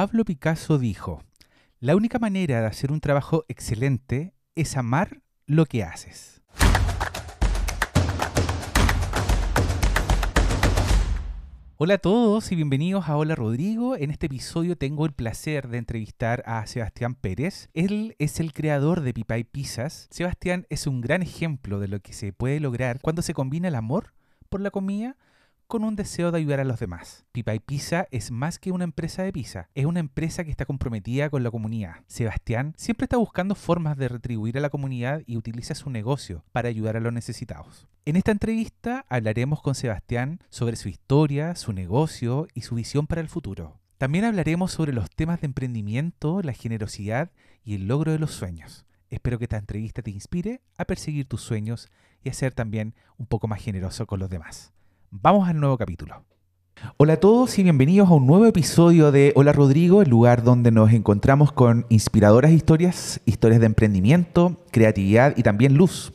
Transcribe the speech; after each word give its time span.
Pablo 0.00 0.24
Picasso 0.24 0.78
dijo, 0.78 1.24
la 1.80 1.96
única 1.96 2.20
manera 2.20 2.60
de 2.60 2.68
hacer 2.68 2.92
un 2.92 3.00
trabajo 3.00 3.44
excelente 3.48 4.32
es 4.54 4.76
amar 4.76 5.22
lo 5.44 5.66
que 5.66 5.82
haces. 5.82 6.40
Hola 11.78 11.94
a 11.94 11.98
todos 11.98 12.52
y 12.52 12.54
bienvenidos 12.54 13.08
a 13.08 13.16
Hola 13.16 13.34
Rodrigo. 13.34 13.96
En 13.96 14.12
este 14.12 14.26
episodio 14.26 14.78
tengo 14.78 15.04
el 15.04 15.14
placer 15.14 15.66
de 15.66 15.78
entrevistar 15.78 16.44
a 16.46 16.64
Sebastián 16.68 17.16
Pérez. 17.16 17.68
Él 17.74 18.14
es 18.20 18.38
el 18.38 18.52
creador 18.52 19.00
de 19.00 19.12
Pipa 19.12 19.36
y 19.36 19.42
Pizzas. 19.42 20.06
Sebastián 20.12 20.64
es 20.70 20.86
un 20.86 21.00
gran 21.00 21.22
ejemplo 21.22 21.80
de 21.80 21.88
lo 21.88 21.98
que 21.98 22.12
se 22.12 22.32
puede 22.32 22.60
lograr 22.60 23.00
cuando 23.00 23.22
se 23.22 23.34
combina 23.34 23.66
el 23.66 23.74
amor 23.74 24.14
por 24.48 24.60
la 24.60 24.70
comida 24.70 25.16
con 25.68 25.84
un 25.84 25.96
deseo 25.96 26.32
de 26.32 26.38
ayudar 26.38 26.60
a 26.60 26.64
los 26.64 26.80
demás. 26.80 27.26
Pipa 27.30 27.54
y 27.54 27.60
Pizza 27.60 28.08
es 28.10 28.30
más 28.30 28.58
que 28.58 28.72
una 28.72 28.84
empresa 28.84 29.22
de 29.22 29.32
pizza, 29.34 29.68
es 29.74 29.84
una 29.84 30.00
empresa 30.00 30.42
que 30.42 30.50
está 30.50 30.64
comprometida 30.64 31.28
con 31.28 31.42
la 31.42 31.50
comunidad. 31.50 31.96
Sebastián 32.06 32.72
siempre 32.78 33.04
está 33.04 33.18
buscando 33.18 33.54
formas 33.54 33.98
de 33.98 34.08
retribuir 34.08 34.56
a 34.56 34.62
la 34.62 34.70
comunidad 34.70 35.22
y 35.26 35.36
utiliza 35.36 35.74
su 35.74 35.90
negocio 35.90 36.42
para 36.52 36.70
ayudar 36.70 36.96
a 36.96 37.00
los 37.00 37.12
necesitados. 37.12 37.86
En 38.06 38.16
esta 38.16 38.32
entrevista 38.32 39.04
hablaremos 39.10 39.60
con 39.60 39.74
Sebastián 39.74 40.40
sobre 40.48 40.76
su 40.76 40.88
historia, 40.88 41.54
su 41.54 41.74
negocio 41.74 42.48
y 42.54 42.62
su 42.62 42.74
visión 42.74 43.06
para 43.06 43.20
el 43.20 43.28
futuro. 43.28 43.78
También 43.98 44.24
hablaremos 44.24 44.72
sobre 44.72 44.94
los 44.94 45.10
temas 45.10 45.42
de 45.42 45.48
emprendimiento, 45.48 46.40
la 46.40 46.54
generosidad 46.54 47.30
y 47.62 47.74
el 47.74 47.88
logro 47.88 48.12
de 48.12 48.18
los 48.18 48.30
sueños. 48.30 48.86
Espero 49.10 49.38
que 49.38 49.44
esta 49.44 49.58
entrevista 49.58 50.00
te 50.00 50.10
inspire 50.10 50.62
a 50.78 50.86
perseguir 50.86 51.26
tus 51.26 51.42
sueños 51.42 51.90
y 52.24 52.30
a 52.30 52.32
ser 52.32 52.54
también 52.54 52.94
un 53.18 53.26
poco 53.26 53.48
más 53.48 53.62
generoso 53.62 54.06
con 54.06 54.18
los 54.18 54.30
demás. 54.30 54.72
Vamos 55.10 55.48
al 55.48 55.58
nuevo 55.58 55.78
capítulo. 55.78 56.22
Hola 56.98 57.14
a 57.14 57.16
todos 57.16 57.58
y 57.58 57.62
bienvenidos 57.62 58.10
a 58.10 58.12
un 58.12 58.26
nuevo 58.26 58.44
episodio 58.44 59.10
de 59.10 59.32
Hola 59.36 59.54
Rodrigo, 59.54 60.02
el 60.02 60.10
lugar 60.10 60.42
donde 60.42 60.70
nos 60.70 60.92
encontramos 60.92 61.50
con 61.50 61.86
inspiradoras 61.88 62.52
historias, 62.52 63.20
historias 63.24 63.60
de 63.60 63.66
emprendimiento, 63.66 64.62
creatividad 64.70 65.34
y 65.38 65.42
también 65.42 65.78
luz. 65.78 66.12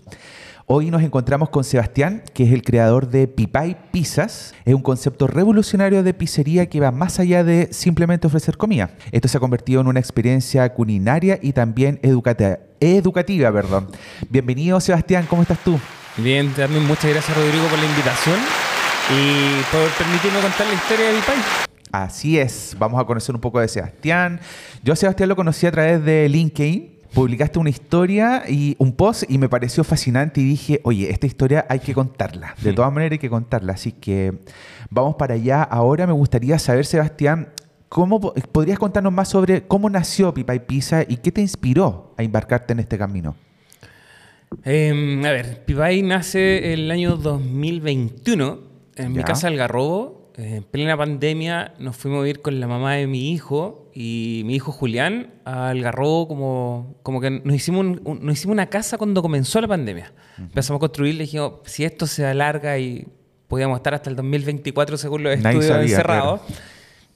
Hoy 0.67 0.91
nos 0.91 1.01
encontramos 1.01 1.49
con 1.49 1.63
Sebastián, 1.63 2.21
que 2.35 2.43
es 2.43 2.53
el 2.53 2.61
creador 2.61 3.09
de 3.09 3.27
Pipay 3.27 3.89
Pizzas. 3.91 4.53
Es 4.63 4.75
un 4.75 4.83
concepto 4.83 5.25
revolucionario 5.25 6.03
de 6.03 6.13
pizzería 6.13 6.69
que 6.69 6.79
va 6.79 6.91
más 6.91 7.19
allá 7.19 7.43
de 7.43 7.69
simplemente 7.73 8.27
ofrecer 8.27 8.57
comida. 8.57 8.91
Esto 9.11 9.27
se 9.27 9.37
ha 9.37 9.41
convertido 9.41 9.81
en 9.81 9.87
una 9.87 9.99
experiencia 9.99 10.71
culinaria 10.71 11.39
y 11.41 11.53
también 11.53 11.99
educativa. 12.03 13.51
perdón. 13.51 13.87
Bienvenido 14.29 14.79
Sebastián, 14.79 15.25
¿cómo 15.27 15.41
estás 15.41 15.63
tú? 15.63 15.79
Bien, 16.15 16.53
también 16.53 16.85
muchas 16.85 17.09
gracias 17.09 17.35
Rodrigo 17.35 17.65
por 17.65 17.79
la 17.79 17.85
invitación 17.85 18.62
y 19.09 19.61
por 19.71 19.89
permitirme 19.97 20.39
contar 20.39 20.67
la 20.67 20.73
historia 20.73 21.07
de 21.07 21.13
mi 21.13 21.21
país. 21.21 21.43
Así 21.91 22.39
es, 22.39 22.75
vamos 22.79 22.99
a 22.99 23.05
conocer 23.05 23.35
un 23.35 23.41
poco 23.41 23.59
de 23.59 23.67
Sebastián. 23.67 24.39
Yo 24.83 24.93
a 24.93 24.95
Sebastián 24.95 25.29
lo 25.29 25.35
conocí 25.35 25.67
a 25.67 25.71
través 25.71 26.03
de 26.03 26.27
LinkedIn. 26.29 26.93
Publicaste 27.13 27.59
una 27.59 27.69
historia 27.69 28.43
y 28.47 28.75
un 28.79 28.93
post 28.93 29.29
y 29.29 29.37
me 29.37 29.47
pareció 29.47 29.83
fascinante 29.83 30.41
y 30.41 30.45
dije, 30.45 30.81
oye, 30.83 31.11
esta 31.11 31.27
historia 31.27 31.67
hay 31.69 31.79
que 31.79 31.93
contarla. 31.93 32.55
De 32.63 32.73
todas 32.73 32.91
maneras 32.91 33.11
hay 33.11 33.19
que 33.19 33.29
contarla. 33.29 33.73
Así 33.73 33.91
que 33.91 34.33
vamos 34.89 35.15
para 35.15 35.35
allá. 35.35 35.61
Ahora 35.61 36.07
me 36.07 36.13
gustaría 36.13 36.57
saber, 36.57 36.87
Sebastián, 36.87 37.49
¿cómo 37.89 38.19
podrías 38.19 38.79
contarnos 38.79 39.13
más 39.13 39.29
sobre 39.29 39.67
cómo 39.67 39.87
nació 39.91 40.33
Pipa 40.33 40.55
y 40.55 40.59
Pizza 40.59 41.03
y 41.07 41.17
qué 41.17 41.31
te 41.31 41.41
inspiró 41.41 42.15
a 42.17 42.23
embarcarte 42.23 42.73
en 42.73 42.79
este 42.79 42.97
camino? 42.97 43.35
Em, 44.63 45.23
a 45.23 45.31
ver, 45.31 45.63
Pipay 45.65 46.01
nace 46.01 46.73
el 46.73 46.89
año 46.89 47.17
2021 47.17 48.72
en 48.95 49.13
mi 49.13 49.23
casa 49.23 49.47
Algarrobo, 49.47 50.31
eh, 50.37 50.57
en 50.57 50.63
plena 50.63 50.97
pandemia, 50.97 51.73
nos 51.79 51.95
fuimos 51.95 52.25
a 52.25 52.27
ir 52.27 52.41
con 52.41 52.59
la 52.59 52.67
mamá 52.67 52.95
de 52.95 53.07
mi 53.07 53.31
hijo 53.31 53.91
y 53.93 54.41
mi 54.45 54.55
hijo 54.55 54.71
Julián 54.71 55.33
a 55.45 55.69
Algarrobo 55.69 56.27
como, 56.27 56.95
como 57.03 57.21
que 57.21 57.29
nos 57.29 57.55
hicimos, 57.55 57.85
nos 58.03 58.33
hicimos 58.33 58.53
una 58.53 58.67
casa 58.67 58.97
cuando 58.97 59.21
comenzó 59.21 59.61
la 59.61 59.67
pandemia. 59.67 60.13
Empezamos 60.37 60.79
a 60.79 60.81
construir, 60.81 61.15
le 61.15 61.23
dijimos, 61.23 61.53
si 61.65 61.85
esto 61.85 62.07
se 62.07 62.25
alarga 62.25 62.77
y 62.79 63.07
podíamos 63.47 63.77
estar 63.77 63.93
hasta 63.93 64.09
el 64.09 64.15
2024 64.15 64.97
según 64.97 65.23
los 65.23 65.33
estudios 65.33 65.65
encerrados. 65.65 66.41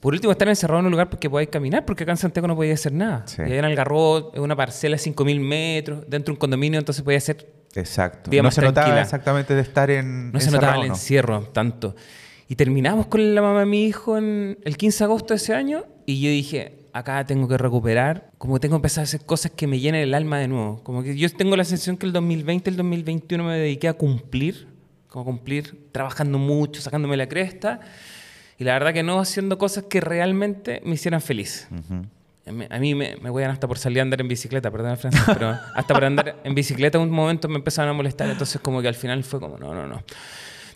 Por 0.00 0.14
último, 0.14 0.30
estar 0.30 0.48
encerrado 0.48 0.80
en 0.80 0.86
un 0.86 0.92
lugar 0.92 1.10
porque 1.10 1.28
podáis 1.28 1.48
caminar, 1.48 1.84
porque 1.84 2.04
acá 2.04 2.12
en 2.12 2.18
Santiago 2.18 2.46
no 2.46 2.54
podía 2.54 2.74
hacer 2.74 2.92
nada. 2.92 3.24
Y 3.38 3.42
allá 3.42 3.58
en 3.58 3.64
Algarrobo 3.64 4.32
es 4.32 4.40
una 4.40 4.54
parcela 4.54 4.96
de 4.96 5.02
5.000 5.02 5.40
metros, 5.40 6.00
dentro 6.08 6.32
de 6.32 6.36
un 6.36 6.38
condominio, 6.38 6.78
entonces 6.78 7.02
podía 7.02 7.18
hacer 7.18 7.58
Exacto. 7.74 8.30
no 8.42 8.50
se 8.50 8.62
notaba 8.62 9.00
exactamente 9.00 9.54
de 9.54 9.62
estar 9.62 9.90
en. 9.90 10.32
No 10.32 10.40
se 10.40 10.50
notaba 10.50 10.76
el 10.76 10.86
encierro 10.86 11.42
tanto. 11.52 11.94
Y 12.48 12.56
terminamos 12.56 13.06
con 13.06 13.34
la 13.34 13.42
mamá 13.42 13.60
de 13.60 13.66
mi 13.66 13.84
hijo 13.84 14.16
en 14.16 14.58
el 14.64 14.76
15 14.76 14.98
de 14.98 15.04
agosto 15.04 15.34
de 15.34 15.36
ese 15.36 15.54
año 15.54 15.84
y 16.06 16.22
yo 16.22 16.30
dije, 16.30 16.78
acá 16.94 17.26
tengo 17.26 17.46
que 17.46 17.58
recuperar, 17.58 18.30
como 18.38 18.58
tengo 18.58 18.76
que 18.76 18.78
empezar 18.78 19.02
a 19.02 19.04
hacer 19.04 19.20
cosas 19.26 19.52
que 19.52 19.66
me 19.66 19.78
llenen 19.80 20.00
el 20.00 20.14
alma 20.14 20.38
de 20.38 20.48
nuevo. 20.48 20.82
Como 20.82 21.02
que 21.02 21.14
yo 21.14 21.28
tengo 21.30 21.56
la 21.56 21.64
sensación 21.64 21.98
que 21.98 22.06
el 22.06 22.12
2020, 22.12 22.70
el 22.70 22.76
2021 22.76 23.44
me 23.44 23.58
dediqué 23.58 23.88
a 23.88 23.92
cumplir, 23.92 24.66
como 25.08 25.26
cumplir, 25.26 25.88
trabajando 25.92 26.38
mucho, 26.38 26.80
sacándome 26.80 27.18
la 27.18 27.28
cresta. 27.28 27.80
Y 28.58 28.64
la 28.64 28.72
verdad 28.72 28.92
que 28.92 29.02
no 29.02 29.20
haciendo 29.20 29.56
cosas 29.56 29.84
que 29.84 30.00
realmente 30.00 30.82
me 30.84 30.94
hicieran 30.94 31.20
feliz. 31.20 31.68
A 32.70 32.78
mí 32.78 32.94
me, 32.94 33.16
me 33.16 33.44
hasta 33.44 33.68
por 33.68 33.78
salir 33.78 34.00
a 34.00 34.02
andar 34.02 34.20
en 34.20 34.28
bicicleta, 34.28 34.70
perdón, 34.70 34.96
Francia, 34.96 35.22
pero 35.32 35.50
hasta 35.74 35.94
por 35.94 36.04
andar 36.04 36.40
en 36.44 36.54
bicicleta 36.54 36.98
un 36.98 37.10
momento 37.10 37.48
me 37.48 37.56
empezaron 37.56 37.90
a 37.90 37.92
molestar, 37.92 38.28
entonces 38.30 38.60
como 38.60 38.80
que 38.80 38.88
al 38.88 38.94
final 38.94 39.22
fue 39.22 39.38
como, 39.38 39.58
no, 39.58 39.74
no, 39.74 39.86
no. 39.86 40.02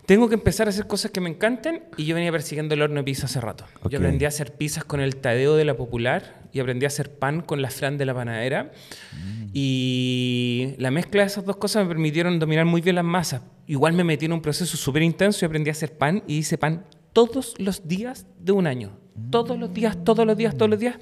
Tengo 0.05 0.27
que 0.27 0.35
empezar 0.35 0.67
a 0.67 0.69
hacer 0.69 0.85
cosas 0.85 1.11
que 1.11 1.21
me 1.21 1.29
encanten 1.29 1.83
y 1.95 2.05
yo 2.05 2.13
venía 2.13 2.31
persiguiendo 2.31 2.73
el 2.73 2.81
horno 2.81 2.97
de 2.97 3.03
pizza 3.03 3.25
hace 3.25 3.39
rato. 3.39 3.65
Yo 3.89 3.99
aprendí 3.99 4.25
a 4.25 4.27
hacer 4.27 4.51
pizzas 4.51 4.83
con 4.83 4.99
el 4.99 5.15
Tadeo 5.15 5.55
de 5.55 5.63
la 5.63 5.77
Popular 5.77 6.41
y 6.51 6.59
aprendí 6.59 6.85
a 6.85 6.87
hacer 6.87 7.09
pan 7.09 7.41
con 7.41 7.61
la 7.61 7.69
Fran 7.69 7.97
de 7.97 8.05
la 8.05 8.13
Panadera. 8.13 8.73
Mm. 9.13 9.49
Y 9.53 10.75
la 10.77 10.91
mezcla 10.91 11.21
de 11.21 11.27
esas 11.27 11.45
dos 11.45 11.55
cosas 11.55 11.83
me 11.83 11.87
permitieron 11.87 12.37
dominar 12.37 12.65
muy 12.65 12.81
bien 12.81 12.97
las 12.97 13.05
masas. 13.05 13.43
Igual 13.65 13.93
me 13.93 14.03
metí 14.03 14.25
en 14.25 14.33
un 14.33 14.41
proceso 14.41 14.75
súper 14.75 15.03
intenso 15.03 15.45
y 15.45 15.47
aprendí 15.47 15.69
a 15.69 15.71
hacer 15.71 15.93
pan 15.97 16.21
y 16.27 16.39
hice 16.39 16.57
pan 16.57 16.83
todos 17.13 17.53
los 17.59 17.87
días 17.87 18.25
de 18.39 18.51
un 18.51 18.67
año. 18.67 18.97
Todos 19.29 19.57
los 19.57 19.73
días, 19.73 20.03
todos 20.03 20.25
los 20.25 20.35
días, 20.35 20.57
todos 20.57 20.69
los 20.69 20.79
días. 20.79 20.97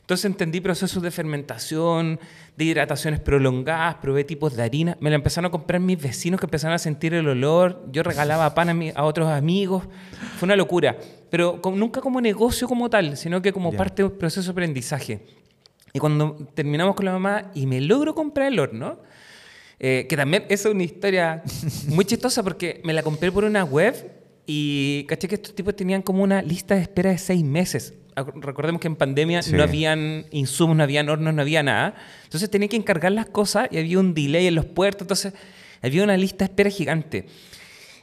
Entonces 0.00 0.24
entendí 0.24 0.60
procesos 0.60 1.02
de 1.04 1.12
fermentación, 1.12 2.18
de 2.56 2.64
hidrataciones 2.64 3.20
prolongadas, 3.20 3.96
probé 3.96 4.24
tipos 4.24 4.56
de 4.56 4.64
harina. 4.64 4.96
Me 4.98 5.08
la 5.08 5.14
empezaron 5.14 5.48
a 5.48 5.50
comprar 5.52 5.80
mis 5.80 6.02
vecinos 6.02 6.40
que 6.40 6.46
empezaron 6.46 6.74
a 6.74 6.78
sentir 6.78 7.14
el 7.14 7.28
olor. 7.28 7.86
Yo 7.92 8.02
regalaba 8.02 8.52
pan 8.52 8.90
a, 8.96 9.04
otros 9.04 9.28
amigos. 9.28 9.84
Fue 10.36 10.46
una 10.46 10.56
locura. 10.56 10.98
Pero 11.30 11.60
nunca 11.76 12.00
como 12.00 12.20
negocio 12.20 12.66
como 12.66 12.90
tal, 12.90 13.16
sino 13.16 13.40
que 13.40 13.52
como 13.52 13.72
parte 13.72 14.02
del 14.02 14.10
proceso 14.10 14.46
de 14.46 14.52
aprendizaje. 14.52 15.20
Y 15.92 16.00
cuando 16.00 16.36
terminamos 16.54 16.96
con 16.96 17.04
la 17.04 17.12
mamá 17.12 17.52
y 17.54 17.66
me 17.66 17.80
logro 17.80 18.12
comprar 18.12 18.48
el 18.48 18.58
horno, 18.58 18.98
eh, 19.78 20.06
que 20.08 20.16
también 20.16 20.44
es 20.48 20.64
una 20.64 20.82
historia 20.82 21.42
muy 21.86 22.04
chistosa 22.04 22.42
porque 22.42 22.80
me 22.82 22.92
la 22.92 23.04
compré 23.04 23.30
por 23.30 23.44
una 23.44 23.62
web 23.62 24.19
y 24.52 25.04
caché 25.04 25.28
que 25.28 25.36
estos 25.36 25.54
tipos 25.54 25.76
tenían 25.76 26.02
como 26.02 26.24
una 26.24 26.42
lista 26.42 26.74
de 26.74 26.82
espera 26.82 27.10
de 27.10 27.18
seis 27.18 27.44
meses 27.44 27.94
recordemos 28.36 28.80
que 28.80 28.88
en 28.88 28.96
pandemia 28.96 29.40
no 29.52 29.62
habían 29.62 30.26
insumos, 30.30 30.76
no 30.76 30.82
habían 30.82 31.08
hornos, 31.08 31.34
no 31.34 31.42
había 31.42 31.62
nada. 31.62 31.94
Entonces 32.24 32.50
tenía 32.50 32.68
que 32.68 32.76
encargar 32.76 33.12
las 33.12 33.26
cosas 33.26 33.68
y 33.70 33.78
había 33.78 33.98
un 33.98 34.14
delay 34.14 34.46
en 34.46 34.54
los 34.54 34.66
puertos, 34.66 35.02
entonces 35.02 35.32
había 35.82 36.02
una 36.04 36.16
lista 36.16 36.44
de 36.44 36.50
espera 36.50 36.70
gigante. 36.70 37.26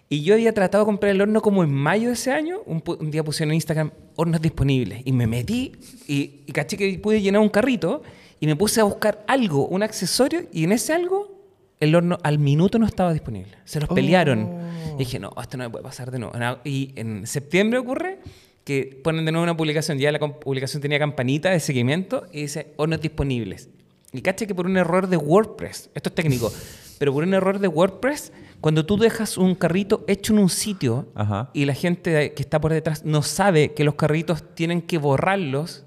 Y 0.09 0.23
yo 0.23 0.35
había 0.35 0.53
tratado 0.53 0.85
de 0.85 0.87
comprar 0.87 1.11
el 1.11 1.21
horno 1.21 1.41
como 1.41 1.63
en 1.63 1.73
mayo 1.73 2.07
de 2.07 2.13
ese 2.13 2.31
año. 2.31 2.61
Un, 2.65 2.81
día 3.11 3.23
pusieron 3.23 3.51
en 3.51 3.55
Instagram 3.55 3.91
hornos 4.15 4.41
disponibles. 4.41 5.01
Y 5.03 5.11
me 5.11 5.27
metí 5.27 5.73
y, 6.07 6.51
caché 6.53 6.77
que 6.77 6.97
pude 6.97 7.21
llenar 7.21 7.41
un 7.41 7.49
carrito 7.49 8.01
y 8.39 8.47
me 8.47 8.55
puse 8.55 8.79
a 8.79 8.85
buscar 8.85 9.25
algo, 9.27 9.67
un 9.67 9.83
accesorio. 9.83 10.47
Y 10.53 10.63
en 10.63 10.71
ese 10.71 10.93
algo, 10.93 11.36
el 11.79 11.95
horno 11.95 12.17
al 12.23 12.39
minuto 12.39 12.79
no 12.79 12.85
estaba 12.85 13.13
disponible. 13.13 13.51
Se 13.65 13.79
los 13.79 13.89
pelearon. 13.89 14.39
Y 14.39 14.93
oh. 14.93 14.97
dije, 14.97 15.19
no, 15.19 15.31
esto 15.41 15.57
no 15.57 15.65
me 15.65 15.69
puede 15.69 15.83
pasar 15.83 16.11
de 16.11 16.19
nuevo. 16.19 16.33
Y 16.63 16.93
en 16.95 17.27
septiembre 17.27 17.79
ocurre 17.79 18.19
que 18.63 18.99
ponen 19.01 19.23
de 19.23 19.31
nuevo 19.31 19.43
una 19.43 19.55
publicación, 19.55 19.97
ya 19.97 20.11
la 20.11 20.19
publicación 20.19 20.81
tenía 20.81 20.99
campanita 20.99 21.49
de 21.51 21.59
seguimiento 21.61 22.27
y 22.33 22.41
dice 22.41 22.73
hornos 22.75 22.99
disponibles. 22.99 23.69
Y 24.11 24.21
caché 24.21 24.45
que 24.47 24.55
por 24.55 24.65
un 24.65 24.75
error 24.75 25.07
de 25.07 25.15
WordPress, 25.15 25.89
esto 25.93 26.09
es 26.09 26.15
técnico, 26.15 26.51
pero 26.99 27.13
por 27.13 27.23
un 27.23 27.33
error 27.33 27.59
de 27.59 27.67
WordPress, 27.69 28.33
cuando 28.59 28.85
tú 28.85 28.97
dejas 28.97 29.37
un 29.37 29.55
carrito 29.55 30.03
hecho 30.07 30.33
en 30.33 30.39
un 30.39 30.49
sitio 30.49 31.07
y 31.53 31.65
la 31.65 31.75
gente 31.75 32.33
que 32.33 32.41
está 32.41 32.59
por 32.59 32.73
detrás 32.73 33.05
no 33.05 33.21
sabe 33.21 33.73
que 33.73 33.83
los 33.83 33.95
carritos 33.95 34.43
tienen 34.55 34.81
que 34.81 34.97
borrarlos, 34.97 35.85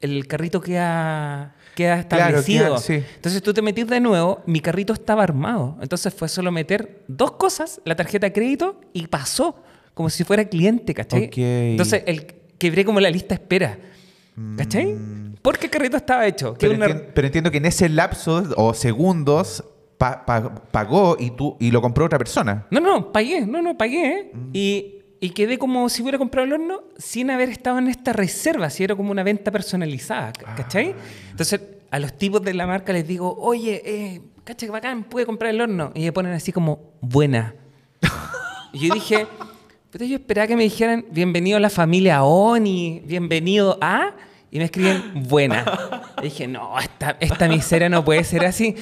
el 0.00 0.26
carrito 0.26 0.60
queda, 0.60 1.54
queda 1.74 2.00
establecido. 2.00 2.76
Entonces 2.88 3.42
tú 3.42 3.52
te 3.52 3.62
metís 3.62 3.86
de 3.86 4.00
nuevo, 4.00 4.42
mi 4.46 4.60
carrito 4.60 4.92
estaba 4.92 5.22
armado. 5.22 5.76
Entonces 5.80 6.14
fue 6.14 6.28
solo 6.28 6.50
meter 6.52 7.02
dos 7.08 7.32
cosas, 7.32 7.80
la 7.84 7.96
tarjeta 7.96 8.26
de 8.26 8.32
crédito, 8.32 8.80
y 8.92 9.06
pasó 9.06 9.56
como 9.94 10.10
si 10.10 10.24
fuera 10.24 10.44
cliente, 10.44 10.92
¿cachai? 10.92 11.30
Entonces, 11.34 12.02
el, 12.06 12.26
quebré 12.58 12.84
como 12.84 13.00
la 13.00 13.10
lista 13.10 13.34
espera. 13.34 13.78
¿Cachai? 14.56 14.86
Mm. 14.86 15.36
Porque 15.40 15.66
el 15.66 15.70
carrito 15.70 15.96
estaba 15.96 16.26
hecho. 16.26 16.56
Pero, 16.58 16.74
entiendo, 16.74 17.50
que 17.50 17.58
en 17.58 17.66
ese 17.66 17.88
lapso 17.88 18.42
o 18.56 18.74
segundos 18.74 19.64
pagó 19.96 21.16
y 21.18 21.30
tú 21.30 21.56
y 21.60 21.70
lo 21.70 21.80
compró 21.80 22.06
otra 22.06 22.18
persona. 22.18 22.66
No, 22.70 22.80
no, 22.80 23.12
pagué, 23.12 23.46
no, 23.46 23.62
no, 23.62 23.78
pagué. 23.78 24.32
Mm. 24.32 24.50
Y, 24.52 25.03
y 25.24 25.30
quedé 25.30 25.56
como 25.56 25.88
si 25.88 26.02
hubiera 26.02 26.18
comprado 26.18 26.44
el 26.44 26.52
horno 26.52 26.82
sin 26.98 27.30
haber 27.30 27.48
estado 27.48 27.78
en 27.78 27.88
esta 27.88 28.12
reserva, 28.12 28.68
si 28.68 28.84
era 28.84 28.94
como 28.94 29.10
una 29.10 29.22
venta 29.22 29.50
personalizada, 29.50 30.34
¿cachai? 30.34 30.94
Entonces, 31.30 31.62
a 31.90 31.98
los 31.98 32.12
tipos 32.18 32.42
de 32.42 32.52
la 32.52 32.66
marca 32.66 32.92
les 32.92 33.08
digo, 33.08 33.34
oye, 33.38 33.80
eh, 33.86 34.20
cacha 34.44 34.66
que 34.66 34.70
bacán, 34.70 35.04
puede 35.04 35.24
comprar 35.24 35.54
el 35.54 35.62
horno. 35.62 35.92
Y 35.94 36.02
me 36.02 36.12
ponen 36.12 36.34
así 36.34 36.52
como, 36.52 36.92
buena. 37.00 37.54
y 38.74 38.86
yo 38.86 38.92
dije, 38.92 39.26
pero 39.90 40.04
yo 40.04 40.16
esperaba 40.16 40.46
que 40.46 40.56
me 40.56 40.64
dijeran, 40.64 41.06
bienvenido 41.10 41.56
a 41.56 41.60
la 41.60 41.70
familia 41.70 42.22
ONI, 42.22 43.00
bienvenido 43.06 43.78
a... 43.80 44.14
Y 44.50 44.58
me 44.58 44.64
escriben, 44.64 45.26
buena. 45.26 45.64
Y 46.18 46.24
dije, 46.24 46.46
no, 46.46 46.78
esta, 46.78 47.16
esta 47.18 47.48
miseria 47.48 47.88
no 47.88 48.04
puede 48.04 48.24
ser 48.24 48.44
así. 48.44 48.74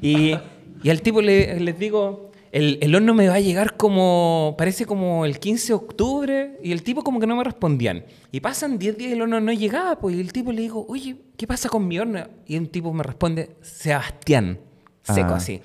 Y, 0.00 0.34
y 0.82 0.88
al 0.88 1.02
tipo 1.02 1.20
le, 1.20 1.60
les 1.60 1.78
digo, 1.78 2.32
el, 2.54 2.78
el, 2.80 2.94
horno 2.94 3.14
me 3.14 3.26
va 3.26 3.34
a 3.34 3.40
llegar 3.40 3.76
como, 3.76 4.54
parece 4.56 4.86
como 4.86 5.24
el 5.26 5.40
15 5.40 5.66
de 5.66 5.74
octubre, 5.74 6.58
y 6.62 6.70
el 6.70 6.84
tipo 6.84 7.02
como 7.02 7.18
que 7.18 7.26
no 7.26 7.34
me 7.34 7.42
respondían. 7.42 8.04
Y 8.30 8.38
pasan 8.38 8.78
10 8.78 8.96
días 8.96 9.10
y 9.10 9.14
el 9.14 9.22
horno 9.22 9.40
no 9.40 9.52
llegaba, 9.52 9.98
pues, 9.98 10.14
y 10.14 10.20
el 10.20 10.32
tipo 10.32 10.52
le 10.52 10.62
digo, 10.62 10.86
oye, 10.88 11.16
¿qué 11.36 11.48
pasa 11.48 11.68
con 11.68 11.86
mi 11.88 11.98
horno? 11.98 12.26
Y 12.46 12.56
un 12.56 12.68
tipo 12.68 12.92
me 12.92 13.02
responde, 13.02 13.56
Sebastián, 13.60 14.60
seco 15.02 15.32
Ah. 15.32 15.36
así. 15.36 15.60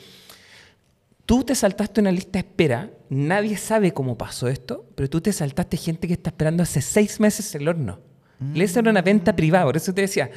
Tú 1.28 1.44
te 1.44 1.54
saltaste 1.54 2.02
una 2.02 2.12
lista 2.12 2.34
de 2.34 2.40
espera, 2.40 2.90
nadie 3.10 3.56
sabe 3.56 3.94
cómo 3.94 4.18
pasó 4.18 4.48
esto, 4.48 4.88
pero 4.96 5.08
tú 5.08 5.22
te 5.22 5.32
saltaste 5.32 5.78
gente 5.78 6.08
que 6.08 6.14
está 6.14 6.32
esperando 6.32 6.64
hace 6.64 6.82
seis 6.82 7.20
meses 7.20 7.54
el 7.54 7.68
horno. 7.68 8.00
Le 8.56 8.64
Esa 8.64 8.80
era 8.80 8.90
una 8.90 9.04
venta 9.04 9.36
privada, 9.36 9.66
por 9.66 9.78
eso 9.78 9.94
te 9.94 10.02
decía, 10.02 10.32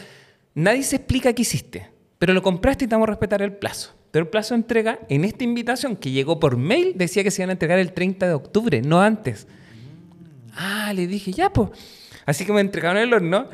nadie 0.55 0.83
se 0.83 0.97
explica 0.97 1.33
qué 1.33 1.41
hiciste, 1.43 1.91
pero 2.19 2.35
lo 2.35 2.43
compraste 2.43 2.85
y 2.85 2.89
te 2.89 2.95
vamos 2.95 3.09
a 3.09 3.13
respetar 3.13 3.41
el 3.41 3.55
plazo. 3.55 3.95
Pero 4.13 4.25
el 4.27 4.29
plazo 4.31 4.55
de 4.55 4.59
entrega 4.61 5.01
en 5.09 5.25
esta 5.25 5.43
invitación 5.43 5.97
que 5.97 6.11
llegó 6.13 6.39
por 6.39 6.57
mail 6.57 6.93
decía 6.95 7.25
que 7.25 7.31
se 7.33 7.43
iban 7.43 7.49
a 7.51 7.53
entregar 7.55 7.79
el 7.81 7.93
30 7.93 8.29
de 8.29 8.35
octubre, 8.35 8.81
no 8.83 9.01
antes. 9.03 9.49
Ah, 10.55 10.93
le 10.95 11.07
dije, 11.07 11.33
ya, 11.33 11.51
pues. 11.53 11.71
Así 12.27 12.45
que 12.45 12.53
me 12.53 12.61
entregaron 12.61 12.99
el 13.03 13.13
horno 13.13 13.49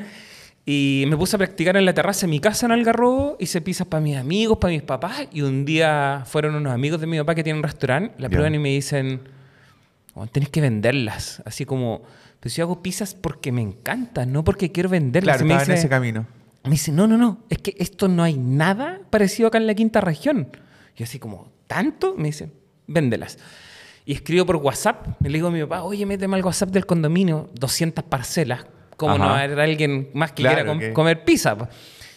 y 0.65 1.05
me 1.07 1.17
puse 1.17 1.35
a 1.35 1.39
practicar 1.39 1.75
en 1.77 1.85
la 1.85 1.93
terraza 1.93 2.27
de 2.27 2.27
mi 2.31 2.39
casa 2.39 2.65
en 2.67 2.73
Algarrobo, 2.73 3.37
hice 3.39 3.61
pizzas 3.61 3.87
para 3.87 4.01
mis 4.01 4.17
amigos, 4.17 4.57
para 4.59 4.71
mis 4.73 4.83
papás 4.83 5.27
y 5.31 5.41
un 5.41 5.65
día 5.65 6.23
fueron 6.25 6.53
unos 6.55 6.71
amigos 6.73 6.99
de 7.01 7.07
mi 7.07 7.17
papá 7.17 7.33
que 7.33 7.43
tienen 7.43 7.59
un 7.59 7.63
restaurante, 7.63 8.13
la 8.21 8.29
prueban 8.29 8.53
y 8.53 8.59
me 8.59 8.69
dicen, 8.69 9.21
"Oh, 10.13 10.27
tenés 10.27 10.49
que 10.49 10.61
venderlas. 10.61 11.41
Así 11.45 11.65
como, 11.65 12.03
pues 12.41 12.55
yo 12.55 12.65
hago 12.65 12.83
pizzas 12.83 13.15
porque 13.15 13.51
me 13.51 13.61
encantan, 13.61 14.31
no 14.31 14.43
porque 14.43 14.71
quiero 14.71 14.89
venderlas. 14.89 15.37
Claro, 15.37 15.45
Y 15.45 15.47
me 15.47 15.53
estaba 15.55 15.63
en 15.63 15.69
dice- 15.77 15.79
ese 15.79 15.89
camino. 15.89 16.27
Me 16.63 16.71
dice, 16.71 16.91
no, 16.91 17.07
no, 17.07 17.17
no, 17.17 17.43
es 17.49 17.57
que 17.59 17.75
esto 17.79 18.07
no 18.07 18.23
hay 18.23 18.37
nada 18.37 18.99
parecido 19.09 19.47
acá 19.47 19.57
en 19.57 19.67
la 19.67 19.73
quinta 19.75 20.01
región. 20.01 20.49
Y 20.97 21.03
así 21.03 21.17
como, 21.19 21.51
¿tanto? 21.67 22.15
Me 22.17 22.25
dice, 22.25 22.51
véndelas. 22.87 23.37
Y 24.05 24.13
escribo 24.13 24.45
por 24.45 24.55
WhatsApp, 24.57 25.07
le 25.21 25.29
digo 25.29 25.47
a 25.47 25.51
mi 25.51 25.61
papá, 25.61 25.83
oye, 25.83 26.05
méteme 26.05 26.35
al 26.35 26.43
WhatsApp 26.43 26.69
del 26.69 26.85
condominio, 26.85 27.49
200 27.53 28.03
parcelas. 28.05 28.65
¿Cómo 28.97 29.17
no 29.17 29.29
haber 29.29 29.57
alguien 29.59 30.09
más 30.13 30.31
que 30.33 30.41
Claro 30.43 30.55
quiera 30.57 30.69
com- 30.69 30.79
que- 30.79 30.93
comer 30.93 31.23
pizza? 31.23 31.55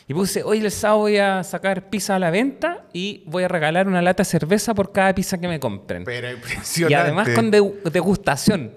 Y 0.08 0.14
puse, 0.14 0.42
hoy 0.42 0.58
el 0.58 0.70
sábado 0.72 1.00
voy 1.00 1.18
a 1.18 1.44
sacar 1.44 1.88
pizza 1.88 2.16
a 2.16 2.18
la 2.18 2.30
venta 2.30 2.86
y 2.92 3.22
voy 3.26 3.44
a 3.44 3.48
regalar 3.48 3.86
una 3.86 4.02
lata 4.02 4.22
de 4.22 4.28
cerveza 4.28 4.74
por 4.74 4.90
cada 4.90 5.14
pizza 5.14 5.38
que 5.38 5.46
me 5.46 5.60
compren. 5.60 6.02
Pero 6.04 6.28
Y 6.28 6.34
impresionante. 6.34 6.96
además 6.96 7.28
con 7.28 7.52
degu- 7.52 7.80
degustación. 7.84 8.72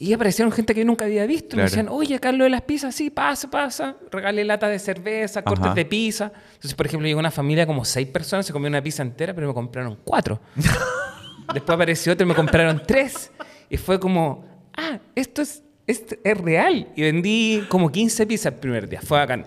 Y 0.00 0.12
aparecieron 0.12 0.52
gente 0.52 0.74
que 0.74 0.80
yo 0.80 0.86
nunca 0.86 1.06
había 1.06 1.26
visto. 1.26 1.50
Claro. 1.50 1.64
Me 1.64 1.70
decían, 1.70 1.88
oye, 1.88 2.20
lo 2.32 2.44
de 2.44 2.50
las 2.50 2.62
pizzas, 2.62 2.94
sí, 2.94 3.10
pasa, 3.10 3.50
pasa. 3.50 3.96
Regalé 4.12 4.44
lata 4.44 4.68
de 4.68 4.78
cerveza, 4.78 5.42
cortes 5.42 5.66
Ajá. 5.66 5.74
de 5.74 5.84
pizza. 5.84 6.32
Entonces, 6.54 6.74
por 6.74 6.86
ejemplo, 6.86 7.08
llegó 7.08 7.18
una 7.18 7.32
familia 7.32 7.66
como 7.66 7.84
seis 7.84 8.06
personas, 8.06 8.46
se 8.46 8.52
comió 8.52 8.68
una 8.68 8.80
pizza 8.80 9.02
entera, 9.02 9.34
pero 9.34 9.48
me 9.48 9.54
compraron 9.54 9.98
cuatro. 10.04 10.40
Después 11.52 11.74
apareció 11.74 12.12
otro 12.12 12.24
y 12.24 12.28
me 12.28 12.34
compraron 12.34 12.80
tres. 12.86 13.32
Y 13.68 13.76
fue 13.76 13.98
como, 13.98 14.44
ah, 14.76 15.00
esto 15.16 15.42
es, 15.42 15.64
esto 15.86 16.14
es 16.22 16.38
real. 16.38 16.88
Y 16.94 17.02
vendí 17.02 17.64
como 17.68 17.90
15 17.90 18.24
pizzas 18.26 18.52
el 18.52 18.60
primer 18.60 18.88
día. 18.88 19.00
Fue 19.00 19.18
bacán. 19.18 19.46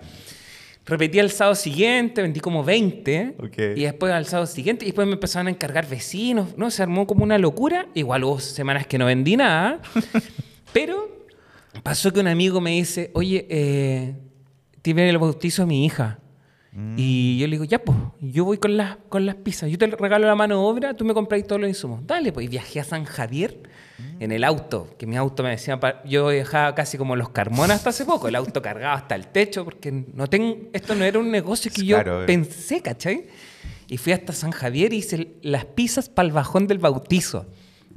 Repetí 0.92 1.20
al 1.20 1.32
sábado 1.32 1.56
siguiente, 1.56 2.22
vendí 2.22 2.42
como 2.42 2.66
20. 2.66 3.36
Ok. 3.40 3.58
Y 3.78 3.84
después 3.84 4.12
al 4.12 4.26
sábado 4.26 4.46
siguiente, 4.46 4.84
y 4.84 4.90
después 4.90 5.08
me 5.08 5.14
empezaron 5.14 5.48
a 5.48 5.50
encargar 5.50 5.88
vecinos. 5.88 6.58
No, 6.58 6.70
se 6.70 6.84
armó 6.84 7.08
como 7.08 7.24
una 7.24 7.38
locura. 7.38 7.88
Igual 7.94 8.26
hubo 8.26 8.42
semanas 8.42 8.88
que 8.88 8.98
no 8.98 9.06
vendí 9.06 9.38
nada. 9.38 9.80
pero 10.74 11.26
pasó 11.82 12.12
que 12.12 12.20
un 12.20 12.28
amigo 12.28 12.60
me 12.60 12.72
dice, 12.72 13.10
oye, 13.14 13.48
eh, 13.50 14.16
tiene 14.82 15.10
el 15.10 15.18
bautizo 15.18 15.62
de 15.62 15.68
mi 15.68 15.86
hija. 15.86 16.20
Y 16.98 17.40
yo 17.40 17.48
le 17.48 17.52
digo, 17.52 17.64
ya, 17.64 17.80
pues, 17.80 17.98
yo 18.20 18.44
voy 18.44 18.58
con 18.58 18.76
las, 18.76 18.98
con 19.08 19.26
las 19.26 19.36
pizzas. 19.36 19.72
Yo 19.72 19.78
te 19.78 19.88
regalo 19.88 20.28
la 20.28 20.36
mano 20.36 20.56
de 20.56 20.62
obra, 20.62 20.94
tú 20.94 21.06
me 21.06 21.14
compráis 21.14 21.48
todos 21.48 21.62
los 21.62 21.70
insumos. 21.70 22.06
Dale, 22.06 22.34
pues. 22.34 22.48
Y 22.48 22.50
viajé 22.50 22.82
a 22.82 22.84
San 22.84 23.06
Javier 23.06 23.62
en 24.20 24.32
el 24.32 24.44
auto, 24.44 24.88
que 25.00 25.06
mi 25.08 25.18
auto 25.18 25.44
me 25.44 25.50
decía, 25.52 25.80
yo 26.06 26.28
viajaba 26.28 26.76
casi 26.76 26.98
como 26.98 27.16
los 27.16 27.30
Carmona 27.30 27.74
hasta 27.74 27.90
hace 27.90 28.06
poco, 28.06 28.28
el 28.28 28.36
auto 28.36 28.62
cargado 28.62 28.96
hasta 28.96 29.16
el 29.16 29.28
techo, 29.28 29.64
porque 29.66 29.92
no 30.14 30.28
tengo, 30.28 30.58
esto 30.74 30.96
no 30.96 31.04
era 31.06 31.18
un 31.20 31.32
negocio 31.32 31.72
que 31.74 31.84
yo 31.86 31.98
Claro, 31.98 32.24
eh. 32.24 32.26
pensé, 32.28 32.82
¿cachai? 32.82 33.28
Y 33.88 33.98
fui 33.98 34.14
hasta 34.14 34.32
San 34.34 34.52
Javier 34.52 34.94
y 34.94 34.98
hice 34.98 35.36
las 35.42 35.66
pizzas 35.66 36.08
para 36.10 36.28
el 36.28 36.32
bajón 36.34 36.68
del 36.68 36.78
bautizo. 36.78 37.46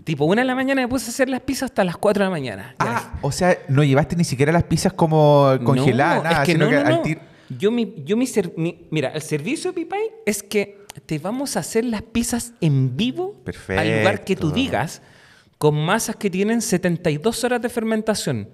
Tipo, 0.02 0.24
una 0.24 0.42
de 0.42 0.46
la 0.46 0.54
mañana 0.56 0.82
me 0.82 0.88
puse 0.88 1.06
a 1.06 1.08
hacer 1.10 1.28
las 1.28 1.40
pizzas 1.42 1.70
hasta 1.70 1.84
las 1.84 1.96
4 1.96 2.24
de 2.24 2.26
la 2.26 2.30
mañana. 2.30 2.74
Ya 2.80 2.96
Ah, 2.96 3.18
o 3.22 3.30
sea, 3.30 3.56
no 3.68 3.84
llevaste 3.84 4.16
ni 4.16 4.24
siquiera 4.24 4.50
las 4.50 4.64
pizzas 4.64 4.92
como 4.92 5.52
congeladas, 5.62 6.16
no, 6.18 6.22
nada, 6.24 6.42
es 6.42 6.46
que 6.46 6.52
sino 6.52 6.64
no, 6.64 6.70
que 6.70 6.76
no, 6.82 7.02
al 7.02 7.20
Yo, 7.58 7.70
mi, 7.70 7.94
yo 8.04 8.16
mi, 8.16 8.26
mi- 8.56 8.88
mira, 8.90 9.10
el 9.10 9.22
servicio 9.22 9.70
de 9.70 9.74
Pipay 9.76 10.00
es 10.26 10.42
que 10.42 10.82
te 11.06 11.18
vamos 11.20 11.56
a 11.56 11.60
hacer 11.60 11.84
las 11.84 12.02
pizzas 12.02 12.54
en 12.60 12.96
vivo 12.96 13.40
al 13.68 13.98
lugar 13.98 14.24
que 14.24 14.34
tú 14.34 14.48
Perfecto. 14.48 14.50
digas, 14.50 15.02
con 15.64 15.82
masas 15.82 16.16
que 16.16 16.28
tienen 16.28 16.61
72 16.61 17.43
horas 17.43 17.62
de 17.62 17.70
fermentación. 17.70 18.50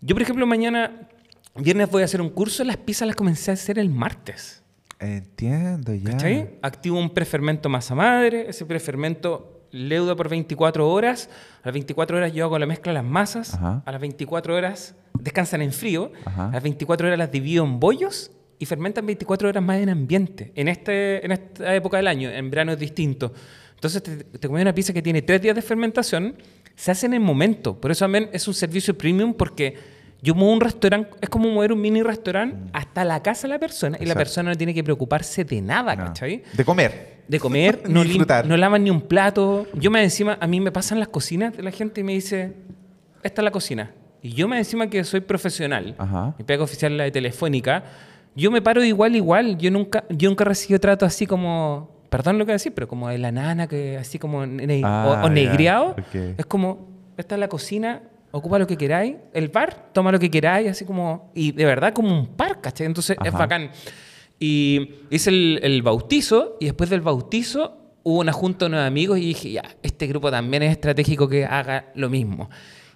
Yo, 0.00 0.14
por 0.14 0.22
ejemplo, 0.22 0.46
mañana, 0.46 1.06
viernes, 1.54 1.90
voy 1.90 2.00
a 2.00 2.06
hacer 2.06 2.22
un 2.22 2.30
curso, 2.30 2.64
las 2.64 2.78
pizzas 2.78 3.06
las 3.06 3.14
comencé 3.14 3.50
a 3.50 3.54
hacer 3.54 3.78
el 3.78 3.90
martes. 3.90 4.62
Entiendo, 4.98 5.92
ya. 5.92 6.12
¿Cachai? 6.12 6.58
Activo 6.62 6.98
un 6.98 7.10
prefermento 7.10 7.68
masa 7.68 7.94
madre, 7.94 8.48
ese 8.48 8.64
prefermento 8.64 9.66
leuda 9.70 10.16
por 10.16 10.30
24 10.30 10.88
horas. 10.88 11.28
A 11.62 11.66
las 11.66 11.74
24 11.74 12.16
horas 12.16 12.32
yo 12.32 12.46
hago 12.46 12.58
la 12.58 12.64
mezcla 12.64 12.92
de 12.92 12.94
las 12.94 13.04
masas. 13.04 13.52
Ajá. 13.52 13.82
A 13.84 13.92
las 13.92 14.00
24 14.00 14.56
horas 14.56 14.94
descansan 15.20 15.60
en 15.60 15.74
frío. 15.74 16.10
Ajá. 16.24 16.48
A 16.48 16.52
las 16.52 16.62
24 16.62 17.06
horas 17.06 17.18
las 17.18 17.30
divido 17.32 17.66
en 17.66 17.78
bollos 17.78 18.30
y 18.58 18.64
fermentan 18.64 19.04
24 19.04 19.50
horas 19.50 19.62
más 19.62 19.76
en 19.76 19.90
ambiente. 19.90 20.52
En, 20.54 20.68
este, 20.68 21.22
en 21.22 21.32
esta 21.32 21.74
época 21.74 21.98
del 21.98 22.08
año, 22.08 22.30
en 22.30 22.48
verano 22.48 22.72
es 22.72 22.78
distinto. 22.78 23.34
Entonces 23.74 24.02
te, 24.02 24.16
te 24.24 24.46
comes 24.48 24.62
una 24.62 24.74
pizza 24.74 24.92
que 24.92 25.02
tiene 25.02 25.22
tres 25.22 25.42
días 25.42 25.54
de 25.54 25.62
fermentación, 25.62 26.36
se 26.74 26.90
hace 26.90 27.06
en 27.06 27.14
el 27.14 27.20
momento. 27.20 27.80
Por 27.80 27.90
eso 27.90 28.04
también 28.04 28.28
es 28.32 28.46
un 28.48 28.54
servicio 28.54 28.96
premium 28.96 29.34
porque 29.34 29.76
yo 30.22 30.34
muevo 30.34 30.52
un 30.54 30.60
restaurante, 30.60 31.10
es 31.20 31.28
como 31.28 31.48
mover 31.50 31.72
un 31.72 31.80
mini 31.80 32.02
restaurante 32.02 32.56
hasta 32.72 33.04
la 33.04 33.22
casa 33.22 33.42
de 33.46 33.48
la 33.54 33.58
persona 33.60 33.96
y 33.98 34.06
la 34.06 34.12
Exacto. 34.12 34.18
persona 34.20 34.50
no 34.50 34.56
tiene 34.56 34.72
que 34.72 34.82
preocuparse 34.82 35.44
de 35.44 35.60
nada, 35.60 35.94
No. 35.96 36.04
¿cachai? 36.06 36.42
De 36.54 36.64
comer. 36.64 37.22
de 37.28 37.38
comer, 37.40 37.82
no, 37.88 38.02
disfrutar. 38.04 38.46
no 38.46 38.56
lavan 38.56 38.84
ni 38.84 38.90
un 38.90 39.02
plato. 39.02 39.66
Yo 39.74 39.90
me 39.90 40.02
encima, 40.02 40.38
a 40.40 40.46
mí 40.46 40.60
me 40.60 40.72
pasan 40.72 40.98
las 40.98 41.08
cocinas 41.08 41.54
de 41.56 41.62
la 41.62 41.70
gente 41.70 42.00
y 42.00 42.04
me 42.04 42.12
dice, 42.14 42.54
esta 43.22 43.42
es 43.42 43.44
la 43.44 43.50
cocina. 43.50 43.92
Y 44.22 44.30
yo 44.32 44.48
me 44.48 44.56
encima 44.56 44.88
que 44.88 45.04
soy 45.04 45.20
profesional, 45.20 45.94
Ajá. 45.98 46.34
mi 46.38 46.44
pega 46.46 46.64
oficial 46.64 46.96
la 46.96 47.04
de 47.04 47.10
Telefónica, 47.10 47.84
yo 48.34 48.50
me 48.50 48.62
paro 48.62 48.82
igual 48.82 49.14
igual, 49.16 49.58
yo 49.58 49.70
nunca, 49.70 50.04
yo 50.08 50.30
nunca 50.30 50.44
he 50.44 50.48
recibido 50.48 50.80
trato 50.80 51.04
así 51.04 51.26
como, 51.26 51.93
perdón 52.16 52.38
lo 52.38 52.46
que 52.46 52.52
decir, 52.52 52.72
pero 52.74 52.86
como 52.88 53.08
de 53.08 53.18
la 53.18 53.32
nana, 53.32 53.66
que 53.66 53.96
así 53.98 54.18
como 54.18 54.46
ne- 54.46 54.80
Ah, 54.84 55.04
o, 55.08 55.10
o 55.24 55.28
ya, 55.28 55.34
negriado. 55.34 55.86
ok. 55.92 56.14
Es 56.38 56.46
como, 56.46 56.88
esta 57.16 57.34
es 57.34 57.38
la 57.40 57.48
cocina, 57.48 58.02
ocupa 58.30 58.58
lo 58.58 58.66
que 58.66 58.76
queráis, 58.76 59.16
el 59.32 59.48
bar, 59.48 59.90
toma 59.92 60.10
lo 60.12 60.18
que 60.18 60.30
queráis, 60.30 60.68
así 60.70 60.84
como, 60.84 61.30
y 61.34 61.52
de 61.52 61.64
verdad 61.64 61.92
como 61.92 62.08
un 62.18 62.26
par, 62.28 62.60
¿cachai? 62.60 62.86
Entonces 62.86 63.16
es 63.22 63.28
Ajá. 63.28 63.38
bacán. 63.38 63.70
Y 64.38 64.90
hice 65.10 65.30
el, 65.30 65.60
el 65.62 65.82
bautizo 65.82 66.56
y 66.60 66.64
después 66.66 66.90
del 66.90 67.00
bautizo 67.00 67.78
hubo 68.02 68.20
una 68.20 68.32
junta 68.32 68.64
de 68.66 68.70
unos 68.70 68.80
amigos 68.86 69.18
y 69.18 69.22
dije, 69.26 69.52
ya, 69.52 69.62
este 69.82 70.06
grupo 70.06 70.30
también 70.30 70.62
es 70.64 70.72
estratégico 70.72 71.28
que 71.28 71.44
haga 71.46 71.86
lo 71.94 72.10
mismo. 72.10 72.50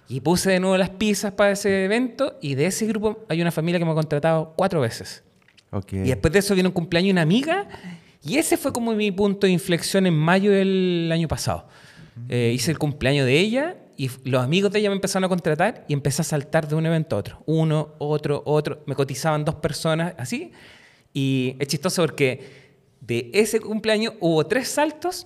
Y 0.07 0.21
puse 0.21 0.51
de 0.51 0.59
nuevo 0.59 0.75
las 0.77 0.89
pizzas 0.89 1.33
para 1.33 1.51
ese 1.51 1.85
evento 1.85 2.37
y 2.41 2.55
de 2.55 2.65
ese 2.67 2.85
grupo 2.87 3.25
hay 3.29 3.41
una 3.41 3.51
familia 3.51 3.79
que 3.79 3.85
me 3.85 3.91
ha 3.91 3.95
contratado 3.95 4.53
cuatro 4.55 4.81
veces. 4.81 5.23
Ok. 5.71 5.93
Y 5.93 5.97
después 6.09 6.33
de 6.33 6.39
eso 6.39 6.53
viene 6.55 6.67
un 6.67 6.73
cumpleaños 6.73 7.07
de 7.09 7.11
una 7.13 7.21
amiga 7.21 7.67
y 8.23 8.37
ese 8.37 8.57
fue 8.57 8.73
como 8.73 8.93
mi 8.93 9.11
punto 9.11 9.47
de 9.47 9.53
inflexión 9.53 10.05
en 10.05 10.15
mayo 10.15 10.51
del 10.51 11.09
año 11.11 11.27
pasado. 11.27 11.67
Eh, 12.27 12.51
hice 12.53 12.71
el 12.71 12.77
cumpleaños 12.77 13.25
de 13.25 13.39
ella 13.39 13.77
y 13.95 14.09
los 14.25 14.43
amigos 14.43 14.71
de 14.71 14.79
ella 14.79 14.89
me 14.89 14.95
empezaron 14.95 15.23
a 15.23 15.29
contratar 15.29 15.85
y 15.87 15.93
empecé 15.93 16.21
a 16.21 16.25
saltar 16.25 16.67
de 16.67 16.75
un 16.75 16.85
evento 16.85 17.15
a 17.15 17.19
otro. 17.19 17.43
Uno, 17.45 17.95
otro, 17.97 18.43
otro. 18.45 18.83
Me 18.85 18.95
cotizaban 18.95 19.45
dos 19.45 19.55
personas 19.55 20.13
así. 20.17 20.51
Y 21.13 21.55
es 21.59 21.67
chistoso 21.67 22.01
porque 22.03 22.69
de 23.01 23.31
ese 23.33 23.59
cumpleaños 23.59 24.13
hubo 24.19 24.45
tres 24.45 24.67
saltos. 24.67 25.25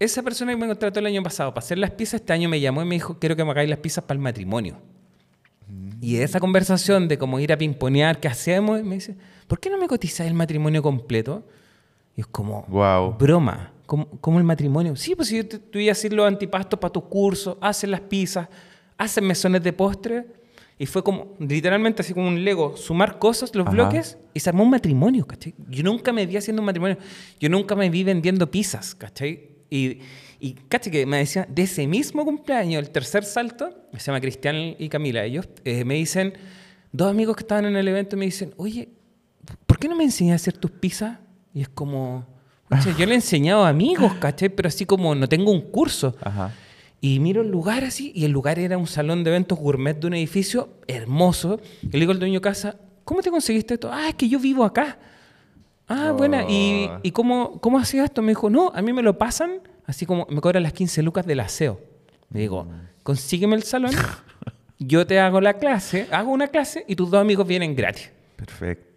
Esa 0.00 0.22
persona 0.22 0.52
que 0.52 0.58
me 0.58 0.66
contrató 0.66 0.98
el 0.98 1.06
año 1.06 1.22
pasado 1.22 1.54
para 1.54 1.64
hacer 1.64 1.78
las 1.78 1.92
pizzas, 1.92 2.20
este 2.20 2.32
año 2.32 2.48
me 2.48 2.60
llamó 2.60 2.82
y 2.82 2.84
me 2.84 2.96
dijo, 2.96 3.18
quiero 3.18 3.36
que 3.36 3.44
me 3.44 3.52
hagáis 3.52 3.70
las 3.70 3.78
pizzas 3.78 4.04
para 4.04 4.16
el 4.16 4.22
matrimonio. 4.22 4.80
Y 6.00 6.16
esa 6.16 6.40
conversación 6.40 7.08
de 7.08 7.16
cómo 7.16 7.40
ir 7.40 7.52
a 7.52 7.56
pimponear, 7.56 8.20
¿qué 8.20 8.28
hacemos? 8.28 8.82
Me 8.82 8.96
dice, 8.96 9.16
¿por 9.46 9.60
qué 9.60 9.70
no 9.70 9.78
me 9.78 9.88
cotizáis 9.88 10.28
el 10.28 10.34
matrimonio 10.34 10.82
completo? 10.82 11.46
Y 12.16 12.20
es 12.20 12.26
como, 12.26 12.64
Guau. 12.68 13.16
broma, 13.18 13.72
¿cómo, 13.86 14.08
cómo 14.20 14.38
el 14.38 14.44
matrimonio? 14.44 14.94
Sí, 14.96 15.14
pues 15.14 15.28
si 15.28 15.36
yo 15.36 15.46
te, 15.48 15.58
tú 15.58 15.78
ibas 15.78 15.96
a 15.96 16.00
hacer 16.00 16.12
los 16.12 16.26
antipastos 16.26 16.78
para 16.78 16.92
tus 16.92 17.04
cursos, 17.04 17.56
haces 17.60 17.90
las 17.90 18.00
pizzas, 18.00 18.48
hacen 18.96 19.26
mesones 19.26 19.62
de 19.62 19.72
postre. 19.72 20.26
Y 20.76 20.86
fue 20.86 21.04
como, 21.04 21.34
literalmente 21.38 22.02
así 22.02 22.12
como 22.12 22.26
un 22.26 22.44
Lego, 22.44 22.76
sumar 22.76 23.20
cosas, 23.20 23.54
los 23.54 23.64
Ajá. 23.64 23.74
bloques, 23.74 24.18
y 24.32 24.40
se 24.40 24.50
armó 24.50 24.64
un 24.64 24.70
matrimonio, 24.70 25.24
¿cachai? 25.24 25.54
Yo 25.68 25.84
nunca 25.84 26.12
me 26.12 26.26
vi 26.26 26.36
haciendo 26.36 26.62
un 26.62 26.66
matrimonio. 26.66 26.98
Yo 27.38 27.48
nunca 27.48 27.76
me 27.76 27.88
vi 27.90 28.02
vendiendo 28.02 28.50
pizzas, 28.50 28.92
¿cachai? 28.96 29.50
Y, 29.70 30.00
y 30.40 30.54
¿cachai? 30.68 30.90
Que 30.92 31.06
me 31.06 31.18
decía, 31.18 31.46
de 31.48 31.62
ese 31.62 31.86
mismo 31.86 32.24
cumpleaños, 32.24 32.82
el 32.82 32.90
tercer 32.90 33.24
salto, 33.24 33.70
se 33.92 34.06
llama 34.06 34.20
Cristian 34.20 34.74
y 34.76 34.88
Camila, 34.88 35.24
ellos, 35.24 35.48
eh, 35.64 35.84
me 35.84 35.94
dicen, 35.94 36.34
dos 36.90 37.08
amigos 37.08 37.36
que 37.36 37.42
estaban 37.42 37.66
en 37.66 37.76
el 37.76 37.86
evento 37.86 38.16
me 38.16 38.24
dicen, 38.24 38.52
oye, 38.56 38.88
¿por 39.66 39.78
qué 39.78 39.88
no 39.88 39.94
me 39.94 40.02
enseñas 40.04 40.32
a 40.32 40.36
hacer 40.36 40.56
tus 40.58 40.72
pizzas? 40.72 41.18
Y 41.54 41.62
es 41.62 41.68
como, 41.68 42.26
"Pucha, 42.68 42.94
yo 42.98 43.06
le 43.06 43.12
he 43.12 43.14
enseñado 43.14 43.64
a 43.64 43.68
amigos, 43.68 44.12
¿cachai? 44.20 44.48
Pero 44.50 44.68
así 44.68 44.84
como 44.84 45.14
no 45.14 45.28
tengo 45.28 45.50
un 45.52 45.60
curso. 45.62 46.14
Ajá. 46.22 46.52
Y 47.00 47.20
miro 47.20 47.42
el 47.42 47.48
lugar 47.50 47.84
así, 47.84 48.12
y 48.14 48.24
el 48.24 48.32
lugar 48.32 48.58
era 48.58 48.76
un 48.78 48.86
salón 48.86 49.24
de 49.24 49.30
eventos 49.30 49.58
gourmet 49.58 49.98
de 49.98 50.06
un 50.06 50.14
edificio 50.14 50.70
hermoso. 50.86 51.60
Y 51.82 51.88
le 51.88 52.00
digo 52.00 52.12
al 52.12 52.18
dueño 52.18 52.34
de 52.34 52.40
casa, 52.40 52.76
¿cómo 53.04 53.20
te 53.22 53.30
conseguiste 53.30 53.74
esto? 53.74 53.90
Ah, 53.92 54.08
es 54.08 54.14
que 54.14 54.28
yo 54.28 54.38
vivo 54.40 54.64
acá. 54.64 54.98
Ah, 55.86 56.12
buena. 56.16 56.44
¿Y, 56.48 56.88
Oh. 56.90 56.98
y 57.02 57.10
cómo, 57.10 57.60
cómo 57.60 57.78
hacías 57.78 58.06
esto? 58.06 58.22
Me 58.22 58.28
dijo, 58.32 58.48
no, 58.48 58.72
a 58.74 58.80
mí 58.80 58.92
me 58.94 59.02
lo 59.02 59.18
pasan, 59.18 59.60
así 59.86 60.06
como 60.06 60.26
me 60.30 60.40
cobran 60.40 60.62
las 60.62 60.72
15 60.72 61.02
lucas 61.02 61.26
del 61.26 61.40
aseo. 61.40 61.78
Me 62.30 62.40
digo, 62.40 62.66
consígueme 63.02 63.54
el 63.54 63.64
salón, 63.64 63.92
yo 64.78 65.06
te 65.06 65.20
hago 65.20 65.42
la 65.42 65.54
clase, 65.58 66.08
hago 66.10 66.32
una 66.32 66.48
clase 66.48 66.86
y 66.88 66.96
tus 66.96 67.10
dos 67.10 67.20
amigos 67.20 67.46
vienen 67.46 67.76
gratis. 67.76 68.10
Perfecto. 68.36 68.93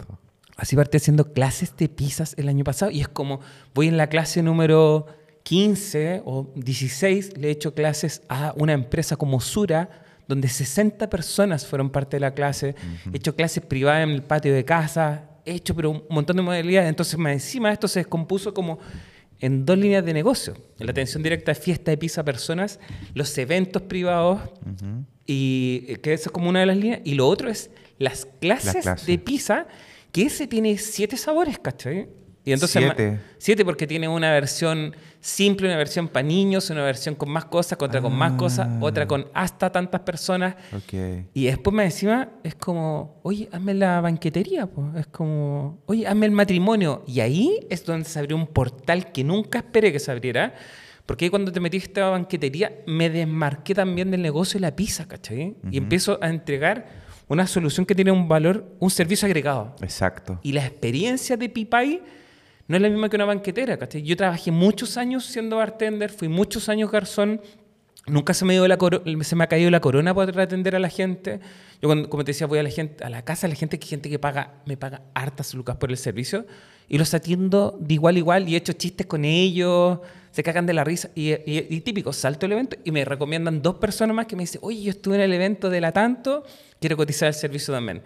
Así 0.58 0.76
partí 0.76 0.98
haciendo 0.98 1.32
clases 1.34 1.78
de 1.78 1.88
pizzas 1.88 2.34
el 2.38 2.50
año 2.50 2.64
pasado 2.64 2.92
y 2.92 3.00
es 3.00 3.08
como 3.08 3.40
voy 3.74 3.88
en 3.88 3.96
la 3.96 4.08
clase 4.08 4.42
número 4.42 5.06
15 5.44 6.24
o 6.26 6.52
16, 6.56 7.38
le 7.38 7.48
he 7.48 7.52
hecho 7.52 7.74
clases 7.74 8.22
a 8.28 8.54
una 8.58 8.74
empresa 8.74 9.16
como 9.16 9.40
Sura, 9.40 9.90
donde 10.28 10.50
60 10.50 11.10
personas 11.10 11.66
fueron 11.66 11.90
parte 11.90 12.18
de 12.18 12.22
la 12.22 12.34
clase. 12.34 12.76
He 13.14 13.16
hecho 13.16 13.36
clases 13.36 13.64
privadas 13.64 14.04
en 14.04 14.10
el 14.10 14.24
patio 14.24 14.54
de 14.54 14.66
casa, 14.66 15.30
he 15.46 15.54
hecho 15.54 15.74
pero 15.74 15.92
un 15.92 16.04
montón 16.10 16.36
de 16.36 16.42
modalidades. 16.42 16.90
Entonces, 16.90 17.18
más 17.18 17.32
encima 17.32 17.72
esto 17.72 17.88
se 17.88 18.00
descompuso 18.00 18.54
como 18.54 18.80
en 19.40 19.66
dos 19.66 19.78
líneas 19.78 20.04
de 20.04 20.14
negocio. 20.14 20.54
La 20.80 20.92
atención 20.92 21.24
directa 21.24 21.54
de 21.54 21.60
fiesta 21.60 21.92
de 21.92 21.98
pizza 21.98 22.22
a 22.22 22.26
personas, 22.26 22.80
los 23.14 23.38
eventos 23.38 23.84
privados, 23.84 24.42
y 25.26 25.86
eh, 25.88 25.96
que 25.98 26.14
eso 26.14 26.30
es 26.30 26.32
como 26.32 26.50
una 26.50 26.60
de 26.60 26.66
las 26.66 26.78
líneas. 26.78 27.02
Y 27.06 27.14
lo 27.14 27.28
otro 27.28 27.50
es 27.50 27.70
las 28.00 28.26
clases 28.26 28.84
clases. 28.84 29.08
de 29.08 29.18
pizza, 29.18 29.68
ese 30.24 30.48
tiene 30.48 30.78
siete 30.78 31.18
sabores, 31.18 31.60
¿cachai? 31.60 32.10
Y 32.46 32.54
entonces 32.54 32.82
Siete. 32.82 33.20
siete 33.40 33.66
porque 33.66 33.86
tiene 33.86 34.08
una 34.08 34.32
versión 34.32 34.96
simple, 35.20 35.68
una 35.68 35.76
versión 35.76 36.08
para 36.08 36.26
niños, 36.26 36.70
una 36.70 36.82
versión 36.82 37.14
con 37.16 37.30
más 37.30 37.44
cosas, 37.44 37.78
otra 37.82 38.02
con 38.02 38.14
más 38.16 38.32
cosas, 38.34 38.70
Ah. 38.72 38.78
otra 38.80 39.06
con 39.06 39.28
hasta 39.34 39.70
tantas 39.70 40.00
personas. 40.02 40.56
Ok. 40.74 40.94
Y 41.34 41.46
después 41.48 41.76
más 41.76 41.86
encima 41.88 42.30
es 42.46 42.56
como, 42.56 43.20
oye, 43.24 43.50
hazme 43.52 43.74
la 43.74 44.00
banquetería, 44.00 44.66
po. 44.66 44.90
es 44.96 45.08
como, 45.08 45.82
oye, 45.88 46.08
hazme 46.08 46.26
el 46.28 46.32
matrimonio. 46.32 47.04
Y 47.06 47.20
ahí 47.20 47.60
es 47.70 47.84
donde 47.84 48.08
se 48.08 48.18
abrió 48.18 48.38
un 48.38 48.48
portal 48.48 49.12
que 49.12 49.26
nunca 49.26 49.58
esperé 49.58 49.92
que 49.92 50.00
se 50.00 50.10
abriera, 50.12 50.54
porque 51.06 51.30
cuando 51.30 51.52
te 51.52 51.60
metiste 51.60 52.00
a 52.00 52.08
banquetería 52.12 52.72
me 52.88 53.10
desmarqué 53.10 53.76
también 53.76 54.10
del 54.10 54.22
negocio 54.22 54.58
de 54.58 54.62
la 54.62 54.74
pizza, 54.74 55.06
¿cachai? 55.06 55.58
Y 55.70 55.78
empiezo 55.78 56.18
a 56.22 56.30
entregar 56.30 57.07
una 57.28 57.46
solución 57.48 57.86
que 57.86 57.96
tiene 57.96 58.12
un 58.12 58.28
valor, 58.28 58.66
un 58.80 58.90
servicio 58.90 59.26
agregado. 59.26 59.76
Exacto. 59.82 60.40
Y 60.44 60.54
la 60.54 60.66
experiencia 60.66 61.36
de 61.38 61.50
Pipay 61.50 62.02
no 62.68 62.76
es 62.76 62.82
la 62.82 62.90
misma 62.90 63.10
que 63.10 63.16
una 63.16 63.26
banquetera, 63.26 63.78
¿cachai? 63.78 64.02
Yo 64.04 64.16
trabajé 64.16 64.52
muchos 64.52 64.98
años 64.98 65.26
siendo 65.26 65.58
bartender, 65.58 66.10
fui 66.10 66.28
muchos 66.28 66.70
años 66.70 66.92
garzón, 66.92 67.42
nunca 68.08 68.34
se 68.34 68.46
me, 68.46 68.54
dio 68.54 68.68
la 68.68 68.78
se 69.24 69.36
me 69.36 69.44
ha 69.44 69.48
caído 69.48 69.70
la 69.70 69.80
corona 69.80 70.14
para 70.14 70.44
atender 70.44 70.76
a 70.76 70.80
la 70.80 70.90
gente. 70.90 71.40
Yo, 71.82 71.90
cuando, 71.90 72.10
como 72.10 72.24
te 72.24 72.32
decía, 72.32 72.48
voy 72.48 72.60
a 72.60 72.64
la, 72.64 72.70
gente, 72.70 73.04
a 73.04 73.10
la 73.10 73.24
casa 73.24 73.48
la 73.48 73.56
gente, 73.56 73.80
gente 73.82 74.10
que 74.10 74.20
paga, 74.20 74.56
me 74.66 74.78
paga 74.78 75.02
hartas 75.14 75.54
lucas 75.54 75.76
por 75.78 75.92
el 75.92 75.98
servicio, 75.98 76.46
y 76.90 76.98
los 76.98 77.14
atiendo 77.14 77.78
de 77.80 77.94
igual 77.94 78.16
a 78.16 78.20
igual 78.20 78.50
y 78.50 78.56
he 78.56 78.58
hecho 78.58 78.74
chistes 78.74 79.06
con 79.08 79.26
ellos, 79.26 80.00
se 80.38 80.44
cagan 80.44 80.68
de 80.68 80.74
la 80.76 80.84
risa, 80.84 81.10
y, 81.16 81.32
y- 81.32 81.66
y 81.68 81.82
típico, 81.82 82.14
salto 82.14 82.46
el 82.46 82.52
evento 82.52 82.78
y 82.84 82.92
me 82.92 83.04
recomiendan 83.04 83.64
dos 83.64 83.78
personas 83.78 84.16
más 84.16 84.28
que 84.28 84.36
me 84.36 84.44
dicen, 84.44 84.62
oye, 84.64 84.84
yo 84.84 84.92
estuve 84.92 85.16
en 85.16 85.22
el 85.22 85.34
evento 85.34 85.72
de 85.72 85.82
la 85.82 85.92
tanto, 85.94 86.44
quiero 86.80 86.96
cotizar 86.96 87.28
el 87.28 87.34
servicio 87.34 87.74
también. 87.74 88.04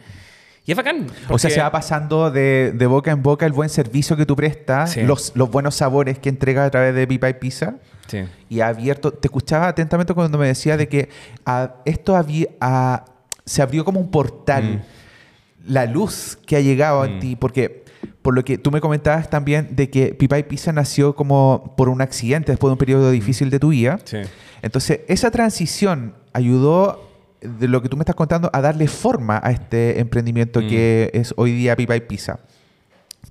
Y 0.65 0.71
es 0.71 0.77
bacán. 0.77 1.07
O 1.27 1.37
sea, 1.37 1.49
se 1.49 1.59
va 1.59 1.69
pasando 1.73 2.31
de, 2.31 2.71
de 2.73 2.85
boca 2.85 3.11
en 3.11 3.21
boca 3.21 3.45
el 3.45 3.51
buen 3.51 3.67
servicio 3.67 4.15
que 4.15 4.25
tú 4.25 4.37
prestas, 4.37 4.91
Sí. 4.91 5.01
los, 5.01 5.33
los 5.35 5.51
buenos 5.51 5.75
sabores 5.75 6.19
que 6.19 6.29
entregas 6.29 6.67
a 6.67 6.71
través 6.71 6.95
de 6.95 7.05
Pipa 7.05 7.27
y 7.27 7.33
Pizza. 7.33 7.75
Sí. 8.07 8.19
Y 8.47 8.61
ha 8.61 8.67
abierto, 8.69 9.11
te 9.11 9.27
escuchaba 9.27 9.67
atentamente 9.67 10.13
cuando 10.13 10.37
me 10.37 10.47
decía 10.47 10.77
de 10.77 10.87
que 10.87 11.09
ah, 11.45 11.75
esto 11.83 12.15
había, 12.15 12.47
ah, 12.61 13.03
se 13.45 13.61
abrió 13.61 13.83
como 13.83 13.99
un 13.99 14.09
portal, 14.09 14.83
la 15.67 15.85
luz 15.85 16.37
que 16.45 16.55
ha 16.55 16.61
llegado 16.61 17.03
en 17.05 17.17
Mm. 17.17 17.19
ti, 17.19 17.35
porque 17.35 17.80
por 18.21 18.33
lo 18.35 18.43
que 18.43 18.57
tú 18.57 18.71
me 18.71 18.81
comentabas 18.81 19.29
también 19.29 19.75
de 19.75 19.89
que 19.89 20.13
Pipa 20.13 20.37
y 20.37 20.43
Pizza 20.43 20.71
nació 20.71 21.15
como 21.15 21.73
por 21.75 21.89
un 21.89 22.01
accidente 22.01 22.51
después 22.51 22.69
de 22.69 22.73
un 22.73 22.77
periodo 22.77 23.11
difícil 23.11 23.49
de 23.49 23.59
tu 23.59 23.69
vida. 23.69 23.99
Sí. 24.03 24.17
Entonces, 24.61 25.01
esa 25.07 25.31
transición 25.31 26.13
ayudó, 26.33 27.09
de 27.41 27.67
lo 27.67 27.81
que 27.81 27.89
tú 27.89 27.97
me 27.97 28.01
estás 28.03 28.15
contando, 28.15 28.49
a 28.53 28.61
darle 28.61 28.87
forma 28.87 29.39
a 29.43 29.51
este 29.51 29.99
emprendimiento 29.99 30.61
Mm. 30.61 30.67
que 30.67 31.11
es 31.13 31.33
hoy 31.37 31.51
día 31.53 31.75
Pipa 31.75 31.95
y 31.95 32.01
Pizza. 32.01 32.39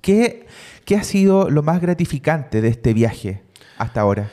¿Qué, 0.01 0.45
¿Qué 0.83 0.95
ha 0.95 1.03
sido 1.03 1.49
lo 1.49 1.63
más 1.63 1.79
gratificante 1.81 2.59
de 2.61 2.67
este 2.69 2.93
viaje 2.93 3.43
hasta 3.77 4.01
ahora? 4.01 4.29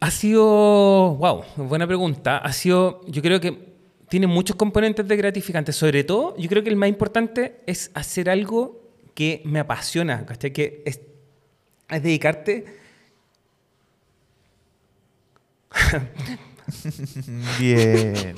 Ha 0.00 0.10
sido, 0.10 1.14
wow, 1.16 1.42
buena 1.56 1.86
pregunta. 1.86 2.38
Ha 2.38 2.52
sido, 2.52 3.00
yo 3.06 3.22
creo 3.22 3.40
que 3.40 3.72
tiene 4.08 4.26
muchos 4.26 4.56
componentes 4.56 5.06
de 5.06 5.16
gratificantes. 5.16 5.76
Sobre 5.76 6.04
todo, 6.04 6.36
yo 6.36 6.48
creo 6.48 6.62
que 6.62 6.70
el 6.70 6.76
más 6.76 6.88
importante 6.88 7.60
es 7.66 7.90
hacer 7.94 8.28
algo 8.28 8.81
que 9.14 9.42
me 9.44 9.58
apasiona, 9.60 10.24
¿cachai? 10.26 10.52
Que 10.52 10.82
es, 10.86 11.00
es 11.88 12.02
dedicarte 12.02 12.64
Bien. 17.58 18.34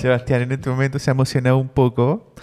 Sebastián 0.00 0.42
en 0.42 0.52
este 0.52 0.70
momento 0.70 0.98
se 0.98 1.10
ha 1.10 1.12
emocionado 1.12 1.58
un 1.58 1.68
poco, 1.68 2.34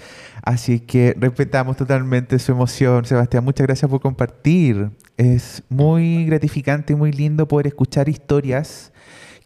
así 0.43 0.79
que 0.79 1.15
respetamos 1.17 1.77
totalmente 1.77 2.39
su 2.39 2.51
emoción. 2.51 3.05
Sebastián, 3.05 3.43
muchas 3.43 3.67
gracias 3.67 3.89
por 3.89 4.01
compartir. 4.01 4.89
Es 5.17 5.63
muy 5.69 6.25
gratificante 6.25 6.93
y 6.93 6.95
muy 6.95 7.11
lindo 7.11 7.47
poder 7.47 7.67
escuchar 7.67 8.09
historias 8.09 8.91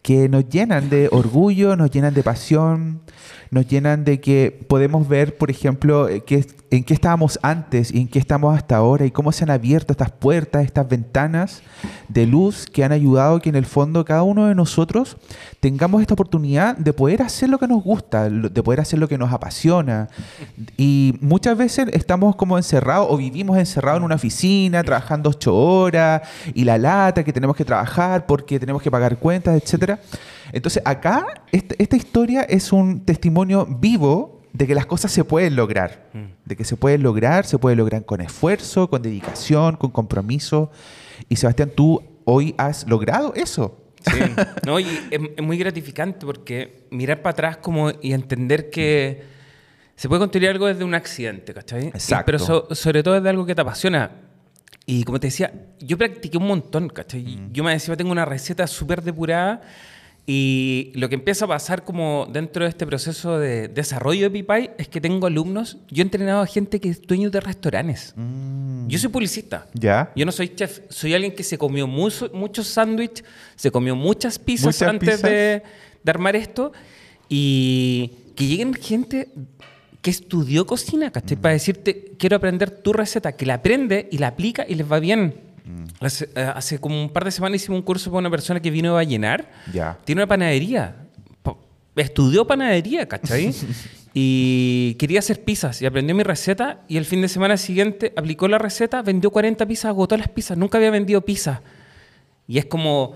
que 0.02 0.28
nos 0.28 0.48
llenan 0.50 0.90
de 0.90 1.08
orgullo, 1.12 1.76
nos 1.78 1.90
llenan 1.90 2.14
de 2.14 2.24
pasión, 2.24 3.02
nos 3.52 3.68
llenan 3.68 4.04
de 4.04 4.20
que 4.20 4.66
podemos 4.68 5.08
ver, 5.08 5.38
por 5.38 5.50
ejemplo, 5.50 6.10
eh, 6.10 6.24
qué- 6.26 6.46
en 6.74 6.84
qué 6.84 6.96
estábamos 6.96 7.38
antes 7.44 7.94
y 7.94 8.02
en 8.02 8.08
qué 8.08 8.18
estamos 8.18 8.58
hasta 8.58 8.78
ahora 8.78 9.06
y 9.06 9.12
cómo 9.12 9.32
se 9.32 9.44
han 9.44 9.52
abierto 9.52 9.94
estas 9.94 10.10
puertas, 10.10 10.66
estas 10.66 10.90
ventanas 10.90 11.62
de 12.08 12.26
luz 12.26 12.66
que 12.66 12.84
han 12.84 12.92
ayudado 12.92 13.40
que 13.40 13.50
en 13.50 13.56
el 13.56 13.68
fondo 13.68 14.04
cada 14.04 14.24
uno 14.24 14.48
de 14.48 14.56
nosotros 14.56 15.18
tengamos 15.60 16.02
esta 16.02 16.16
oportunidad 16.16 16.76
de 16.76 16.92
poder 16.92 17.22
hacer 17.22 17.50
lo 17.50 17.60
que 17.60 17.68
nos 17.68 17.84
gusta, 17.84 18.28
de 18.28 18.64
poder 18.64 18.80
hacer 18.80 18.98
lo 18.98 19.08
que 19.08 19.20
nos 19.20 19.32
apasiona. 19.32 20.10
Y 20.76 21.16
muchas 21.22 21.56
veces 21.56 21.90
estamos 21.94 22.36
como 22.36 22.58
encerrados 22.58 23.06
o 23.12 23.18
vivimos 23.18 23.56
encerrados 23.60 24.00
en 24.00 24.06
una 24.06 24.16
oficina, 24.16 24.84
trabajando 24.84 25.30
ocho 25.30 25.56
horas 25.56 26.24
y 26.56 26.64
la 26.64 26.80
lata 26.80 27.24
que 27.24 27.32
tenemos 27.32 27.56
que 27.56 27.66
trabajar 27.66 28.26
porque 28.26 28.60
tenemos 28.60 28.82
que 28.82 28.90
pagar 28.90 29.20
cuentas, 29.20 29.62
etcétera. 29.62 30.00
Entonces 30.52 30.82
acá 30.84 31.24
esta, 31.52 31.76
esta 31.78 31.96
historia 31.96 32.42
es 32.42 32.74
un 32.74 33.02
testimonio 33.02 33.68
vivo 33.80 34.33
de 34.54 34.68
que 34.68 34.76
las 34.76 34.86
cosas 34.86 35.12
se 35.12 35.24
pueden 35.24 35.56
lograr, 35.56 36.10
de 36.46 36.56
que 36.56 36.64
se 36.64 36.78
pueden 36.78 37.04
lograr, 37.04 37.46
se 37.46 37.58
puede 37.58 37.76
lograr 37.76 38.06
con 38.06 38.22
esfuerzo, 38.22 38.88
con 38.90 39.02
dedicación, 39.02 39.76
con 39.78 39.90
compromiso. 39.92 40.72
Y 41.28 41.36
Sebastián, 41.38 41.72
tú 41.76 42.02
hoy 42.26 42.54
has 42.58 42.88
logrado 42.88 43.34
eso. 43.36 43.80
Sí, 44.06 44.20
no, 44.66 44.80
y 44.80 44.86
es, 45.12 45.22
es 45.38 45.44
muy 45.44 45.58
gratificante 45.58 46.26
porque 46.26 46.86
mirar 46.92 47.22
para 47.22 47.32
atrás 47.32 47.58
como 47.58 47.92
y 48.02 48.14
entender 48.14 48.70
que 48.70 49.24
se 49.96 50.08
puede 50.10 50.20
construir 50.20 50.50
algo 50.50 50.68
desde 50.68 50.84
un 50.84 50.94
accidente, 50.94 51.54
¿cachai? 51.54 51.86
Y- 51.86 51.88
Exacto. 51.88 52.26
pero 52.26 52.40
so- 52.40 52.68
sobre 52.76 53.02
todo 53.02 53.14
desde 53.16 53.30
algo 53.30 53.46
que 53.46 53.56
te 53.56 53.62
apasiona. 53.62 54.12
Y 54.86 55.04
como 55.06 55.20
te 55.20 55.28
decía, 55.28 55.54
yo 55.80 55.98
practiqué 55.98 56.38
un 56.38 56.48
montón, 56.48 56.90
¿cachai? 56.90 57.24
Mm. 57.24 57.54
Yo 57.54 57.64
me 57.64 57.72
decía, 57.72 57.96
tengo 57.96 58.12
una 58.12 58.26
receta 58.26 58.68
súper 58.68 59.02
depurada 59.02 59.62
y 60.26 60.92
lo 60.96 61.10
que 61.10 61.16
empieza 61.16 61.44
a 61.46 61.48
pasar 61.50 61.84
como 61.84 62.28
dentro 62.32 62.64
de 62.64 62.70
este 62.70 62.86
proceso 62.88 63.38
de 63.40 63.68
desarrollo 63.68 64.24
de 64.24 64.32
Pipay 64.32 64.70
es 64.78 64.88
que 64.88 65.02
tengo 65.02 65.28
alumnos, 65.28 65.78
yo 65.92 66.02
he 66.02 66.06
entrenado 66.06 66.42
a 66.42 66.48
gente 66.48 66.80
que 66.80 66.88
es 66.90 67.02
dueño 67.02 67.30
de 67.30 67.42
restaurantes. 67.42 68.14
Mm. 68.16 68.88
Yo 68.88 69.00
soy 69.00 69.10
publicista. 69.10 69.68
¿Ya? 69.74 70.12
Yo 70.16 70.26
no 70.26 70.32
soy 70.32 70.50
chef, 70.56 70.80
soy 70.90 71.14
alguien 71.14 71.34
que 71.36 71.44
se 71.44 71.58
comió 71.58 71.88
mucho- 71.88 72.30
muchos 72.34 72.68
sándwiches, 72.68 73.26
se 73.58 73.70
comió 73.70 73.96
muchas 73.98 74.40
pizzas 74.40 74.68
Muchas 74.68 74.90
antes 74.90 75.10
pizzas. 75.16 75.30
De, 75.30 75.64
de 76.04 76.10
armar 76.10 76.38
esto 76.38 76.72
y 77.30 78.12
que 78.36 78.48
lleguen 78.48 78.74
gente 78.76 79.30
que 80.02 80.10
estudió 80.12 80.66
cocina, 80.66 81.12
¿cachai? 81.12 81.38
Para 81.38 81.54
decirte, 81.54 82.14
quiero 82.18 82.36
aprender 82.38 82.72
tu 82.72 82.92
receta, 82.94 83.34
que 83.34 83.46
la 83.46 83.56
aprende 83.56 84.08
y 84.12 84.18
la 84.18 84.28
aplica 84.28 84.66
y 84.68 84.76
les 84.76 84.90
va 84.92 85.00
bien. 85.00 85.34
Hace, 86.02 86.30
eh, 86.36 86.52
hace 86.56 86.80
como 86.80 87.02
un 87.02 87.10
par 87.10 87.24
de 87.26 87.32
semanas 87.32 87.62
hicimos 87.62 87.80
un 87.80 87.86
curso 87.86 88.10
para 88.12 88.20
una 88.20 88.30
persona 88.30 88.60
que 88.60 88.70
vino 88.70 88.98
a 88.98 89.04
llenar. 89.04 89.50
Tiene 90.04 90.22
una 90.22 90.28
panadería. 90.28 90.96
Pa- 91.42 91.56
Estudió 91.96 92.46
panadería, 92.46 93.08
¿cachai? 93.08 93.54
y 94.14 94.96
quería 95.00 95.20
hacer 95.20 95.44
pizzas 95.44 95.82
y 95.82 95.86
aprendió 95.86 96.14
mi 96.16 96.24
receta 96.24 96.82
y 96.88 96.98
el 96.98 97.06
fin 97.06 97.22
de 97.22 97.28
semana 97.30 97.58
siguiente 97.58 98.14
aplicó 98.16 98.48
la 98.48 98.58
receta, 98.58 99.02
vendió 99.02 99.32
40 99.32 99.66
pizzas, 99.66 99.86
agotó 99.86 100.18
las 100.18 100.28
pizzas. 100.28 100.58
Nunca 100.58 100.78
había 100.78 100.92
vendido 100.92 101.22
pizza. 101.22 101.62
Y 102.48 102.58
es 102.58 102.66
como... 102.66 103.16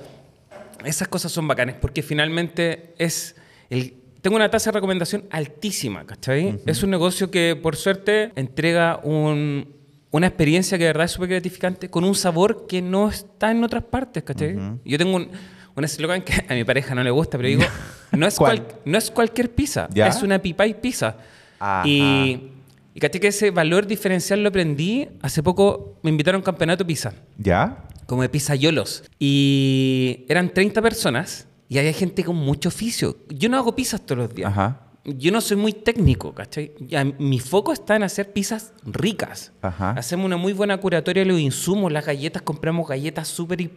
Esas 0.86 1.08
cosas 1.08 1.32
son 1.32 1.48
bacanes 1.48 1.75
porque 1.82 2.01
finalmente 2.04 2.94
es... 2.98 3.36
El, 3.70 3.96
tengo 4.22 4.36
una 4.38 4.50
tasa 4.50 4.72
de 4.72 4.75
recomendación 4.75 5.25
altísima, 5.32 6.06
¿cachai? 6.06 6.60
Es 6.66 6.82
un 6.84 6.89
negocio 6.92 7.30
que 7.32 7.56
por 7.62 7.75
suerte 7.75 8.32
entrega 8.36 9.00
un- 9.04 9.75
una 10.12 10.28
experiencia 10.28 10.78
que 10.78 10.86
de 10.86 10.90
verdad 10.92 11.06
es 11.06 11.12
súper 11.12 11.30
gratificante 11.30 11.90
con 11.90 12.04
un 12.04 12.16
sabor 12.16 12.66
que 12.68 12.82
no 12.82 13.10
está 13.10 13.52
en 13.52 13.64
otras 13.64 13.84
partes, 13.84 14.24
¿cachai? 14.24 14.56
Yo 14.86 14.98
tengo 14.98 15.16
un, 15.18 15.30
un 15.76 15.84
eslogan 15.84 16.22
que 16.22 16.34
a 16.48 16.54
mi 16.54 16.64
pareja 16.64 16.96
no 16.96 17.04
le 17.04 17.12
gusta, 17.12 17.38
pero 17.38 17.50
digo, 17.50 17.64
no 18.12 18.26
es, 18.26 18.36
cual- 18.40 18.66
no 18.86 18.98
es 18.98 19.12
cualquier 19.12 19.52
pizza, 19.54 19.88
¿Ya? 19.94 20.08
es 20.08 20.24
una 20.24 20.40
pipa 20.40 20.66
y 20.66 20.74
pizza. 20.74 21.18
Ajá. 21.60 21.88
Y, 21.88 22.52
y 22.94 23.00
caché 23.00 23.20
que 23.20 23.28
ese 23.28 23.52
valor 23.52 23.86
diferencial 23.86 24.42
lo 24.42 24.50
aprendí. 24.50 25.08
Hace 25.22 25.44
poco 25.44 26.00
me 26.04 26.10
invitaron 26.10 26.38
a 26.38 26.40
un 26.40 26.46
campeonato 26.46 26.86
pizza 26.88 27.14
¿Ya? 27.38 27.84
como 28.06 28.22
de 28.22 28.30
pizzayolos. 28.30 29.04
Y 29.20 30.26
eran 30.30 30.54
30 30.54 30.82
personas 30.82 31.48
y 31.70 31.78
había 31.80 31.92
gente 31.94 32.24
con 32.24 32.36
mucho 32.38 32.70
oficio. 32.70 33.18
Yo 33.30 33.50
no 33.50 33.58
hago 33.58 33.76
pizzas 33.76 34.02
todos 34.06 34.20
los 34.20 34.34
días. 34.34 34.50
Ajá. 34.52 34.87
Yo 35.10 35.32
no 35.32 35.40
soy 35.40 35.56
muy 35.56 35.72
técnico, 35.72 36.34
¿cachai? 36.34 36.74
Ya, 36.82 37.06
mi 37.06 37.40
foco 37.40 37.72
está 37.72 37.96
en 37.96 38.04
hacer 38.04 38.34
pizzas 38.34 38.74
ricas. 38.86 39.54
Ajá. 39.62 39.92
Hacemos 39.92 40.26
una 40.26 40.36
muy 40.36 40.52
buena 40.52 40.76
curatoria 40.78 41.24
de 41.24 41.30
los 41.32 41.40
insumos. 41.40 41.92
Las 41.94 42.06
galletas, 42.06 42.42
compramos 42.42 42.88
galletas 42.88 43.28
súper... 43.30 43.70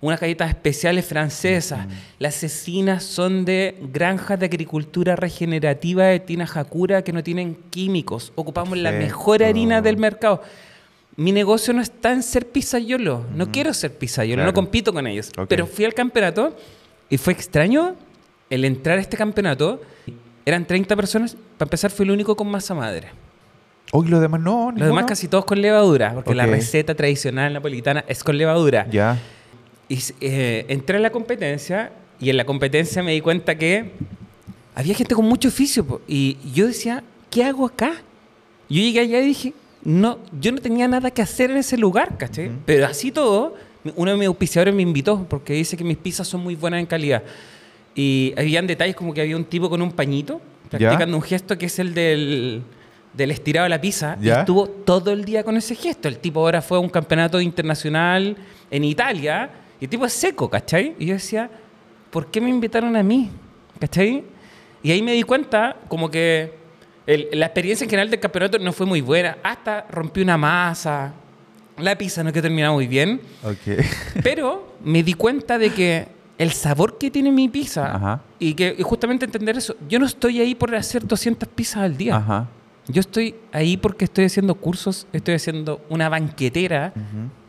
Unas 0.00 0.18
galletas 0.18 0.48
especiales 0.48 1.04
francesas. 1.04 1.86
Las 2.18 2.34
cecinas 2.36 3.04
son 3.04 3.44
de 3.44 3.76
granjas 3.92 4.40
de 4.40 4.46
agricultura 4.46 5.14
regenerativa 5.16 6.04
de 6.06 6.20
Tina 6.20 6.48
Hakura 6.52 7.02
que 7.04 7.12
no 7.12 7.22
tienen 7.22 7.54
químicos. 7.68 8.32
Ocupamos 8.34 8.78
la 8.78 8.92
mejor 8.92 9.42
harina 9.44 9.82
del 9.82 9.98
mercado. 9.98 10.42
Mi 11.16 11.32
negocio 11.32 11.74
no 11.74 11.82
está 11.82 12.12
en 12.12 12.22
ser 12.22 12.48
pizzayolo. 12.48 13.26
No 13.34 13.52
quiero 13.52 13.74
ser 13.74 13.92
pizzayolo, 13.98 14.36
Claro. 14.36 14.50
no 14.52 14.54
compito 14.54 14.94
con 14.94 15.06
ellos. 15.06 15.30
Pero 15.46 15.66
fui 15.66 15.84
al 15.84 15.92
campeonato 15.92 16.56
y 17.10 17.18
fue 17.18 17.34
extraño 17.34 17.94
el 18.48 18.64
entrar 18.64 18.96
a 18.96 19.02
este 19.02 19.18
campeonato. 19.18 19.82
Eran 20.50 20.64
30 20.66 20.96
personas. 20.96 21.36
Para 21.56 21.66
empezar, 21.68 21.92
fui 21.92 22.04
el 22.04 22.10
único 22.10 22.34
con 22.34 22.50
masa 22.50 22.74
madre. 22.74 23.10
Hoy 23.92 24.08
los 24.08 24.20
demás 24.20 24.40
no, 24.40 24.72
Los 24.74 24.84
demás 24.88 25.04
casi 25.04 25.28
todos 25.28 25.44
con 25.44 25.60
levadura, 25.62 26.12
porque 26.12 26.34
la 26.34 26.44
Ok. 26.44 26.50
receta 26.50 26.92
tradicional 26.96 27.52
napolitana 27.52 28.04
es 28.08 28.24
con 28.24 28.36
levadura. 28.36 28.88
Ya. 28.90 29.16
Y 29.88 29.98
eh, 30.20 30.66
entré 30.68 30.96
a 30.96 31.00
la 31.00 31.10
competencia 31.10 31.92
y 32.20 32.30
en 32.30 32.36
la 32.36 32.44
competencia 32.44 33.00
me 33.04 33.12
di 33.12 33.20
cuenta 33.20 33.56
que 33.56 33.92
había 34.74 34.94
gente 34.94 35.14
con 35.14 35.24
mucho 35.24 35.46
oficio. 35.48 35.84
po, 35.84 36.00
Y 36.08 36.36
yo 36.52 36.66
decía, 36.66 37.04
¿qué 37.30 37.44
hago 37.44 37.64
acá? 37.66 37.92
Yo 38.68 38.80
llegué 38.80 39.00
allá 39.00 39.20
y 39.20 39.26
dije, 39.26 39.54
no, 39.84 40.18
yo 40.40 40.50
no 40.50 40.58
tenía 40.60 40.88
nada 40.88 41.12
que 41.12 41.22
hacer 41.22 41.52
en 41.52 41.58
ese 41.58 41.76
lugar, 41.76 42.16
¿cachai? 42.18 42.50
Pero 42.66 42.86
así 42.86 43.12
todo, 43.12 43.54
uno 43.94 44.10
de 44.10 44.16
mis 44.16 44.26
auspiciadores 44.26 44.74
me 44.74 44.82
invitó 44.82 45.24
porque 45.28 45.52
dice 45.52 45.76
que 45.76 45.84
mis 45.84 45.96
pizzas 45.96 46.26
son 46.26 46.40
muy 46.42 46.56
buenas 46.56 46.80
en 46.80 46.86
calidad. 46.86 47.22
Y 47.94 48.32
habían 48.36 48.66
detalles 48.66 48.94
como 48.96 49.12
que 49.12 49.20
había 49.20 49.36
un 49.36 49.44
tipo 49.44 49.68
con 49.68 49.82
un 49.82 49.92
pañito 49.92 50.40
practicando 50.70 51.16
un 51.16 51.22
gesto 51.22 51.58
que 51.58 51.66
es 51.66 51.78
el 51.80 51.92
del, 51.94 52.62
del 53.12 53.30
estirado 53.32 53.64
de 53.64 53.70
la 53.70 53.80
pizza. 53.80 54.16
Y 54.20 54.26
¿Ya? 54.26 54.40
estuvo 54.40 54.68
todo 54.68 55.10
el 55.12 55.24
día 55.24 55.42
con 55.42 55.56
ese 55.56 55.74
gesto. 55.74 56.06
El 56.08 56.18
tipo 56.18 56.40
ahora 56.40 56.62
fue 56.62 56.76
a 56.78 56.80
un 56.80 56.88
campeonato 56.88 57.40
internacional 57.40 58.36
en 58.70 58.84
Italia 58.84 59.50
y 59.80 59.84
el 59.84 59.90
tipo 59.90 60.06
es 60.06 60.12
seco, 60.12 60.48
¿cachai? 60.48 60.94
Y 60.98 61.06
yo 61.06 61.14
decía, 61.14 61.50
¿por 62.10 62.30
qué 62.30 62.40
me 62.40 62.48
invitaron 62.50 62.94
a 62.96 63.02
mí? 63.02 63.30
¿cachai? 63.80 64.22
Y 64.82 64.90
ahí 64.92 65.02
me 65.02 65.12
di 65.12 65.22
cuenta 65.24 65.76
como 65.88 66.10
que 66.10 66.52
el- 67.06 67.28
la 67.32 67.46
experiencia 67.46 67.84
en 67.84 67.90
general 67.90 68.08
del 68.10 68.20
campeonato 68.20 68.58
no 68.60 68.72
fue 68.72 68.86
muy 68.86 69.00
buena. 69.00 69.38
Hasta 69.42 69.86
rompí 69.90 70.20
una 70.22 70.36
masa, 70.36 71.12
la 71.78 71.96
pizza 71.98 72.22
no 72.22 72.32
quedó 72.32 72.42
terminada 72.42 72.72
muy 72.72 72.86
bien. 72.86 73.20
Ok. 73.42 73.82
Pero 74.22 74.76
me 74.84 75.02
di 75.02 75.14
cuenta 75.14 75.58
de 75.58 75.70
que 75.70 76.06
el 76.40 76.52
sabor 76.52 76.96
que 76.96 77.10
tiene 77.10 77.30
mi 77.30 77.50
pizza 77.50 77.94
Ajá. 77.94 78.22
y 78.38 78.54
que 78.54 78.74
y 78.78 78.82
justamente 78.82 79.26
entender 79.26 79.58
eso, 79.58 79.76
yo 79.90 79.98
no 79.98 80.06
estoy 80.06 80.40
ahí 80.40 80.54
por 80.54 80.74
hacer 80.74 81.06
200 81.06 81.46
pizzas 81.50 81.82
al 81.82 81.98
día. 81.98 82.16
Ajá. 82.16 82.48
Yo 82.88 83.00
estoy 83.00 83.34
ahí 83.52 83.76
porque 83.76 84.06
estoy 84.06 84.24
haciendo 84.24 84.54
cursos, 84.54 85.06
estoy 85.12 85.34
haciendo 85.34 85.82
una 85.90 86.08
banquetera 86.08 86.94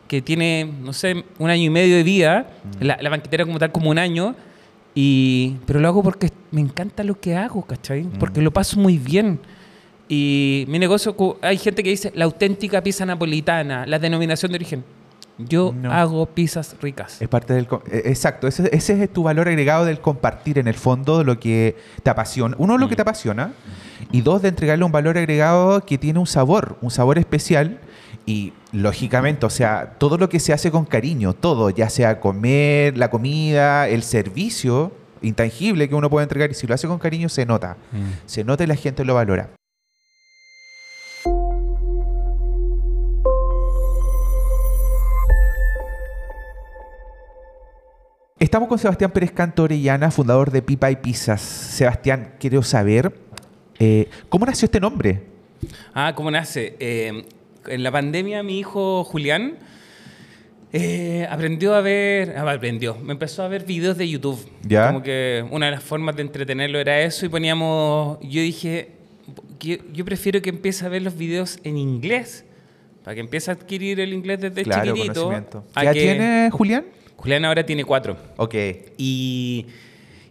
que 0.06 0.20
tiene, 0.20 0.70
no 0.82 0.92
sé, 0.92 1.24
un 1.38 1.48
año 1.48 1.62
y 1.62 1.70
medio 1.70 1.96
de 1.96 2.02
vida, 2.02 2.50
la, 2.80 2.98
la 3.00 3.08
banquetera 3.08 3.46
como 3.46 3.58
tal 3.58 3.72
como 3.72 3.88
un 3.88 3.98
año, 3.98 4.36
y, 4.94 5.56
pero 5.64 5.80
lo 5.80 5.88
hago 5.88 6.02
porque 6.02 6.30
me 6.50 6.60
encanta 6.60 7.02
lo 7.02 7.18
que 7.18 7.34
hago, 7.34 7.62
¿cachai? 7.62 8.02
Porque 8.20 8.42
lo 8.42 8.50
paso 8.52 8.78
muy 8.78 8.98
bien. 8.98 9.40
Y 10.06 10.66
mi 10.68 10.78
negocio, 10.78 11.16
hay 11.40 11.56
gente 11.56 11.82
que 11.82 11.88
dice 11.88 12.12
la 12.14 12.26
auténtica 12.26 12.82
pizza 12.82 13.06
napolitana, 13.06 13.86
la 13.86 13.98
denominación 13.98 14.52
de 14.52 14.56
origen. 14.56 14.84
Yo 15.48 15.72
No. 15.74 15.92
hago 15.92 16.26
pizzas 16.26 16.76
ricas. 16.80 17.20
Es 17.20 17.28
parte 17.28 17.54
del... 17.54 17.68
eh, 17.90 18.02
Exacto, 18.06 18.46
ese, 18.48 18.68
ese 18.74 19.02
es 19.02 19.12
tu 19.12 19.22
valor 19.22 19.48
agregado 19.48 19.84
del 19.84 20.00
compartir 20.00 20.58
en 20.58 20.68
el 20.68 20.74
fondo 20.74 21.24
lo 21.24 21.38
que 21.40 21.76
te 22.02 22.10
apasiona. 22.10 22.54
Uno, 22.58 22.78
lo 22.78 22.88
que 22.88 22.96
te 22.96 23.02
apasiona. 23.02 23.52
Y 24.10 24.20
dos, 24.22 24.42
de 24.42 24.48
entregarle 24.48 24.84
un 24.84 24.92
valor 24.92 25.16
agregado 25.18 25.84
que 25.84 25.98
tiene 25.98 26.18
un 26.18 26.26
sabor, 26.26 26.76
un 26.80 26.90
sabor 26.90 27.18
especial. 27.18 27.78
Y 28.26 28.52
lógicamente, 28.72 29.46
o 29.46 29.50
sea, 29.50 29.94
todo 29.98 30.16
lo 30.18 30.28
que 30.28 30.38
se 30.40 30.52
hace 30.52 30.70
con 30.70 30.84
cariño, 30.84 31.32
todo, 31.32 31.70
ya 31.70 31.88
sea 31.90 32.20
comer, 32.20 32.96
la 32.96 33.10
comida, 33.10 33.88
el 33.88 34.02
servicio 34.02 34.92
intangible 35.22 35.88
que 35.88 35.94
uno 35.94 36.10
puede 36.10 36.24
entregar, 36.24 36.50
y 36.50 36.54
si 36.54 36.66
lo 36.66 36.74
hace 36.74 36.86
con 36.88 36.98
cariño, 36.98 37.28
se 37.28 37.46
nota. 37.46 37.76
Se 38.26 38.44
nota 38.44 38.64
y 38.64 38.66
la 38.66 38.74
gente 38.76 39.04
lo 39.04 39.14
valora. 39.14 39.50
Estamos 48.42 48.68
con 48.68 48.76
Sebastián 48.76 49.12
Pérez 49.12 49.30
Canto 49.30 49.62
Orellana, 49.62 50.10
fundador 50.10 50.50
de 50.50 50.62
Pipa 50.62 50.90
y 50.90 50.96
Pizzas. 50.96 51.40
Sebastián, 51.40 52.34
quiero 52.40 52.64
saber, 52.64 53.14
eh, 53.78 54.08
¿cómo 54.28 54.44
nació 54.46 54.66
este 54.66 54.80
nombre? 54.80 55.22
Ah, 55.94 56.12
¿cómo 56.16 56.28
nace? 56.28 56.74
Eh, 56.80 57.24
en 57.68 57.82
la 57.84 57.92
pandemia 57.92 58.42
mi 58.42 58.58
hijo 58.58 59.04
Julián 59.04 59.58
eh, 60.72 61.24
aprendió 61.30 61.72
a 61.76 61.82
ver, 61.82 62.34
ah, 62.36 62.50
aprendió, 62.50 62.96
me 62.96 63.12
empezó 63.12 63.44
a 63.44 63.48
ver 63.48 63.64
videos 63.64 63.96
de 63.96 64.08
YouTube. 64.08 64.44
Ya. 64.64 64.88
Como 64.88 65.04
que 65.04 65.44
una 65.52 65.66
de 65.66 65.72
las 65.72 65.84
formas 65.84 66.16
de 66.16 66.22
entretenerlo 66.22 66.80
era 66.80 67.00
eso 67.00 67.24
y 67.24 67.28
poníamos, 67.28 68.18
yo 68.22 68.40
dije, 68.42 68.90
yo, 69.60 69.76
yo 69.92 70.04
prefiero 70.04 70.42
que 70.42 70.50
empiece 70.50 70.84
a 70.84 70.88
ver 70.88 71.02
los 71.02 71.16
videos 71.16 71.60
en 71.62 71.76
inglés, 71.76 72.44
para 73.04 73.14
que 73.14 73.20
empiece 73.20 73.52
a 73.52 73.54
adquirir 73.54 74.00
el 74.00 74.12
inglés 74.12 74.40
desde 74.40 74.64
chiquitito. 74.64 75.22
conocimiento. 75.26 75.64
a 75.76 75.80
¿Qué 75.82 75.86
edad 75.86 75.92
que- 75.94 76.00
tiene 76.00 76.50
Julián? 76.50 76.84
Julián 77.22 77.44
ahora 77.44 77.64
tiene 77.64 77.84
cuatro. 77.84 78.16
Ok. 78.36 78.52
Y, 78.98 79.66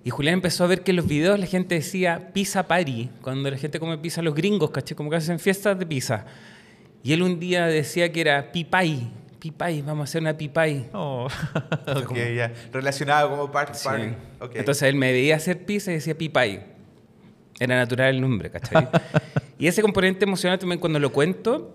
y 0.04 0.10
Julián 0.10 0.34
empezó 0.34 0.66
a 0.66 0.68
ver 0.68 0.82
que 0.82 0.92
en 0.92 0.98
los 0.98 1.08
videos 1.08 1.40
la 1.40 1.46
gente 1.46 1.76
decía 1.76 2.32
pizza 2.34 2.68
party, 2.68 3.10
cuando 3.22 3.50
la 3.50 3.58
gente 3.58 3.80
come 3.80 3.98
pizza, 3.98 4.22
los 4.22 4.36
gringos, 4.36 4.72
¿caché? 4.72 4.94
Como 4.94 5.10
que 5.10 5.16
hacen 5.16 5.40
fiestas 5.40 5.80
de 5.80 5.86
pizza. 5.86 6.26
Y 7.02 7.14
él 7.14 7.22
un 7.22 7.40
día 7.40 7.66
decía 7.68 8.12
que 8.12 8.20
era 8.20 8.52
pipay, 8.52 9.10
pipay, 9.40 9.82
vamos 9.84 10.02
a 10.02 10.04
hacer 10.04 10.22
una 10.22 10.36
pipay. 10.36 10.90
Oh, 10.92 11.30
ok, 11.96 12.14
ya. 12.36 12.52
Relacionado 12.74 13.30
como 13.30 13.50
part, 13.50 13.74
Sí. 13.74 13.88
party. 13.88 14.10
Ok. 14.42 14.52
Entonces 14.56 14.84
él 14.90 14.96
me 14.96 15.14
veía 15.14 15.38
hacer 15.38 15.64
pizza 15.64 15.92
y 15.92 15.94
decía 15.96 16.18
pipay. 16.18 16.62
Era 17.58 17.78
natural 17.78 18.16
el 18.16 18.20
nombre, 18.20 18.52
¿cachai? 18.52 18.90
y 19.58 19.66
ese 19.68 19.82
componente 19.82 20.26
emocional 20.26 20.60
también 20.60 20.82
cuando 20.82 21.00
lo 21.00 21.14
cuento, 21.14 21.74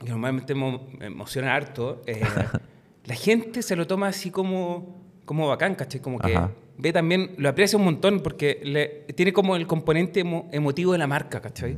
que 0.00 0.08
normalmente 0.08 0.54
me 0.54 0.78
emociona 1.00 1.54
harto, 1.54 2.00
eh, 2.06 2.22
la 3.06 3.14
gente 3.14 3.62
se 3.62 3.76
lo 3.76 3.86
toma 3.86 4.08
así 4.08 4.30
como, 4.30 5.02
como 5.24 5.48
bacán, 5.48 5.74
¿cachai? 5.74 6.00
Como 6.00 6.18
que 6.18 6.34
Ajá. 6.36 6.50
ve 6.78 6.92
también, 6.92 7.30
lo 7.38 7.48
aprecia 7.48 7.78
un 7.78 7.84
montón 7.84 8.20
porque 8.20 8.60
le- 8.64 9.12
tiene 9.14 9.32
como 9.32 9.56
el 9.56 9.66
componente 9.66 10.24
emo- 10.24 10.48
emotivo 10.52 10.92
de 10.92 10.98
la 10.98 11.06
marca, 11.06 11.40
¿cachai? 11.40 11.76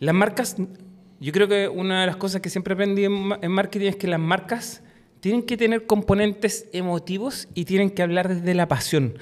Las 0.00 0.14
marcas, 0.14 0.56
yo 1.20 1.32
creo 1.32 1.48
que 1.48 1.68
una 1.68 2.00
de 2.00 2.06
las 2.06 2.16
cosas 2.16 2.40
que 2.40 2.50
siempre 2.50 2.74
aprendí 2.74 3.04
en, 3.04 3.30
en 3.40 3.50
marketing 3.50 3.88
es 3.88 3.96
que 3.96 4.06
las 4.08 4.20
marcas 4.20 4.82
tienen 5.20 5.42
que 5.42 5.56
tener 5.56 5.86
componentes 5.86 6.68
emotivos 6.72 7.48
y 7.54 7.64
tienen 7.64 7.90
que 7.90 8.02
hablar 8.02 8.28
desde 8.28 8.54
la 8.54 8.68
pasión. 8.68 9.18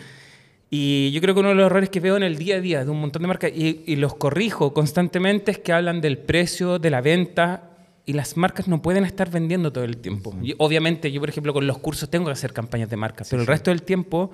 Y 0.70 1.10
yo 1.12 1.20
creo 1.20 1.34
que 1.34 1.40
uno 1.40 1.50
de 1.50 1.54
los 1.54 1.66
errores 1.66 1.90
que 1.90 2.00
veo 2.00 2.16
en 2.16 2.22
el 2.22 2.38
día 2.38 2.56
a 2.56 2.60
día 2.60 2.84
de 2.84 2.90
un 2.90 2.98
montón 3.00 3.22
de 3.22 3.28
marcas, 3.28 3.52
y, 3.54 3.82
y 3.86 3.96
los 3.96 4.14
corrijo 4.14 4.72
constantemente, 4.72 5.50
es 5.50 5.58
que 5.58 5.72
hablan 5.72 6.00
del 6.00 6.16
precio, 6.18 6.78
de 6.78 6.88
la 6.90 7.02
venta, 7.02 7.71
y 8.04 8.14
las 8.14 8.36
marcas 8.36 8.68
no 8.68 8.82
pueden 8.82 9.04
estar 9.04 9.30
vendiendo 9.30 9.72
todo 9.72 9.84
el 9.84 9.98
tiempo. 9.98 10.36
Y 10.42 10.54
obviamente, 10.58 11.12
yo, 11.12 11.20
por 11.20 11.28
ejemplo, 11.28 11.52
con 11.52 11.66
los 11.66 11.78
cursos 11.78 12.10
tengo 12.10 12.26
que 12.26 12.32
hacer 12.32 12.52
campañas 12.52 12.90
de 12.90 12.96
marca, 12.96 13.24
pero 13.28 13.42
el 13.42 13.46
resto 13.46 13.70
del 13.70 13.82
tiempo 13.82 14.30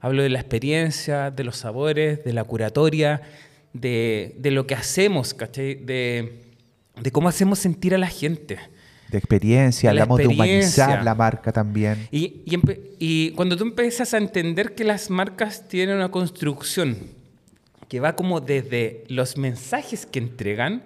hablo 0.00 0.22
de 0.22 0.28
la 0.28 0.40
experiencia, 0.40 1.30
de 1.30 1.44
los 1.44 1.56
sabores, 1.56 2.24
de 2.24 2.32
la 2.32 2.44
curatoria, 2.44 3.22
de, 3.72 4.34
de 4.38 4.50
lo 4.50 4.66
que 4.66 4.74
hacemos, 4.74 5.34
¿cachai? 5.34 5.76
De, 5.76 6.42
de 7.00 7.10
cómo 7.12 7.28
hacemos 7.28 7.58
sentir 7.58 7.94
a 7.94 7.98
la 7.98 8.08
gente. 8.08 8.58
De 9.08 9.18
experiencia, 9.18 9.90
De 9.90 9.96
la 9.96 10.02
hablamos 10.02 10.18
de 10.18 10.26
humanizar 10.26 11.04
la 11.04 11.14
marca 11.14 11.52
también. 11.52 12.08
Y, 12.10 12.42
y 12.46 12.58
y 12.98 13.30
cuando 13.32 13.56
tú 13.56 13.64
empiezas 13.64 14.14
a 14.14 14.18
entender 14.18 14.74
que 14.74 14.84
las 14.84 15.10
marcas 15.10 15.68
tienen 15.68 15.96
una 15.96 16.10
construcción 16.10 16.96
que 17.88 18.00
va 18.00 18.16
como 18.16 18.40
desde 18.40 19.04
los 19.08 19.36
mensajes 19.36 20.06
que 20.06 20.18
entregan, 20.18 20.82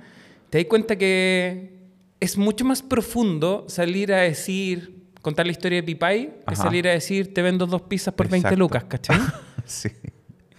te 0.51 0.59
das 0.59 0.67
cuenta 0.67 0.97
que 0.97 1.76
es 2.21 2.39
mucho 2.39 2.65
más 2.65 2.83
profundo 2.83 3.67
salir 3.69 4.13
a 4.13 4.23
decir, 4.23 5.05
contar 5.23 5.47
la 5.47 5.53
historia 5.53 5.77
de 5.77 5.83
Pipay, 5.83 6.35
que 6.49 6.57
salir 6.57 6.89
a 6.89 6.93
decir, 6.93 7.35
te 7.35 7.43
vendo 7.43 7.67
dos 7.67 7.83
pizzas 7.83 8.15
por 8.15 8.29
20 8.29 8.49
Exacto. 8.49 8.59
lucas, 8.59 8.85
¿cachai? 8.85 9.19
sí. 9.65 9.91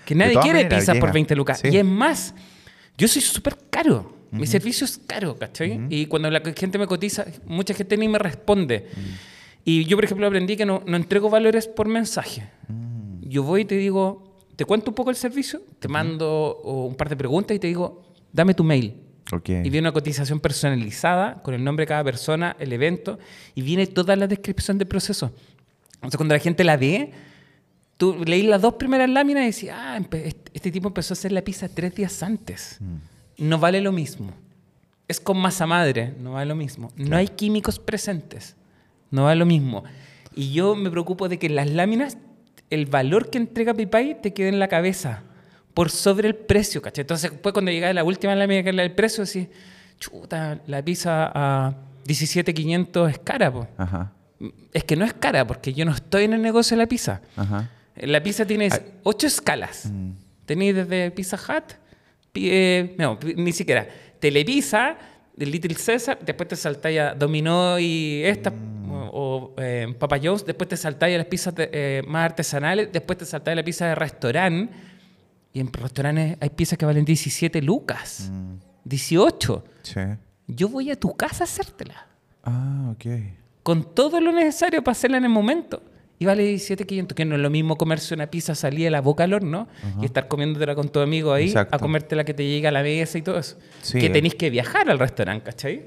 Que 0.06 0.16
nadie 0.16 0.34
quiere 0.40 0.64
maneras, 0.64 0.80
pizzas 0.80 0.96
por 0.98 1.10
llega. 1.10 1.14
20 1.14 1.36
lucas. 1.36 1.60
Sí. 1.60 1.70
Y 1.70 1.78
es 1.78 1.86
más, 1.86 2.34
yo 2.98 3.08
soy 3.08 3.22
súper 3.22 3.58
caro. 3.70 4.16
Mi 4.30 4.46
servicio 4.46 4.86
es 4.86 4.98
caro, 4.98 5.38
¿cachai? 5.38 5.88
Y 5.90 6.06
cuando 6.08 6.30
la 6.30 6.42
gente 6.42 6.78
me 6.78 6.86
cotiza, 6.86 7.26
mucha 7.46 7.74
gente 7.74 7.96
ni 7.98 8.08
me 8.10 8.20
responde. 8.20 8.88
Y 9.64 9.86
yo, 9.86 9.98
por 9.98 10.04
ejemplo, 10.04 10.28
aprendí 10.28 10.58
que 10.58 10.66
no, 10.66 10.84
no 10.86 10.98
entrego 10.98 11.30
valores 11.30 11.68
por 11.68 11.88
mensaje. 11.88 12.44
Yo 13.22 13.44
voy 13.44 13.62
y 13.62 13.66
te 13.66 13.76
digo, 13.76 14.38
te 14.56 14.66
cuento 14.66 14.92
un 14.92 14.96
poco 14.96 15.10
el 15.10 15.16
servicio, 15.16 15.62
te 15.80 15.88
mando 15.88 16.58
un 16.64 16.96
par 16.96 17.10
de 17.10 17.16
preguntas 17.16 17.56
y 17.56 17.60
te 17.60 17.68
digo, 17.68 18.04
dame 18.34 18.54
tu 18.54 18.64
mail. 18.64 19.07
Ok. 19.32 19.50
Y 19.50 19.70
viene 19.70 19.80
una 19.80 19.92
cotización 19.92 20.40
personalizada 20.40 21.42
con 21.44 21.54
el 21.54 21.64
nombre 21.64 21.84
de 21.84 21.88
cada 21.88 22.04
persona, 22.04 22.56
el 22.60 22.72
evento, 22.72 23.20
y 23.56 23.62
viene 23.62 23.88
toda 23.88 24.16
la 24.16 24.28
descripción 24.28 24.78
del 24.78 24.88
proceso. 24.88 25.34
Entonces, 25.96 26.18
cuando 26.18 26.36
la 26.36 26.40
gente 26.40 26.64
la 26.64 26.78
ve, 26.78 27.12
tú 27.98 28.24
leí 28.26 28.44
las 28.44 28.62
dos 28.62 28.76
primeras 28.76 29.10
láminas 29.10 29.44
y 29.44 29.46
decís, 29.48 29.70
ah, 29.74 30.00
este, 30.54 30.72
tipo 30.72 30.88
empezó 30.88 31.14
a 31.14 31.16
hacer 31.16 31.32
la 31.32 31.42
pizza 31.42 31.68
tres 31.68 31.96
días 31.96 32.24
antes. 32.24 32.80
No 33.38 33.60
vale 33.60 33.82
lo 33.82 33.92
mismo. 33.92 34.32
Es 35.08 35.20
con 35.20 35.38
masa 35.38 35.66
madre, 35.66 36.14
no 36.20 36.34
vale 36.34 36.48
lo 36.48 36.56
mismo. 36.56 36.92
No 36.96 37.18
hay 37.18 37.28
químicos 37.28 37.80
presentes, 37.80 38.56
no 39.10 39.26
vale 39.26 39.40
lo 39.40 39.46
mismo. 39.46 39.84
Y 40.36 40.52
yo 40.52 40.76
me 40.76 40.90
preocupo 40.92 41.30
de 41.30 41.40
que 41.40 41.50
las 41.50 41.70
láminas, 41.70 42.18
el 42.70 42.86
valor 42.86 43.30
que 43.30 43.38
entrega 43.38 43.74
Pipay 43.74 44.22
te 44.22 44.34
quede 44.34 44.50
en 44.50 44.60
la 44.60 44.68
cabeza 44.68 45.24
por 45.78 45.92
sobre 45.92 46.28
el 46.28 46.34
precio, 46.34 46.82
¿cachai? 46.82 47.04
Entonces, 47.04 47.30
después 47.30 47.54
cuando 47.54 47.70
llega 47.70 47.94
la 47.94 48.04
última 48.04 48.34
es 48.34 48.40
la 48.76 48.82
del 48.82 48.92
precio, 48.94 49.24
decís, 49.24 49.48
chuta, 50.00 50.60
la 50.66 50.82
pizza 50.84 51.32
a 51.36 51.76
17.500 52.08 53.10
es 53.12 53.20
cara, 53.20 53.52
po. 53.54 53.68
Ajá. 53.78 54.12
Es 54.74 54.84
que 54.84 54.96
no 54.96 55.06
es 55.06 55.14
cara, 55.14 55.46
porque 55.46 55.74
yo 55.74 55.86
no 55.86 55.92
estoy 55.92 56.24
en 56.24 56.34
el 56.34 56.42
negocio 56.42 56.76
de 56.76 56.84
la 56.84 56.88
pizza. 56.88 57.22
Ajá. 57.36 57.70
La 57.96 58.22
pizza 58.24 58.44
tiene 58.46 58.70
Ay. 58.72 58.80
ocho 59.04 59.28
escalas. 59.28 59.86
Mm. 59.86 60.12
Tenéis 60.48 60.74
desde 60.76 61.12
Pizza 61.12 61.38
Hut, 61.38 61.74
eh, 62.36 62.96
no, 62.98 63.20
ni 63.36 63.52
siquiera. 63.52 63.88
Telepizza, 64.20 64.98
el 65.38 65.52
Little 65.52 65.76
Caesar, 65.76 66.18
después 66.26 66.50
te 66.50 66.56
saltáis 66.56 67.00
a 67.00 67.14
Dominó 67.14 67.78
y 67.80 68.24
esta, 68.26 68.50
Mm. 68.50 68.92
o, 68.92 69.10
o, 69.14 69.56
eh, 69.60 69.94
Papa 70.00 70.18
John's, 70.22 70.44
después 70.46 70.68
te 70.70 70.78
saltáis 70.78 71.14
a 71.16 71.18
las 71.20 71.28
pizzas 71.28 71.54
de- 71.54 71.70
eh, 71.72 72.02
más 72.08 72.26
artesanales, 72.26 72.90
después 72.92 73.18
te 73.20 73.26
saltáis 73.26 73.54
a 73.54 73.56
la 73.58 73.64
pizza 73.64 73.86
de 73.88 73.96
restaurante. 73.96 74.74
Y 75.54 75.60
en 75.60 75.72
restaurantes 75.72 76.38
hay 76.40 76.50
pizzas 76.50 76.78
que 76.78 76.86
valen 76.86 77.06
17 77.06 77.62
lucas, 77.62 78.30
Mm. 78.32 78.56
18. 78.84 79.64
Sí. 79.84 80.00
Yo 80.48 80.70
voy 80.70 80.92
a 80.92 80.96
tu 81.00 81.14
casa 81.16 81.44
a 81.44 81.46
hacértela 81.46 82.08
Ah, 82.44 82.92
ok. 82.94 83.06
con 83.64 83.94
todo 83.94 84.22
lo 84.22 84.32
necesario 84.32 84.82
para 84.84 84.94
hacerla 84.94 85.18
en 85.18 85.26
el 85.26 85.30
momento. 85.30 85.82
Y 86.20 86.26
vale 86.26 86.44
17.500, 86.56 87.14
que 87.14 87.26
no 87.26 87.36
es 87.36 87.42
lo 87.42 87.50
mismo 87.52 87.78
comerse 87.78 88.14
una 88.16 88.26
pizza 88.28 88.56
salida 88.56 88.86
de 88.86 88.92
la 88.92 89.02
boca 89.02 89.24
al 89.26 89.34
horno 89.34 89.68
y 90.02 90.06
estar 90.06 90.28
comiéndotela 90.28 90.74
con 90.74 90.90
tu 90.90 91.00
amigo 91.00 91.32
ahí, 91.32 91.46
Exacto. 91.48 91.76
a 91.76 91.80
comértela 91.80 92.24
que 92.24 92.34
te 92.34 92.44
llega 92.48 92.70
a 92.70 92.72
la 92.72 92.82
mesa 92.82 93.18
y 93.20 93.22
todo 93.22 93.38
eso. 93.38 93.58
Sí. 93.84 94.00
Que 94.00 94.10
tenéis 94.10 94.34
que 94.34 94.50
viajar 94.50 94.90
al 94.90 94.98
restaurante, 94.98 95.44
¿cachai? 95.46 95.86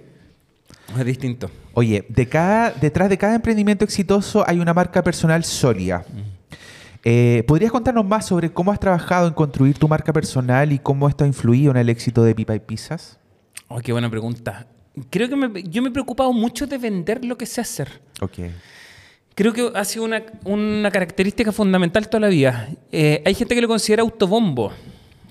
Es 0.96 1.04
distinto. 1.04 1.50
Oye, 1.74 2.04
de 2.08 2.28
cada, 2.28 2.70
detrás 2.70 3.08
de 3.08 3.18
cada 3.18 3.34
emprendimiento 3.34 3.84
exitoso 3.84 4.44
hay 4.46 4.58
una 4.60 4.72
marca 4.74 5.02
personal 5.02 5.42
sólida. 5.42 6.04
Eh, 7.04 7.44
¿Podrías 7.46 7.72
contarnos 7.72 8.04
más 8.04 8.26
sobre 8.26 8.50
cómo 8.52 8.72
has 8.72 8.78
trabajado 8.80 9.26
en 9.26 9.34
construir 9.34 9.78
tu 9.78 9.88
marca 9.88 10.12
personal 10.12 10.70
y 10.72 10.78
cómo 10.78 11.08
esto 11.08 11.24
ha 11.24 11.26
influido 11.26 11.70
en 11.70 11.78
el 11.78 11.88
éxito 11.88 12.22
de 12.22 12.34
Pipa 12.34 12.54
y 12.54 12.60
Pizzas? 12.60 13.18
Oh, 13.68 13.78
qué 13.80 13.92
buena 13.92 14.10
pregunta. 14.10 14.66
Creo 15.08 15.28
que 15.28 15.36
me- 15.36 15.62
yo 15.62 15.80
me 15.82 15.88
he 15.88 15.92
preocupado 15.92 16.32
mucho 16.32 16.66
de 16.66 16.76
vender 16.76 17.24
lo 17.24 17.38
que 17.38 17.46
sé 17.46 17.60
hacer. 17.60 18.02
Ok. 18.20 18.38
Creo 19.34 19.52
que 19.54 19.70
ha 19.74 19.84
sido 19.84 20.04
una, 20.04 20.22
una 20.44 20.90
característica 20.90 21.52
fundamental 21.52 22.08
toda 22.08 22.20
la 22.20 22.28
vida. 22.28 22.68
Eh, 22.92 23.22
hay 23.24 23.34
gente 23.34 23.54
que 23.54 23.62
lo 23.62 23.68
considera 23.68 24.02
autobombo, 24.02 24.72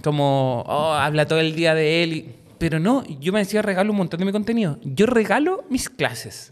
como, 0.04 0.64
oh, 0.66 0.94
habla 0.94 1.28
todo 1.28 1.40
el 1.40 1.54
día 1.54 1.76
de 1.76 2.02
él, 2.04 2.14
y- 2.14 2.36
pero 2.58 2.80
no, 2.80 3.04
yo 3.20 3.32
me 3.32 3.40
decía 3.40 3.62
regalo 3.62 3.92
un 3.92 3.98
montón 3.98 4.20
de 4.20 4.26
mi 4.26 4.32
contenido. 4.32 4.80
Yo 4.84 5.06
regalo 5.06 5.66
mis 5.70 5.90
clases, 5.90 6.52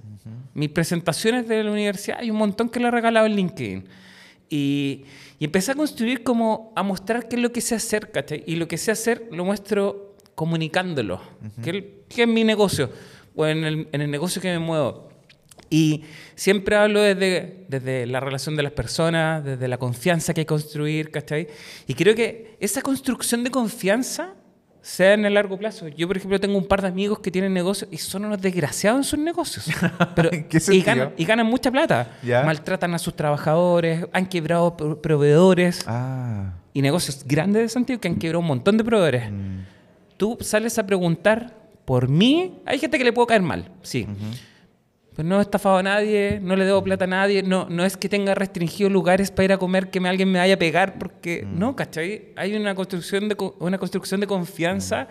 mis 0.54 0.70
presentaciones 0.70 1.48
de 1.48 1.64
la 1.64 1.72
universidad, 1.72 2.18
hay 2.20 2.30
un 2.30 2.38
montón 2.38 2.70
que 2.70 2.80
lo 2.80 2.90
he 2.90 2.92
regalado 2.92 3.26
en 3.26 3.36
LinkedIn. 3.36 3.86
Y, 4.50 5.04
y 5.40 5.46
empecé 5.46 5.72
a 5.74 5.76
construir 5.76 6.24
como, 6.24 6.72
a 6.76 6.84
mostrar 6.84 7.28
qué 7.28 7.36
es 7.36 7.42
lo 7.42 7.52
que 7.52 7.62
sé 7.62 7.76
hacer, 7.76 8.12
¿cachai? 8.12 8.44
Y 8.48 8.56
lo 8.56 8.68
que 8.68 8.78
sé 8.78 8.92
hacer 8.92 9.28
lo 9.32 9.44
muestro 9.46 10.16
comunicándolo, 10.36 11.22
que, 11.64 11.70
el- 11.72 11.94
que 12.08 12.22
es 12.24 12.28
mi 12.28 12.44
negocio, 12.44 12.90
o 13.36 13.46
en 13.46 13.64
el, 13.64 13.88
en 13.92 14.02
el 14.02 14.10
negocio 14.10 14.42
que 14.42 14.50
me 14.50 14.60
muevo. 14.60 15.10
Y 15.70 16.04
siempre 16.36 16.78
hablo 16.78 17.02
desde, 17.02 17.66
desde 17.68 18.06
la 18.06 18.22
relación 18.22 18.56
de 18.56 18.64
las 18.64 18.72
personas, 18.72 19.44
desde 19.44 19.68
la 19.68 19.78
confianza 19.78 20.34
que 20.34 20.42
hay 20.42 20.46
que 20.46 20.50
construir, 20.50 21.12
¿cachai? 21.12 21.48
Y 21.88 21.94
creo 21.94 22.16
que 22.16 22.56
esa 22.62 22.82
construcción 22.82 23.44
de 23.44 23.52
confianza 23.52 24.34
sea 24.88 25.14
en 25.16 25.26
el 25.26 25.34
largo 25.34 25.58
plazo. 25.58 25.90
Yo, 25.90 26.08
por 26.08 26.16
ejemplo, 26.16 26.40
tengo 26.40 26.58
un 26.58 26.66
par 26.66 26.82
de 26.82 26.88
amigos 26.88 27.20
que 27.20 27.30
tienen 27.30 27.54
negocios 27.54 27.90
y 27.92 27.98
son 27.98 28.24
unos 28.24 28.42
desgraciados 28.42 29.00
en 29.00 29.04
sus 29.04 29.20
negocios. 29.20 29.66
Pero, 30.16 30.32
¿En 30.32 30.48
qué 30.48 30.60
y, 30.72 30.82
ganan, 30.82 31.12
y 31.18 31.26
ganan 31.26 31.46
mucha 31.46 31.70
plata. 31.72 32.12
Ya. 32.24 32.44
Maltratan 32.44 32.94
a 32.94 32.98
sus 33.00 33.14
trabajadores, 33.14 34.06
han 34.14 34.26
quebrado 34.28 34.78
pro- 34.78 35.02
proveedores 35.02 35.84
Ah. 35.88 36.54
y 36.74 36.82
negocios 36.82 37.24
grandes 37.26 37.64
de 37.64 37.70
Santiago 37.70 38.00
que 38.00 38.08
han 38.08 38.16
quebrado 38.16 38.40
un 38.40 38.48
montón 38.48 38.78
de 38.78 38.84
proveedores. 38.86 39.30
mm, 39.30 39.58
Tú 40.16 40.38
sales 40.42 40.78
a 40.80 40.86
preguntar 40.88 41.54
por 41.86 42.08
mí, 42.08 42.56
hay 42.66 42.80
gente 42.80 42.98
que 42.98 43.04
le 43.04 43.12
puedo 43.14 43.28
caer 43.28 43.42
mal, 43.42 43.70
sí. 43.82 44.08
Pero 45.18 45.28
no 45.28 45.40
he 45.40 45.42
estafado 45.42 45.78
a 45.78 45.84
nadie, 45.84 46.40
no 46.42 46.56
le 46.56 46.64
debo 46.64 46.82
plata 46.84 47.04
a 47.06 47.08
nadie, 47.08 47.42
no, 47.44 47.68
no 47.70 47.84
es 47.84 47.98
que 47.98 48.08
tenga 48.08 48.34
restringidos 48.36 48.92
lugares 48.94 49.32
para 49.32 49.46
ir 49.46 49.52
a 49.54 49.58
comer 49.58 49.90
que 49.90 50.00
me, 50.00 50.08
alguien 50.08 50.32
me 50.32 50.38
vaya 50.40 50.54
a 50.54 50.58
pegar, 50.60 50.98
porque 51.00 51.44
no, 51.46 51.76
¿cachai? 51.76 52.30
Hay 52.36 52.56
una 52.56 52.76
construcción 52.76 53.28
de, 53.28 53.36
una 53.60 53.80
construcción 53.80 54.22
de 54.22 54.28
confianza 54.28 55.08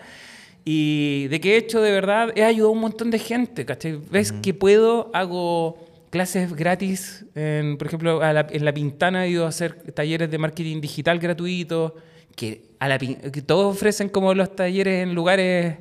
y 0.65 1.27
de 1.27 1.39
que 1.39 1.53
he 1.53 1.57
hecho 1.57 1.81
de 1.81 1.91
verdad, 1.91 2.31
he 2.35 2.43
ayudado 2.43 2.69
a 2.69 2.71
un 2.73 2.79
montón 2.79 3.11
de 3.11 3.19
gente, 3.19 3.65
¿cachai? 3.65 3.99
Ves 4.09 4.31
que 4.31 4.53
puedo, 4.53 5.11
hago 5.13 5.77
clases 6.09 6.53
gratis, 6.53 7.25
en, 7.35 7.77
por 7.77 7.87
ejemplo, 7.87 8.21
a 8.21 8.31
la- 8.33 8.47
en 8.49 8.63
La 8.65 8.73
Pintana 8.73 9.25
he 9.25 9.29
ido 9.29 9.45
a 9.45 9.49
hacer 9.49 9.73
talleres 9.93 10.31
de 10.31 10.37
marketing 10.37 10.79
digital 10.81 11.19
gratuitos, 11.19 11.93
que, 12.35 12.63
a 12.79 12.87
la, 12.87 12.97
que 12.97 13.41
todos 13.45 13.75
ofrecen 13.75 14.09
como 14.09 14.33
los 14.33 14.55
talleres 14.55 15.03
en 15.03 15.13
lugares, 15.15 15.75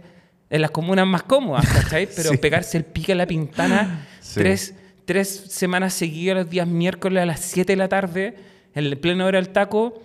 en 0.50 0.60
las 0.62 0.70
comunas 0.70 1.06
más 1.06 1.22
cómodas, 1.24 1.66
¿cachai? 1.68 2.06
Pero 2.16 2.30
Sí. 2.30 2.36
pegarse 2.38 2.78
el 2.78 2.84
pique 2.84 3.12
a 3.12 3.16
La 3.16 3.26
Pintana 3.26 4.05
Sí. 4.26 4.40
tres, 4.40 4.74
tres 5.04 5.28
semanas 5.48 5.94
seguidas, 5.94 6.36
los 6.36 6.50
días 6.50 6.66
miércoles 6.66 7.22
a 7.22 7.26
las 7.26 7.40
7 7.40 7.72
de 7.72 7.76
la 7.76 7.88
tarde, 7.88 8.34
en 8.74 8.84
el 8.84 8.98
pleno 8.98 9.26
hora 9.26 9.38
del 9.38 9.50
taco, 9.50 10.02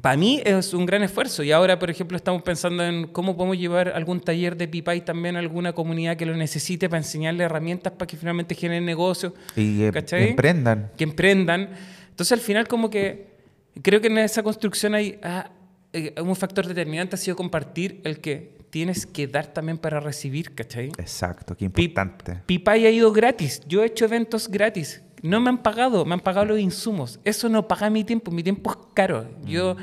para 0.00 0.16
mí 0.16 0.42
es 0.44 0.74
un 0.74 0.86
gran 0.86 1.04
esfuerzo 1.04 1.44
y 1.44 1.52
ahora, 1.52 1.78
por 1.78 1.88
ejemplo, 1.88 2.16
estamos 2.16 2.42
pensando 2.42 2.82
en 2.84 3.06
cómo 3.06 3.36
podemos 3.36 3.56
llevar 3.56 3.90
algún 3.90 4.18
taller 4.20 4.56
de 4.56 4.66
Pipay 4.66 5.02
también 5.04 5.36
a 5.36 5.38
alguna 5.38 5.72
comunidad 5.72 6.16
que 6.16 6.26
lo 6.26 6.36
necesite 6.36 6.88
para 6.88 6.98
enseñarle 6.98 7.44
herramientas 7.44 7.92
para 7.92 8.08
que 8.08 8.16
finalmente 8.16 8.56
generen 8.56 8.84
negocios, 8.84 9.32
Y 9.54 9.88
¿Cachai? 9.92 10.30
emprendan. 10.30 10.90
que 10.96 11.04
emprendan. 11.04 11.68
Entonces, 12.10 12.32
al 12.32 12.40
final, 12.40 12.66
como 12.66 12.90
que 12.90 13.34
creo 13.82 14.00
que 14.00 14.08
en 14.08 14.18
esa 14.18 14.42
construcción 14.42 14.94
hay 14.96 15.18
ah, 15.22 15.50
eh, 15.92 16.12
un 16.20 16.34
factor 16.34 16.66
determinante 16.66 17.14
ha 17.14 17.18
sido 17.18 17.36
compartir 17.36 18.00
el 18.02 18.18
que 18.18 18.56
tienes 18.74 19.06
que 19.06 19.28
dar 19.28 19.46
también 19.46 19.78
para 19.78 20.00
recibir, 20.00 20.52
¿cachai? 20.52 20.88
Exacto, 20.98 21.56
qué 21.56 21.64
importante. 21.66 22.40
Pipay 22.44 22.86
ha 22.86 22.90
ido 22.90 23.12
gratis. 23.12 23.60
Yo 23.68 23.84
he 23.84 23.86
hecho 23.86 24.04
eventos 24.04 24.48
gratis. 24.48 25.00
No 25.22 25.38
me 25.40 25.48
han 25.48 25.62
pagado, 25.62 26.04
me 26.04 26.14
han 26.14 26.18
pagado 26.18 26.46
los 26.46 26.58
insumos. 26.58 27.20
Eso 27.22 27.48
no 27.48 27.68
paga 27.68 27.88
mi 27.88 28.02
tiempo. 28.02 28.32
Mi 28.32 28.42
tiempo 28.42 28.72
es 28.72 28.76
caro. 28.92 29.30
Yo 29.44 29.76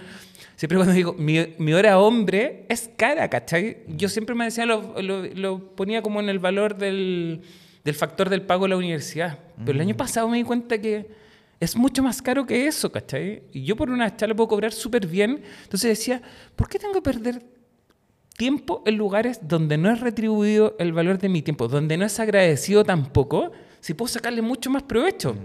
siempre 0.57 0.77
cuando 0.77 0.93
digo, 0.93 1.13
mi, 1.13 1.37
mi 1.57 1.71
hora 1.71 1.97
hombre 1.99 2.65
es 2.67 2.89
cara, 2.97 3.29
¿cachai? 3.29 3.77
Yo 3.87 4.09
siempre 4.09 4.35
me 4.35 4.43
decía, 4.43 4.65
lo, 4.65 5.01
lo- 5.01 5.23
lo 5.23 5.73
ponía 5.73 6.01
como 6.01 6.19
en 6.19 6.27
el 6.27 6.39
valor 6.39 6.75
del, 6.77 7.43
del 7.85 7.95
factor 7.95 8.29
del 8.29 8.41
pago 8.41 8.65
de 8.65 8.69
la 8.71 8.75
universidad. 8.77 9.39
Pero 9.65 9.71
el 9.77 9.81
año 9.87 9.95
pasado 9.95 10.27
me 10.27 10.35
di 10.35 10.43
cuenta 10.43 10.77
que 10.81 11.07
es 11.61 11.77
mucho 11.77 12.03
más 12.03 12.21
caro 12.21 12.45
que 12.45 12.67
eso, 12.67 12.91
¿cachai? 12.91 13.43
Y 13.53 13.63
yo 13.63 13.77
por 13.77 13.89
una 13.89 14.13
charla 14.17 14.35
puedo 14.35 14.49
cobrar 14.49 14.73
súper 14.73 15.07
bien. 15.07 15.41
Entonces 15.63 15.97
decía, 15.97 16.21
¿por 16.57 16.67
qué 16.67 16.77
tengo 16.77 16.93
que 16.95 17.01
perder 17.01 17.41
tiempo 18.41 18.81
en 18.87 18.97
lugares 18.97 19.41
donde 19.43 19.77
no 19.77 19.91
es 19.91 19.99
retribuido 19.99 20.75
el 20.79 20.93
valor 20.93 21.19
de 21.19 21.29
mi 21.29 21.43
tiempo, 21.43 21.67
donde 21.67 21.95
no 21.95 22.05
es 22.07 22.19
agradecido 22.19 22.83
tampoco, 22.83 23.51
si 23.81 23.93
puedo 23.93 24.07
sacarle 24.07 24.41
mucho 24.41 24.71
más 24.71 24.81
provecho. 24.81 25.35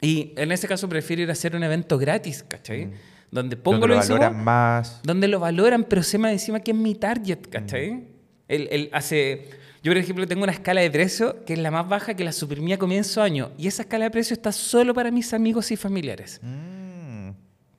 Y 0.00 0.32
en 0.36 0.50
ese 0.50 0.66
caso 0.66 0.88
prefiero 0.88 1.20
ir 1.20 1.28
a 1.28 1.32
hacer 1.32 1.54
un 1.54 1.62
evento 1.62 1.98
gratis, 1.98 2.42
¿cachai? 2.42 2.90
Donde 3.30 3.58
pongo 3.58 3.80
Donde 3.80 3.96
lo 3.96 4.00
valoran 4.00 4.42
más. 4.42 5.00
donde 5.02 5.28
lo 5.28 5.40
valoran, 5.40 5.84
pero 5.84 6.02
se 6.02 6.16
me 6.16 6.32
encima 6.32 6.60
que 6.60 6.70
es 6.70 6.76
mi 6.78 6.94
target, 6.94 7.40
¿cachai? 7.50 8.08
Él, 8.48 8.66
él 8.70 8.88
hace... 8.94 9.50
Yo, 9.82 9.92
por 9.92 9.98
ejemplo, 9.98 10.26
tengo 10.26 10.44
una 10.44 10.52
escala 10.52 10.80
de 10.80 10.90
precio 10.90 11.44
que 11.44 11.52
es 11.52 11.58
la 11.58 11.70
más 11.70 11.86
baja 11.86 12.14
que 12.14 12.24
la 12.24 12.32
suprimí 12.32 12.72
a 12.72 12.78
comienzo 12.78 13.20
de 13.20 13.26
año. 13.26 13.50
Y 13.58 13.66
esa 13.66 13.82
escala 13.82 14.06
de 14.06 14.10
precio 14.10 14.32
está 14.32 14.52
solo 14.52 14.94
para 14.94 15.10
mis 15.10 15.34
amigos 15.34 15.70
y 15.70 15.76
familiares. 15.76 16.40
Mm. 16.42 16.81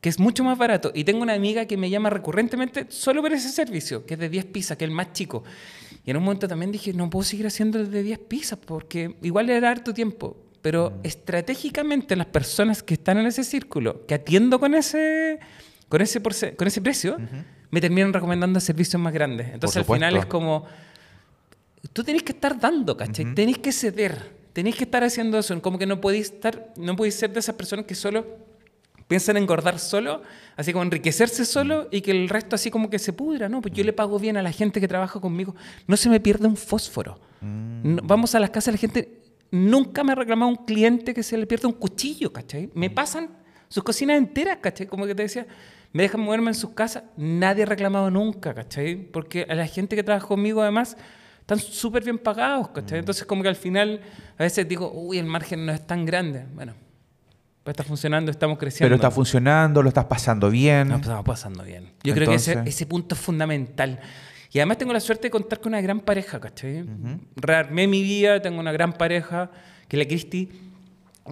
Que 0.03 0.09
es 0.09 0.19
mucho 0.19 0.43
más 0.43 0.57
barato. 0.57 0.91
Y 0.93 1.05
tengo 1.05 1.21
una 1.21 1.31
amiga 1.33 1.65
que 1.65 1.77
me 1.77 1.89
llama 1.89 2.09
recurrentemente 2.09 2.87
solo 2.89 3.21
por 3.21 3.31
ese 3.31 3.47
servicio, 3.47 4.05
que 4.05 4.15
es 4.15 4.19
de 4.19 4.27
10 4.27 4.45
pizzas, 4.47 4.75
que 4.75 4.83
es 4.83 4.89
el 4.89 4.93
más 4.93 5.13
chico. 5.13 5.45
Y 6.05 6.11
en 6.11 6.17
un 6.17 6.23
momento 6.23 6.45
también 6.45 6.73
dije, 6.73 6.91
no 6.91 7.09
puedo 7.09 7.23
seguir 7.23 7.47
haciendo 7.47 7.79
el 7.79 7.89
de 7.89 8.03
10 8.03 8.19
pizzas 8.19 8.59
porque 8.59 9.15
igual 9.21 9.49
era 9.49 9.71
harto 9.71 9.93
tiempo. 9.93 10.35
Pero 10.61 10.89
Mm. 10.91 10.93
estratégicamente 11.07 12.17
las 12.17 12.25
personas 12.27 12.83
que 12.83 12.95
están 12.95 13.17
en 13.17 13.27
ese 13.27 13.45
círculo, 13.45 14.05
que 14.05 14.13
atiendo 14.15 14.59
con 14.59 14.75
ese, 14.75 15.39
con 15.87 16.01
ese, 16.01 16.21
con 16.57 16.67
ese 16.67 16.81
precio, 16.81 17.17
me 17.71 17.79
terminan 17.79 18.11
recomendando 18.11 18.59
servicios 18.59 19.01
más 19.01 19.13
grandes. 19.13 19.53
Entonces 19.53 19.77
al 19.77 19.85
final 19.85 20.17
es 20.17 20.25
como, 20.25 20.65
tú 21.93 22.03
tenés 22.03 22.23
que 22.23 22.33
estar 22.33 22.59
dando, 22.59 22.97
¿cachai? 22.97 23.33
Tenés 23.33 23.57
que 23.59 23.71
ceder, 23.71 24.17
tenés 24.51 24.75
que 24.75 24.83
estar 24.83 25.01
haciendo 25.03 25.37
eso. 25.39 25.61
Como 25.61 25.77
que 25.77 25.85
no 25.85 26.01
podéis 26.01 26.31
estar, 26.31 26.73
no 26.75 26.93
podéis 26.97 27.15
ser 27.15 27.31
de 27.31 27.39
esas 27.39 27.55
personas 27.55 27.85
que 27.85 27.95
solo 27.95 28.51
piensan 29.07 29.37
en 29.37 29.43
engordar 29.43 29.79
solo, 29.79 30.21
así 30.55 30.71
como 30.73 30.83
enriquecerse 30.83 31.45
solo 31.45 31.87
y 31.91 32.01
que 32.01 32.11
el 32.11 32.29
resto 32.29 32.55
así 32.55 32.71
como 32.71 32.89
que 32.89 32.99
se 32.99 33.13
pudra, 33.13 33.49
¿no? 33.49 33.61
Pues 33.61 33.73
yo 33.73 33.83
le 33.83 33.93
pago 33.93 34.17
bien 34.19 34.37
a 34.37 34.41
la 34.41 34.51
gente 34.51 34.79
que 34.81 34.87
trabaja 34.87 35.19
conmigo. 35.19 35.55
No 35.87 35.97
se 35.97 36.09
me 36.09 36.19
pierde 36.19 36.47
un 36.47 36.55
fósforo. 36.57 37.19
No- 37.41 38.01
vamos 38.03 38.33
a 38.35 38.39
las 38.39 38.49
casas 38.49 38.67
de 38.67 38.71
la 38.73 38.77
gente. 38.77 39.21
Nunca 39.51 40.03
me 40.03 40.13
ha 40.13 40.15
reclamado 40.15 40.49
un 40.49 40.65
cliente 40.65 41.13
que 41.13 41.21
se 41.23 41.37
le 41.37 41.45
pierda 41.45 41.67
un 41.67 41.73
cuchillo, 41.75 42.33
¿cachai? 42.33 42.69
Me 42.73 42.89
pasan 42.89 43.29
sus 43.67 43.83
cocinas 43.83 44.17
enteras, 44.17 44.57
¿cachai? 44.61 44.87
Como 44.87 45.05
que 45.05 45.13
te 45.13 45.23
decía, 45.23 45.45
me 45.91 46.03
dejan 46.03 46.21
moverme 46.21 46.49
en 46.51 46.55
sus 46.55 46.71
casas. 46.71 47.03
Nadie 47.17 47.63
ha 47.63 47.65
reclamado 47.67 48.09
nunca, 48.09 48.53
¿cachai? 48.53 48.95
Porque 48.95 49.45
a 49.47 49.53
la 49.53 49.67
gente 49.67 49.95
que 49.95 50.03
trabaja 50.03 50.27
conmigo 50.27 50.61
además 50.61 50.97
están 51.41 51.59
súper 51.59 52.03
bien 52.03 52.17
pagados, 52.17 52.69
¿cachai? 52.69 52.99
Entonces 52.99 53.25
como 53.25 53.43
que 53.43 53.49
al 53.49 53.55
final 53.55 53.99
a 54.37 54.43
veces 54.43 54.67
digo, 54.67 54.91
uy, 54.91 55.19
el 55.19 55.25
margen 55.25 55.65
no 55.65 55.71
es 55.73 55.85
tan 55.85 56.05
grande. 56.05 56.45
Bueno, 56.55 56.73
pues 57.63 57.73
está 57.73 57.83
funcionando, 57.83 58.29
estamos 58.31 58.57
creciendo. 58.57 58.85
Pero 58.87 58.95
está 58.95 59.09
funcionando, 59.11 59.81
lo 59.81 59.87
estás 59.89 60.05
pasando 60.05 60.49
bien. 60.49 60.87
No, 60.89 60.95
pues, 60.95 61.03
estamos 61.03 61.25
pasando 61.25 61.63
bien. 61.63 61.91
Yo 62.03 62.13
creo 62.13 62.27
que 62.29 62.35
ese, 62.35 62.51
Entonces- 62.51 62.75
ese 62.75 62.85
punto 62.85 63.15
es 63.15 63.21
fundamental. 63.21 63.99
Y 64.51 64.59
además 64.59 64.77
tengo 64.77 64.93
la 64.93 64.99
suerte 64.99 65.23
de 65.27 65.31
contar 65.31 65.59
con 65.61 65.71
una 65.71 65.81
gran 65.81 66.01
pareja, 66.01 66.39
¿cachai? 66.39 66.85
Rearmé 67.35 67.87
mi 67.87 68.03
vida, 68.03 68.41
tengo 68.41 68.59
una 68.59 68.71
gran 68.71 68.93
pareja, 68.93 69.49
que 69.87 69.97
es 69.97 70.03
la 70.03 70.07
Cristi, 70.07 70.49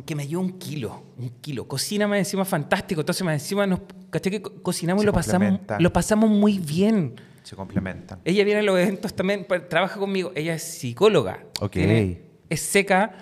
que 0.05 0.15
me 0.15 0.25
lleva 0.27 0.41
un 0.41 0.57
kilo, 0.57 1.03
un 1.17 1.29
kilo. 1.41 1.67
Cocina 1.67 2.07
más 2.07 2.17
encima 2.17 2.45
fantástico, 2.45 3.01
entonces 3.01 3.23
más 3.25 3.33
encima 3.33 3.67
nos, 3.67 3.81
¿cachai? 4.09 4.31
Que 4.31 4.41
co- 4.41 4.53
cocinamos 4.63 5.03
y 5.03 5.05
lo 5.05 5.11
pasamos, 5.13 5.59
lo 5.79 5.93
pasamos 5.93 6.29
muy 6.29 6.57
bien. 6.59 7.15
Se 7.43 7.55
complementan. 7.55 8.19
Ella 8.23 8.43
viene 8.45 8.61
a 8.61 8.63
los 8.63 8.79
eventos 8.79 9.13
también, 9.13 9.43
pa- 9.45 9.67
trabaja 9.67 9.99
conmigo. 9.99 10.31
Ella 10.35 10.53
es 10.55 10.63
psicóloga. 10.63 11.43
Ok. 11.59 11.71
Tiene- 11.73 12.21
es 12.49 12.61
seca, 12.61 13.13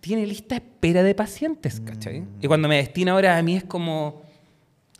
tiene 0.00 0.26
lista 0.26 0.56
espera 0.56 1.02
de 1.02 1.14
pacientes, 1.14 1.80
¿cachai? 1.80 2.24
Y 2.40 2.46
cuando 2.46 2.68
me 2.68 2.76
destina 2.76 3.12
ahora 3.12 3.36
a 3.36 3.42
mí 3.42 3.56
es 3.56 3.64
como 3.64 4.22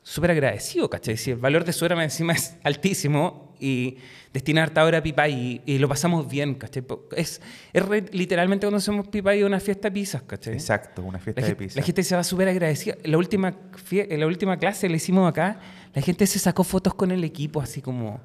súper 0.02 0.30
agradecido, 0.32 0.88
¿cachai? 0.90 1.16
Si 1.16 1.30
el 1.30 1.37
valor 1.38 1.64
de 1.64 1.72
su 1.72 1.84
hora 1.84 2.02
encima 2.02 2.32
es 2.32 2.56
altísimo 2.64 3.54
y 3.61 3.96
destinarte 4.32 4.78
ahora 4.80 4.98
a 4.98 5.02
pipa 5.02 5.28
y, 5.28 5.61
y 5.66 5.78
lo 5.78 5.88
pasamos 5.88 6.28
bien, 6.28 6.54
¿cachai? 6.54 6.84
Es, 7.16 7.40
es 7.72 7.84
re- 7.84 8.04
literalmente 8.12 8.66
cuando 8.66 8.78
hacemos 8.78 9.08
pipa 9.08 9.34
y 9.34 9.42
una 9.42 9.61
fiesta 9.61 9.88
de 9.88 9.92
pizzas, 9.92 10.22
¿cachai? 10.22 10.54
Exacto, 10.54 11.02
una 11.02 11.18
fiesta 11.18 11.40
La, 11.40 11.46
de 11.46 11.50
gente- 11.52 11.64
pizza. 11.64 11.80
la 11.80 11.87
gente 11.87 12.02
se 12.04 12.16
va 12.16 12.24
súper 12.24 12.48
agradecida. 12.48 12.96
La 13.04 13.18
última, 13.18 13.54
en 13.92 14.20
la 14.20 14.26
última 14.26 14.56
clase 14.58 14.88
le 14.88 14.96
hicimos 14.96 15.28
acá, 15.28 15.58
la 15.94 16.02
gente 16.02 16.26
se 16.26 16.38
sacó 16.38 16.64
fotos 16.64 16.94
con 16.94 17.11
el 17.11 17.22
equipo 17.24 17.61
así 17.61 17.80
como, 17.82 18.20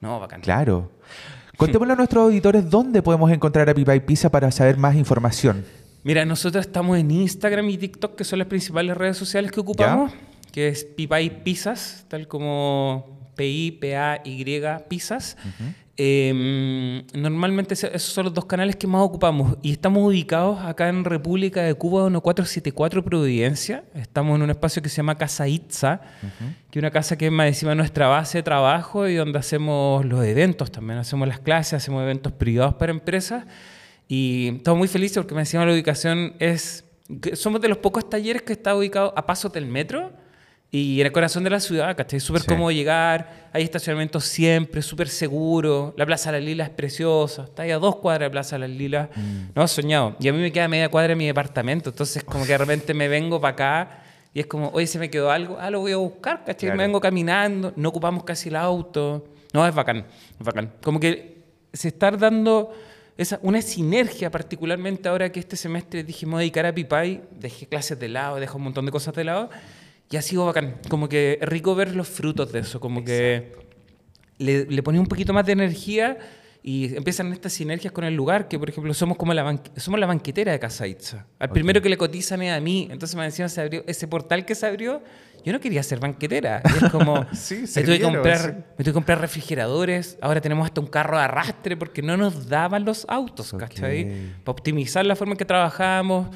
no, 0.00 0.18
bacán. 0.20 0.40
Claro. 0.40 0.90
Contémosle 1.56 1.92
a 1.94 1.96
nuestros 1.96 2.22
auditores 2.24 2.70
dónde 2.70 3.02
podemos 3.02 3.32
encontrar 3.32 3.68
a 3.68 3.74
Pipa 3.74 3.92
y 3.96 3.98
Pizza 4.00 4.30
para 4.30 4.48
saber 4.52 4.76
más 4.76 4.94
información. 4.94 5.64
Mira, 6.04 6.24
nosotros 6.24 6.64
estamos 6.66 6.98
en 6.98 7.10
Instagram 7.10 7.68
y 7.70 7.76
TikTok, 7.78 8.14
que 8.16 8.24
son 8.24 8.38
las 8.38 8.48
principales 8.48 8.96
redes 8.96 9.16
sociales 9.16 9.50
que 9.52 9.60
ocupamos, 9.60 10.12
que 10.52 10.68
es 10.68 10.84
Pipay 10.84 11.42
Pizzas, 11.42 12.04
tal 12.08 12.26
como 12.28 13.30
P-I-P-A-Y 13.36 14.44
Pizzas. 14.88 15.36
Eh, 16.00 17.02
normalmente 17.14 17.74
ese- 17.74 17.88
esos 17.88 18.12
son 18.14 18.26
los 18.26 18.32
dos 18.34 18.44
canales 18.44 18.76
que 18.76 18.86
más 18.86 19.02
ocupamos 19.02 19.56
y 19.62 19.72
estamos 19.72 20.04
ubicados 20.06 20.60
acá 20.64 20.88
en 20.88 21.04
República 21.04 21.62
de 21.62 21.74
Cuba 21.74 22.04
1474 22.04 23.04
Providencia. 23.04 23.82
Estamos 23.94 24.36
en 24.36 24.42
un 24.42 24.50
espacio 24.50 24.80
que 24.80 24.88
se 24.88 24.98
llama 24.98 25.16
Casa 25.16 25.48
Itza, 25.48 26.00
que 26.70 26.78
es 26.78 26.82
una 26.82 26.92
casa 26.92 27.18
que 27.18 27.26
es 27.26 27.32
más 27.32 27.48
encima 27.48 27.74
nuestra 27.74 28.06
base 28.06 28.38
de 28.38 28.42
trabajo 28.44 29.08
y 29.08 29.16
donde 29.16 29.40
hacemos 29.40 30.04
los 30.04 30.24
eventos 30.24 30.70
también, 30.70 31.00
hacemos 31.00 31.26
las 31.26 31.40
clases, 31.40 31.74
hacemos 31.74 32.00
eventos 32.04 32.32
privados 32.32 32.74
para 32.74 32.92
empresas. 32.92 33.44
Y 34.08 34.54
estamos 34.56 34.78
muy 34.78 34.88
felices 34.88 35.18
porque 35.18 35.34
me 35.34 35.42
encima 35.42 35.64
la 35.66 35.72
ubicación 35.72 36.34
es... 36.38 36.84
somos 37.34 37.60
de 37.60 37.68
los 37.68 37.78
pocos 37.78 38.08
talleres 38.08 38.42
que 38.42 38.54
está 38.54 38.74
ubicado 38.74 39.12
a 39.16 39.26
pasos 39.26 39.52
del 39.52 39.66
metro 39.66 40.12
y 40.70 41.00
en 41.00 41.06
el 41.06 41.12
corazón 41.12 41.44
de 41.44 41.50
la 41.50 41.60
ciudad, 41.60 41.96
¿cachai? 41.96 42.20
Súper 42.20 42.42
Sí. 42.42 42.48
cómodo 42.48 42.70
llegar, 42.70 43.48
hay 43.54 43.62
estacionamientos 43.62 44.24
siempre, 44.24 44.82
súper 44.82 45.08
seguro, 45.08 45.94
la 45.96 46.04
Plaza 46.04 46.30
Las 46.32 46.42
Lilas 46.42 46.68
es 46.68 46.74
preciosa, 46.74 47.44
está 47.44 47.62
ahí 47.62 47.70
a 47.70 47.78
dos 47.78 47.96
cuadras 47.96 48.26
de 48.26 48.30
Plaza 48.30 48.58
Las 48.58 48.68
Lilas, 48.68 49.08
no, 49.54 49.66
soñado. 49.66 50.16
Y 50.20 50.28
a 50.28 50.32
mí 50.32 50.38
me 50.38 50.52
queda 50.52 50.68
media 50.68 50.90
cuadra 50.90 51.08
de 51.08 51.16
mi 51.16 51.26
departamento, 51.26 51.88
entonces 51.88 52.22
como 52.22 52.44
que 52.44 52.52
de 52.52 52.58
repente 52.58 52.92
me 52.92 53.08
vengo 53.08 53.40
para 53.40 53.52
acá 53.52 54.02
y 54.34 54.40
es 54.40 54.46
como, 54.46 54.68
oye, 54.74 54.86
se 54.86 54.98
me 54.98 55.08
quedó 55.08 55.30
algo, 55.30 55.56
ah, 55.58 55.70
lo 55.70 55.80
voy 55.80 55.92
a 55.92 55.96
buscar, 55.96 56.44
¿cachai? 56.44 56.68
Claro. 56.68 56.76
Me 56.76 56.82
vengo 56.84 57.00
caminando, 57.00 57.72
no 57.76 57.88
ocupamos 57.88 58.24
casi 58.24 58.50
el 58.50 58.56
auto, 58.56 59.24
no, 59.54 59.66
es 59.66 59.74
bacán, 59.74 60.04
es 60.38 60.46
bacán. 60.46 60.70
Como 60.82 61.00
que 61.00 61.44
se 61.72 61.88
está 61.88 62.10
dando 62.10 62.74
esa, 63.18 63.38
una 63.42 63.60
sinergia, 63.60 64.30
particularmente 64.30 65.08
ahora 65.08 65.30
que 65.30 65.40
este 65.40 65.56
semestre 65.56 66.02
dije, 66.04 66.24
me 66.24 66.32
voy 66.32 66.38
a 66.38 66.42
dedicar 66.42 66.64
a 66.64 66.74
Pipay, 66.74 67.20
dejé 67.38 67.66
clases 67.66 67.98
de 67.98 68.08
lado, 68.08 68.36
dejé 68.40 68.56
un 68.56 68.62
montón 68.62 68.86
de 68.86 68.92
cosas 68.92 69.14
de 69.14 69.24
lado, 69.24 69.50
y 70.10 70.16
ha 70.16 70.22
sido 70.22 70.46
bacán. 70.46 70.76
Como 70.88 71.08
que 71.08 71.38
rico 71.42 71.74
ver 71.74 71.94
los 71.94 72.08
frutos 72.08 72.50
de 72.52 72.60
eso, 72.60 72.80
como 72.80 73.04
que 73.04 73.52
le, 74.38 74.64
le 74.66 74.82
ponía 74.82 75.00
un 75.00 75.06
poquito 75.08 75.32
más 75.34 75.44
de 75.44 75.52
energía 75.52 76.16
y 76.62 76.96
empiezan 76.96 77.32
estas 77.32 77.52
sinergias 77.52 77.92
con 77.92 78.04
el 78.04 78.14
lugar, 78.14 78.48
que 78.48 78.58
por 78.58 78.68
ejemplo 78.70 78.92
somos 78.94 79.16
como 79.16 79.34
la, 79.34 79.42
banque- 79.42 79.70
somos 79.80 79.98
la 80.00 80.06
banquetera 80.06 80.52
de 80.52 80.58
Casa 80.58 80.86
Itza. 80.86 81.26
Al 81.38 81.50
primero 81.50 81.82
que 81.82 81.88
le 81.88 81.96
cotizan 81.96 82.42
es 82.42 82.52
a 82.52 82.60
mí, 82.60 82.88
entonces 82.90 83.16
me 83.16 83.24
decían, 83.24 83.50
se 83.50 83.60
abrió, 83.60 83.84
ese 83.86 84.06
portal 84.08 84.44
que 84.44 84.54
se 84.54 84.66
abrió, 84.66 85.02
yo 85.44 85.52
no 85.52 85.60
quería 85.60 85.82
ser 85.82 86.00
banquetera. 86.00 86.62
Y 86.64 86.84
es 86.84 86.90
como, 86.90 87.26
Sí, 87.32 87.64
me, 87.76 87.82
tuve 87.82 87.98
que 87.98 88.04
comprar, 88.04 88.38
sí. 88.38 88.46
me 88.48 88.76
tuve 88.76 88.84
que 88.84 88.92
comprar 88.92 89.20
refrigeradores, 89.20 90.18
ahora 90.20 90.40
tenemos 90.40 90.64
hasta 90.66 90.80
un 90.80 90.86
carro 90.86 91.16
de 91.18 91.24
arrastre 91.24 91.76
porque 91.76 92.02
no 92.02 92.16
nos 92.16 92.48
daban 92.48 92.84
los 92.84 93.04
autos. 93.08 93.52
¿cachai? 93.58 94.04
Para 94.44 94.52
optimizar 94.52 95.04
la 95.06 95.16
forma 95.16 95.32
en 95.34 95.38
que 95.38 95.44
trabajábamos. 95.44 96.28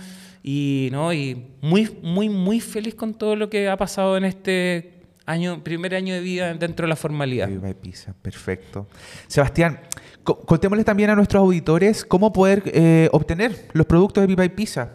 Y, 0.44 0.88
¿no? 0.90 1.12
y 1.12 1.50
muy, 1.60 1.98
muy, 2.02 2.28
muy 2.28 2.58
feliz 2.60 2.96
con 2.96 3.14
todo 3.14 3.36
lo 3.36 3.48
que 3.48 3.68
ha 3.68 3.76
pasado 3.76 4.16
en 4.16 4.24
este 4.24 4.94
año, 5.24 5.62
primer 5.62 5.94
año 5.94 6.14
de 6.14 6.20
vida 6.20 6.52
dentro 6.54 6.84
de 6.84 6.88
la 6.88 6.96
formalidad. 6.96 7.48
Pipa 7.48 7.68
y 7.70 7.74
Pizza, 7.74 8.12
perfecto. 8.20 8.88
Sebastián, 9.28 9.78
co- 10.24 10.40
contémosle 10.40 10.82
también 10.82 11.10
a 11.10 11.14
nuestros 11.14 11.40
auditores 11.42 12.04
cómo 12.04 12.32
poder 12.32 12.64
eh, 12.66 13.08
obtener 13.12 13.68
los 13.72 13.86
productos 13.86 14.22
de 14.22 14.26
Pipa 14.28 14.44
y 14.44 14.48
Pizza. 14.48 14.90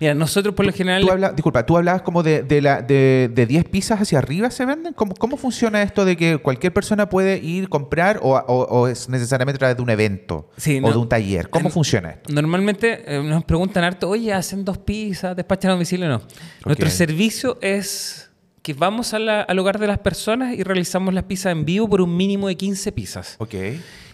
Mira, 0.00 0.14
nosotros 0.14 0.54
por 0.54 0.64
lo 0.64 0.72
general... 0.72 1.02
Tú 1.02 1.10
habla- 1.10 1.32
disculpa, 1.32 1.66
tú 1.66 1.76
hablabas 1.76 2.02
como 2.02 2.22
de, 2.22 2.42
de, 2.44 2.62
la, 2.62 2.82
de, 2.82 3.28
de 3.34 3.46
10 3.46 3.64
pizzas 3.64 4.00
hacia 4.00 4.18
arriba 4.18 4.50
se 4.50 4.64
venden. 4.64 4.92
¿Cómo, 4.94 5.14
¿Cómo 5.14 5.36
funciona 5.36 5.82
esto 5.82 6.04
de 6.04 6.16
que 6.16 6.38
cualquier 6.38 6.72
persona 6.72 7.08
puede 7.08 7.38
ir, 7.38 7.68
comprar 7.68 8.20
o, 8.22 8.36
o- 8.36 8.62
o 8.80 8.86
es 8.88 9.08
necesariamente 9.08 9.56
a 9.56 9.58
través 9.58 9.76
de 9.76 9.82
un 9.82 9.90
evento 9.90 10.50
Sí, 10.56 10.78
o 10.78 10.82
no. 10.82 10.90
de 10.92 10.96
un 10.98 11.08
taller? 11.08 11.50
¿Cómo 11.50 11.66
En- 11.66 11.72
funciona 11.72 12.10
esto? 12.10 12.32
Normalmente 12.32 13.02
eh, 13.16 13.22
nos 13.22 13.42
preguntan 13.44 13.82
harto, 13.84 14.08
oye, 14.08 14.32
hacen 14.32 14.64
dos 14.64 14.78
pizzas, 14.78 15.34
despachan 15.34 15.70
a 15.70 15.74
domicilio, 15.74 16.08
no. 16.08 16.22
Nuestro 16.64 16.88
servicio 16.90 17.58
es 17.60 18.30
que 18.62 18.74
vamos 18.74 19.14
a 19.14 19.18
la- 19.18 19.40
al 19.42 19.58
hogar 19.58 19.78
de 19.80 19.88
las 19.88 19.98
personas 19.98 20.54
y 20.54 20.62
realizamos 20.62 21.12
las 21.12 21.24
pizzas 21.24 21.50
en 21.52 21.64
vivo 21.64 21.88
por 21.88 22.00
un 22.02 22.16
mínimo 22.16 22.46
de 22.46 22.56
15 22.56 22.92
pizzas. 22.92 23.34
Ok. 23.38 23.54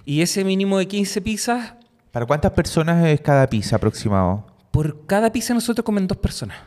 Y 0.06 0.22
ese 0.22 0.44
mínimo 0.44 0.78
de 0.78 0.86
15 0.88 1.20
pizzas, 1.20 1.74
¿Para 2.10 2.24
cuántas 2.26 2.52
personas 2.52 3.04
es 3.06 3.20
cada 3.20 3.46
pizza 3.48 3.76
aproximado? 3.76 4.46
Por 4.74 5.06
cada 5.06 5.30
pizza 5.30 5.54
nosotros 5.54 5.84
comen 5.84 6.08
dos 6.08 6.18
personas. 6.18 6.58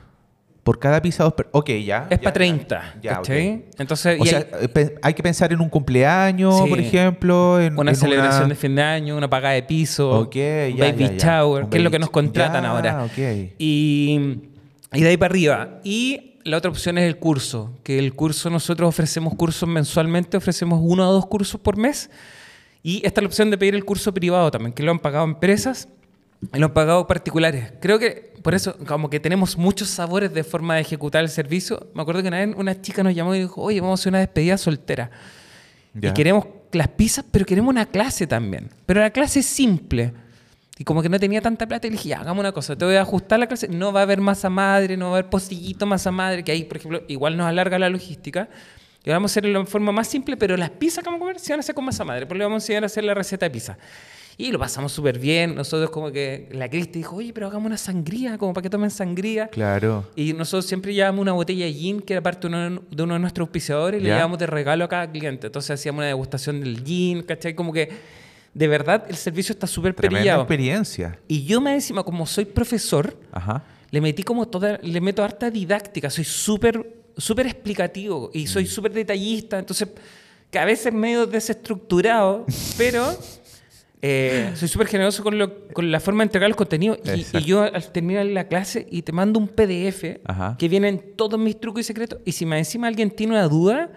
Por 0.63 0.80
cada 0.80 1.02
pizza 1.02 1.26
dos 1.26 1.34
per- 1.34 1.50
Ok, 1.52 1.70
ya. 1.86 2.08
Es 2.10 2.20
para 2.20 2.32
30. 2.34 2.96
Ya, 2.96 3.02
ya, 3.02 3.15
¿cachai? 3.17 3.50
ok. 3.56 3.80
Entonces, 3.80 4.17
O 4.20 4.26
sea, 4.26 4.48
hay 5.02 5.13
que 5.13 5.22
pensar 5.24 5.52
en 5.52 5.60
un 5.60 5.67
cumpleaños, 5.70 6.58
Sí. 6.63 6.70
por 6.70 6.80
ejemplo. 6.80 7.60
En, 7.62 7.78
una 7.78 7.91
en 7.91 7.98
celebración 7.98 8.48
de 8.48 8.56
fin 8.56 8.76
de 8.76 8.82
año, 8.82 9.17
una 9.17 9.30
pagada 9.30 9.56
de 9.56 9.63
piso, 9.63 10.10
Ok, 10.22 10.36
un 10.36 10.78
ya, 10.78 10.86
baby 10.91 11.17
shower, 11.17 11.67
que 11.67 11.78
es 11.80 11.84
lo 11.84 11.91
que 11.91 12.00
nos 12.00 12.10
contratan 12.10 12.65
ahora. 12.65 13.04
ok. 13.04 13.17
Y, 13.58 14.39
y 14.93 15.02
de 15.02 15.10
ahí 15.10 15.17
para 15.17 15.32
arriba. 15.32 15.80
Y 15.84 16.39
la 16.46 16.56
otra 16.58 16.72
opción 16.72 16.98
es 16.98 17.04
el 17.06 17.17
curso, 17.17 17.74
que 17.84 18.00
el 18.00 18.13
curso 18.13 18.50
nosotros 18.50 18.88
ofrecemos 18.88 19.36
cursos 19.36 19.67
mensualmente, 19.67 20.38
ofrecemos 20.38 20.80
uno 20.82 21.10
o 21.10 21.13
dos 21.13 21.26
cursos 21.26 21.60
por 21.60 21.76
mes. 21.78 22.10
Y 22.84 22.98
esta 23.06 23.20
es 23.20 23.24
la 23.24 23.28
opción 23.28 23.52
de 23.52 23.58
pedir 23.58 23.76
el 23.76 23.84
curso 23.84 24.13
privado 24.13 24.50
también, 24.50 24.72
que 24.72 24.82
lo 24.84 24.91
han 24.91 25.00
pagado 25.00 25.26
empresas 25.26 25.89
y 26.54 26.60
lo 26.60 26.67
han 26.67 26.73
pagado 26.73 27.08
particulares. 27.08 27.73
Creo 27.82 28.00
que 28.00 28.34
por 28.43 28.54
eso, 28.54 28.78
como 28.86 29.10
que 29.10 29.19
tenemos 29.19 29.58
muchos 29.58 29.89
sabores 29.89 30.34
de 30.34 30.43
forma 30.43 30.76
de 30.76 30.82
ejecutar 30.82 31.23
el 31.23 31.30
servicio. 31.30 31.89
Me 31.93 32.02
acuerdo 32.02 32.21
que 32.21 32.28
una 32.28 32.45
vez 32.45 32.56
una 32.56 32.80
chica 32.82 33.04
nos 33.04 33.13
llamó 33.13 33.36
y 33.36 33.39
dijo, 33.41 33.62
oye, 33.62 33.82
vamos 33.82 34.00
a 34.00 34.02
hacer 34.02 34.12
una 34.12 34.19
despedida 34.19 34.58
soltera. 34.58 35.10
Ya. 35.93 36.10
Y 36.10 36.13
queremos 36.13 36.45
las 36.71 36.88
pizzas, 36.89 37.26
pero 37.30 37.45
queremos 37.45 37.71
una 37.71 37.86
clase 37.86 38.28
también. 38.28 38.69
Pero 38.86 39.02
la 39.02 39.10
clase 39.10 39.39
es 39.39 39.45
simple. 39.45 40.13
Y 40.78 40.84
como 40.84 41.02
que 41.02 41.10
no 41.10 41.19
tenía 41.19 41.41
tanta 41.41 41.65
plata, 41.65 41.88
y 41.88 41.89
le 41.89 41.97
dije, 41.97 42.10
ya, 42.10 42.19
hagamos 42.19 42.39
una 42.39 42.52
cosa, 42.52 42.76
te 42.76 42.86
voy 42.86 42.95
a 42.95 43.02
ajustar 43.02 43.39
la 43.39 43.47
clase. 43.47 43.67
No 43.67 43.91
va 43.91 44.02
a 44.02 44.04
haber 44.04 44.21
masa 44.21 44.50
madre, 44.50 44.95
no 44.95 45.06
va 45.06 45.12
a 45.12 45.19
haber 45.19 45.30
pocillito 45.30 45.88
masa 45.88 46.12
madre, 46.12 46.43
que 46.43 46.52
ahí, 46.52 46.63
por 46.65 46.78
ejemplo, 46.78 47.02
igual 47.08 47.36
nos 47.36 47.47
alarga 47.47 47.80
la 47.80 47.89
logística. 47.89 48.47
Y 49.04 49.10
vamos 49.10 49.32
a 49.32 49.34
hacerlo 49.34 49.60
en 49.60 49.65
forma 49.65 49.91
más 49.91 50.08
simple, 50.08 50.38
pero 50.38 50.56
las 50.56 50.69
pizzas 50.69 51.04
que 51.04 51.10
vamos 51.10 51.19
a 51.19 51.21
comer 51.21 51.39
se 51.39 51.52
van 51.52 51.60
a 51.60 51.62
hacer 51.62 51.73
con 51.73 51.86
masa 51.86 52.04
madre. 52.04 52.28
Por 52.28 52.38
le 52.38 52.43
vamos 52.43 52.62
a 52.62 52.63
enseñar 52.63 52.84
a 52.84 52.86
hacer 52.86 53.04
la 53.06 53.13
receta 53.13 53.45
de 53.45 53.50
pizza. 53.50 53.78
Y 54.39 54.52
lo 54.52 54.60
pasamos 54.60 54.91
súper 54.91 55.17
bien. 55.17 55.56
Nosotros 55.56 55.89
como 55.89 56.12
que 56.12 56.47
la 56.52 56.69
Cristi 56.69 57.00
dijo, 57.00 57.15
oye, 57.15 57.34
pero 57.34 57.47
hagamos 57.47 57.65
una 57.65 57.78
sangría, 57.78 58.38
como 58.38 58.54
para 58.54 58.62
que 58.62 58.69
tomen 58.69 58.91
sangría. 58.91 59.47
Claro. 59.47 60.06
Y 60.15 60.34
nosotros 60.34 60.67
siempre 60.67 60.93
llevábamos 60.93 61.23
una 61.23 61.32
botella 61.32 61.65
de 61.65 61.73
gin, 61.73 62.02
que 62.02 62.13
era 62.13 62.21
parte 62.21 62.47
de 62.47 62.56
uno 62.56 62.82
de, 62.91 63.04
uno 63.04 63.13
de 63.15 63.19
nuestros 63.19 63.47
auspiciadores, 63.47 64.00
y 64.00 64.04
le 64.04 64.10
llevábamos 64.10 64.38
de 64.38 64.45
regalo 64.45 64.86
a 64.86 64.89
cada 64.89 65.12
cliente. 65.12 65.47
Entonces 65.47 65.71
hacíamos 65.71 66.00
una 66.00 66.08
degustación 66.08 66.60
del 66.60 66.84
gin, 66.84 67.23
¿cachai? 67.23 67.56
Como 67.56 67.73
que, 67.73 67.89
de 68.54 68.67
verdad, 68.67 69.06
el 69.10 69.15
servicio 69.15 69.54
está 69.54 69.65
súper 69.65 69.95
perillado. 69.95 70.41
experiencia. 70.41 71.17
Y 71.28 71.43
yo 71.45 71.60
me 71.60 71.73
encima, 71.73 72.04
como 72.04 72.28
soy 72.28 72.45
profesor, 72.45 73.17
Ajá. 73.32 73.63
le 73.89 74.02
metí 74.02 74.21
como 74.21 74.47
toda, 74.47 74.80
le 74.84 75.02
meto 75.02 75.23
harta 75.23 75.50
didáctica, 75.50 76.12
soy 76.12 76.26
súper, 76.26 76.88
súper 77.17 77.47
explicativo 77.47 78.30
y 78.36 78.45
soy 78.45 78.67
súper 78.67 78.93
detallista, 78.93 79.58
entonces 79.58 79.88
que 80.52 80.60
a 80.60 80.65
veces 80.65 80.93
medio 80.93 81.26
desestructurado, 81.26 82.45
pero 82.78 83.17
eh, 84.01 84.51
soy 84.55 84.67
súper 84.67 84.88
generoso 84.88 85.23
con, 85.23 85.38
lo- 85.38 85.67
con 85.73 85.91
la 85.91 85.99
forma 85.99 86.23
de 86.23 86.27
entregar 86.27 86.49
los 86.49 86.55
contenidos 86.57 86.99
y, 87.33 87.43
yo 87.43 87.63
al 87.63 87.91
terminar 87.91 88.25
la 88.27 88.47
clase 88.47 88.86
y 88.91 89.01
te 89.01 89.12
mando 89.12 89.39
un 89.39 89.47
PDF 89.47 90.19
Ajá. 90.25 90.55
que 90.60 90.69
vienen 90.69 91.01
todos 91.15 91.39
mis 91.39 91.60
trucos 91.60 91.81
y 91.81 91.83
secretos 91.83 92.19
y 92.23 92.31
si 92.31 92.45
más 92.45 92.60
encima 92.60 92.88
alguien 92.88 93.10
tiene 93.10 93.33
una 93.33 93.47
duda, 93.47 93.89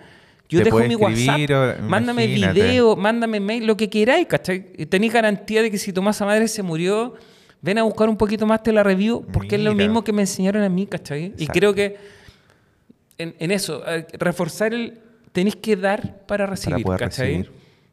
yo 0.48 0.60
dejo 0.64 0.80
mi 0.80 0.94
WhatsApp, 0.96 1.50
o- 1.50 1.82
mándame 1.82 2.24
imagínate. 2.24 2.60
video, 2.62 2.96
mándame 2.96 3.40
mail, 3.40 3.66
lo 3.66 3.76
que 3.76 3.88
queráis, 3.90 4.26
¿cachai? 4.26 4.72
Tenéis 4.88 5.12
garantía 5.12 5.62
de 5.62 5.70
que 5.70 5.78
si 5.78 5.92
tu 5.92 6.00
masa 6.02 6.24
madre 6.24 6.48
se 6.48 6.62
murió, 6.62 7.14
ven 7.62 7.76
a 7.78 7.82
buscar 7.82 8.08
un 8.08 8.16
poquito 8.16 8.46
más, 8.46 8.62
te 8.62 8.72
la 8.72 8.82
review, 8.82 9.24
porque 9.32 9.56
es 9.56 9.62
lo 9.62 9.74
mismo 9.74 10.02
que 10.02 10.12
me 10.12 10.22
enseñaron 10.22 10.62
a 10.62 10.68
mí, 10.70 10.86
¿cachai? 10.86 11.34
Y 11.36 11.46
creo 11.46 11.74
que 11.74 11.96
en, 13.18 13.34
en 13.38 13.50
eso, 13.50 13.82
eh, 13.86 14.06
reforzar 14.18 14.72
el... 14.74 14.98
Tenéis 15.32 15.54
que 15.56 15.76
dar 15.76 16.26
para 16.26 16.46
recibir, 16.46 16.82
poder 16.82 16.98
¿cachai? 17.00 17.26
recibir. 17.36 17.52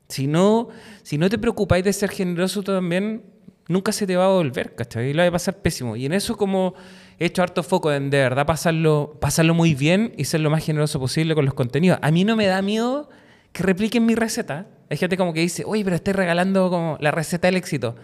Si 0.09 0.27
no, 0.27 0.69
si 1.03 1.17
no 1.17 1.29
te 1.29 1.37
preocupáis 1.37 1.83
de 1.83 1.93
ser 1.93 2.09
generoso 2.09 2.63
también, 2.63 3.23
nunca 3.67 3.91
se 3.91 4.07
te 4.07 4.15
va 4.15 4.25
a 4.25 4.29
volver, 4.29 4.75
¿cachai? 4.75 5.09
Y 5.09 5.13
lo 5.13 5.21
va 5.21 5.27
a 5.27 5.31
pasar 5.31 5.57
pésimo. 5.61 5.95
Y 5.95 6.05
en 6.05 6.13
eso 6.13 6.37
como 6.37 6.73
he 7.19 7.25
hecho 7.25 7.41
harto 7.43 7.63
foco 7.63 7.91
en 7.91 8.09
de 8.09 8.19
verdad 8.19 8.45
pasarlo, 8.45 9.17
pasarlo 9.19 9.53
muy 9.53 9.75
bien 9.75 10.13
y 10.17 10.25
ser 10.25 10.41
lo 10.41 10.49
más 10.49 10.65
generoso 10.65 10.99
posible 10.99 11.35
con 11.35 11.45
los 11.45 11.53
contenidos. 11.53 11.99
A 12.01 12.11
mí 12.11 12.23
no 12.23 12.35
me 12.35 12.47
da 12.47 12.61
miedo 12.61 13.09
que 13.51 13.63
repliquen 13.63 14.05
mi 14.05 14.15
receta. 14.15 14.67
Hay 14.89 14.97
gente 14.97 15.17
como 15.17 15.33
que 15.33 15.41
dice, 15.41 15.63
oye, 15.65 15.83
pero 15.83 15.95
estoy 15.95 16.13
regalando 16.13 16.69
como 16.69 16.97
la 17.01 17.11
receta 17.11 17.47
del 17.47 17.57
éxito. 17.57 17.95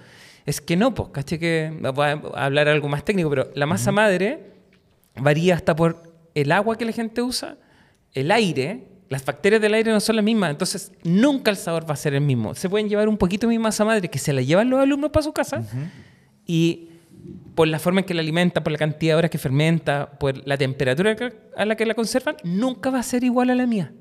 Es 0.45 0.59
que 0.59 0.75
no, 0.75 0.93
pues, 0.93 1.09
¿cachai? 1.09 1.39
Que 1.39 1.71
voy 1.93 2.07
a 2.07 2.45
hablar 2.45 2.67
algo 2.67 2.89
más 2.89 3.05
técnico, 3.05 3.29
pero 3.29 3.49
la 3.55 3.65
masa 3.65 3.91
madre 3.91 4.51
varía 5.15 5.55
hasta 5.55 5.75
por 5.75 6.03
el 6.35 6.51
agua 6.51 6.77
que 6.77 6.85
la 6.85 6.91
gente 6.91 7.21
usa, 7.21 7.57
el 8.13 8.31
aire, 8.31 8.87
las 9.13 9.23
bacterias 9.23 9.62
del 9.62 9.73
aire 9.76 9.91
no 9.91 9.99
son 9.99 10.15
las 10.15 10.26
mismas, 10.26 10.49
entonces 10.49 10.91
nunca 11.04 11.52
el 11.52 11.58
sabor 11.58 11.88
va 11.88 11.93
a 11.93 11.97
ser 11.97 12.15
el 12.15 12.21
mismo. 12.21 12.56
Se 12.56 12.67
pueden 12.67 12.89
llevar 12.89 13.08
un 13.08 13.17
poquito 13.17 13.47
de 13.47 13.54
mi 13.54 13.60
masa 13.60 13.86
madre 13.86 14.10
que 14.10 14.17
se 14.17 14.34
la 14.34 14.41
llevan 14.41 14.69
los 14.69 14.80
alumnos 14.80 15.12
para 15.12 15.23
su 15.23 15.32
casa 15.32 15.63
y 16.47 16.89
por 17.54 17.67
la 17.67 17.78
forma 17.78 18.02
en 18.02 18.06
que 18.08 18.15
la 18.15 18.21
alimenta, 18.21 18.63
por 18.63 18.71
la 18.71 18.80
cantidad 18.80 19.13
de 19.13 19.17
horas 19.19 19.32
que 19.32 19.38
fermenta, 19.38 20.10
por 20.19 20.45
la 20.47 20.58
temperatura 20.58 21.15
a 21.56 21.65
la 21.65 21.76
que 21.76 21.86
la 21.86 21.93
conservan, 21.93 22.38
nunca 22.43 22.89
va 22.89 22.99
a 22.99 23.04
ser 23.04 23.23
igual 23.23 23.52
a 23.52 23.56
la 23.56 23.67
mía. 23.67 23.93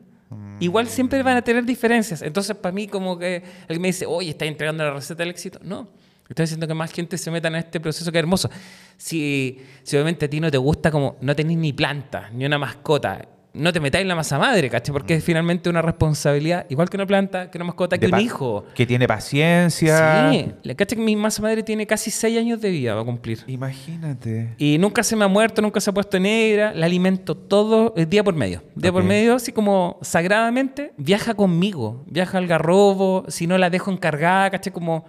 Igual 0.61 0.87
siempre 0.87 1.23
van 1.23 1.37
a 1.37 1.43
tener 1.43 1.65
diferencias. 1.65 2.23
Entonces, 2.23 2.57
para 2.57 2.73
mí, 2.73 2.87
como 2.87 3.19
que 3.19 3.43
alguien 3.63 3.83
me 3.83 3.89
dice, 3.89 4.07
oye, 4.07 4.31
estás 4.31 4.49
entregando 4.49 4.83
la 4.83 4.95
receta 4.95 5.23
del 5.23 5.31
éxito. 5.31 5.59
No. 5.63 5.89
Estoy 6.27 6.45
haciendo 6.45 6.67
que 6.67 6.73
más 6.73 6.91
gente 6.91 7.19
se 7.19 7.31
meta 7.31 7.49
en 7.49 7.57
este 7.57 7.81
proceso 7.81 8.11
que 8.11 8.17
es 8.17 8.23
hermoso. 8.23 8.49
Si, 8.97 9.59
si 9.83 9.97
obviamente 9.97 10.25
a 10.25 10.31
ti 10.31 10.41
no 10.41 10.51
te 10.51 10.57
gusta, 10.57 10.91
como 10.91 11.17
no 11.21 11.37
tenés 11.37 11.59
ni 11.59 11.75
planta, 11.75 12.31
ni 12.33 12.47
una 12.47 12.59
mascota, 12.59 13.29
no 13.55 13.73
te 13.73 13.81
metáis 13.81 14.03
en 14.03 14.09
la 14.09 14.15
masa 14.15 14.39
madre, 14.39 14.71
¿cachai? 14.71 14.93
Porque 14.93 15.15
es 15.15 15.25
finalmente 15.25 15.69
una 15.69 15.83
responsabilidad, 15.83 16.65
igual 16.71 16.89
que 16.89 16.97
una 16.97 17.07
planta, 17.07 17.51
que 17.51 17.59
una 17.59 17.67
mascota, 17.67 17.99
que 17.99 18.07
De 18.07 18.13
un 18.15 18.21
hijo. 18.21 18.65
Que 18.75 18.87
tiene 18.87 19.07
paciencia. 19.07 20.31
Sí, 20.33 20.53
caché 20.75 20.97
que 20.97 21.03
mi 21.03 21.17
masa 21.17 21.43
madre 21.43 21.63
tiene 21.63 21.87
casi 21.87 22.11
seis 22.11 22.39
años 22.39 22.61
de 22.61 22.71
vida, 22.71 22.95
va 22.95 23.03
a 23.03 23.05
cumplir. 23.05 23.41
Imagínate. 23.47 24.55
Y 24.59 24.79
nunca 24.79 25.03
se 25.03 25.17
me 25.17 25.25
ha 25.25 25.29
muerto, 25.29 25.61
nunca 25.61 25.81
se 25.81 25.91
ha 25.91 25.93
puesto 25.93 26.19
negra, 26.19 26.73
la 26.75 26.87
alimento 26.87 27.37
todo 27.37 27.93
eh, 27.97 28.07
día 28.07 28.25
por 28.25 28.35
medio. 28.35 28.63
Día 28.75 28.91
por 28.93 29.05
medio, 29.05 29.35
así 29.35 29.53
como 29.53 29.99
sagradamente, 30.03 30.93
viaja 30.97 31.35
conmigo, 31.35 32.05
viaja 32.07 32.39
al 32.39 32.47
garrobo, 32.47 33.25
si 33.29 33.47
no 33.47 33.59
la 33.59 33.69
dejo 33.69 33.91
encargada, 33.91 34.51
¿cachai? 34.51 34.73
Como, 34.73 35.05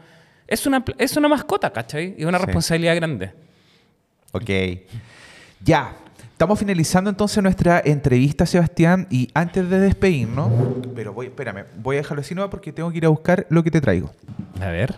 es 0.47 0.65
una, 0.67 0.83
es 0.97 1.15
una 1.15 1.29
mascota, 1.29 1.71
¿cachai? 1.71 2.15
Y 2.17 2.25
una 2.25 2.39
Sí. 2.39 2.45
responsabilidad 2.45 2.95
grande. 2.95 3.31
Ok. 4.33 4.49
Ya. 5.63 5.95
Estamos 6.43 6.59
finalizando 6.59 7.09
entonces 7.09 7.41
nuestra 7.41 7.81
entrevista, 7.85 8.45
Sebastián. 8.45 9.07
Y 9.09 9.29
antes 9.33 9.69
de 9.69 9.79
despedirnos, 9.79 10.51
pero 10.93 11.13
voy, 11.13 11.27
espérame, 11.27 11.63
voy 11.81 11.95
a 11.95 11.99
dejarlo 11.99 12.19
así 12.19 12.35
no 12.35 12.49
porque 12.49 12.73
tengo 12.73 12.91
que 12.91 12.97
ir 12.97 13.05
a 13.05 13.07
buscar 13.07 13.47
lo 13.49 13.63
que 13.63 13.71
te 13.71 13.79
traigo. 13.79 14.11
A 14.59 14.65
ver. 14.67 14.93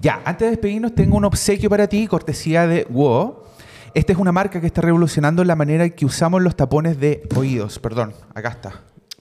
Ya, 0.00 0.22
antes 0.24 0.46
de 0.46 0.50
despedirnos, 0.52 0.94
tengo 0.94 1.18
un 1.18 1.26
obsequio 1.26 1.68
para 1.68 1.88
ti, 1.88 2.06
cortesía 2.06 2.66
de 2.66 2.86
WO. 2.88 3.44
Esta 3.92 4.12
es 4.14 4.18
una 4.18 4.32
marca 4.32 4.62
que 4.62 4.66
está 4.66 4.80
revolucionando 4.80 5.44
la 5.44 5.56
manera 5.56 5.84
en 5.84 5.90
que 5.90 6.06
usamos 6.06 6.40
los 6.40 6.56
tapones 6.56 6.98
de 6.98 7.20
oídos. 7.36 7.78
Perdón, 7.78 8.14
acá 8.34 8.48
está. 8.48 8.80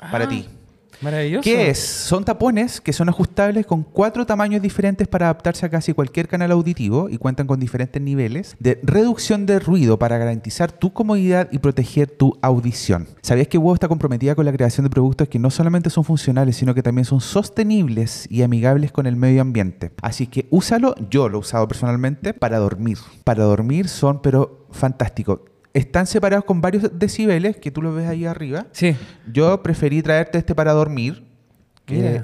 Para 0.10 0.24
Ah, 0.24 0.30
ti. 0.30 0.48
Maravilloso. 1.02 1.44
¿Qué 1.44 1.70
es? 1.70 1.80
Son 1.80 2.26
tapones 2.26 2.82
que 2.82 2.94
son 2.94 3.10
ajustables 3.10 3.66
con 3.66 3.84
cuatro 3.84 4.26
tamaños 4.26 4.62
diferentes 4.62 5.08
para 5.08 5.28
adaptarse 5.28 5.66
a 5.66 5.70
casi 5.70 5.94
cualquier 5.94 6.28
canal 6.28 6.52
auditivo 6.52 7.10
y 7.10 7.18
cuentan 7.18 7.48
con 7.48 7.60
diferentes 7.60 8.02
niveles 8.02 8.56
de 8.60 8.80
reducción 8.84 9.46
de 9.46 9.60
ruido 9.60 10.00
para 10.00 10.18
garantizar 10.18 10.72
tu 10.72 10.94
comodidad 10.94 11.50
y 11.52 11.60
proteger 11.60 12.10
tu 12.10 12.38
audición. 12.42 13.08
¿Sabías 13.22 13.48
que 13.48 13.58
WOW 13.58 13.76
está 13.76 13.88
comprometida 13.88 14.36
con 14.36 14.46
la 14.46 14.52
creación 14.52 14.86
de 14.86 14.90
productos 14.90 15.28
que 15.28 15.40
no 15.40 15.50
solamente 15.50 15.90
son 15.90 16.04
funcionales, 16.04 16.56
sino 16.56 16.74
que 16.74 16.84
también 16.84 17.06
son 17.06 17.22
sostenibles 17.22 18.28
y 18.32 18.42
amigables 18.42 18.92
con 18.92 19.06
el 19.06 19.16
medio 19.16 19.42
ambiente? 19.42 19.92
Así 20.02 20.28
que 20.28 20.48
úsalo, 20.50 20.96
yo 21.10 21.30
lo 21.30 21.38
he 21.38 21.42
usado 21.42 21.68
personalmente, 21.68 22.34
para 22.34 22.58
dormir. 22.58 22.98
Para 23.24 23.44
dormir 23.44 23.88
son, 23.88 24.22
pero 24.22 24.68
fantásticos. 24.72 25.40
Están 25.78 26.08
separados 26.08 26.44
con 26.46 26.60
varios 26.60 26.90
decibeles, 26.98 27.58
que 27.58 27.70
tú 27.72 27.82
lo 27.82 27.94
ves 27.94 28.08
ahí 28.08 28.26
arriba. 28.26 28.66
Sí. 28.72 28.96
Yo 29.32 29.62
preferí 29.62 30.02
traerte 30.02 30.38
este 30.40 30.56
para 30.56 30.74
dormir. 30.74 31.24
que- 31.86 32.22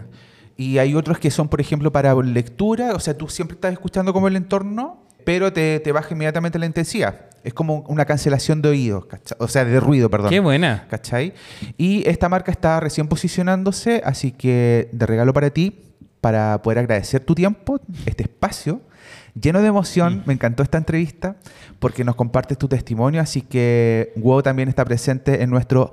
y 0.58 0.78
hay 0.78 0.94
otros 0.94 1.18
que 1.20 1.32
son, 1.32 1.48
por 1.48 1.62
ejemplo, 1.62 1.92
para 1.92 2.14
lectura. 2.16 2.94
O 2.96 3.00
sea, 3.00 3.18
tú 3.18 3.28
siempre 3.30 3.56
estás 3.56 3.72
escuchando 3.74 4.12
como 4.12 4.28
el 4.28 4.36
entorno, 4.36 5.04
pero 5.24 5.54
te, 5.54 5.80
te 5.80 5.92
baja 5.92 6.14
inmediatamente 6.14 6.60
la 6.60 6.66
intensidad. 6.66 7.28
Es 7.44 7.54
como 7.54 7.80
una 7.88 8.06
cancelación 8.06 8.62
de 8.62 8.70
oídos, 8.70 9.06
¿cachai? 9.06 9.38
o 9.40 9.48
sea, 9.48 9.64
de 9.66 9.80
ruido, 9.80 10.10
perdón. 10.10 10.30
Qué 10.30 10.40
buena. 10.40 10.86
¿Cachai? 10.90 11.34
Y 11.78 12.08
esta 12.10 12.28
marca 12.30 12.52
está 12.52 12.80
recién 12.80 13.08
posicionándose, 13.08 14.02
así 14.06 14.32
que 14.32 14.90
de 14.92 15.06
regalo 15.06 15.32
para 15.34 15.50
ti, 15.50 15.80
para 16.22 16.62
poder 16.62 16.80
agradecer 16.80 17.22
tu 17.24 17.36
tiempo, 17.36 17.80
este 18.06 18.24
espacio 18.24 18.82
lleno 19.40 19.62
de 19.62 19.68
emoción. 19.68 20.24
Me 20.26 20.34
encantó 20.34 20.64
esta 20.64 20.78
entrevista 20.78 21.36
porque 21.80 22.04
nos 22.04 22.16
compartes 22.16 22.58
tu 22.58 22.68
testimonio, 22.68 23.22
así 23.22 23.42
que 23.42 24.14
WOW 24.16 24.42
también 24.42 24.70
está 24.70 24.86
presente 24.86 25.44
en 25.44 25.50
nuestro 25.50 25.92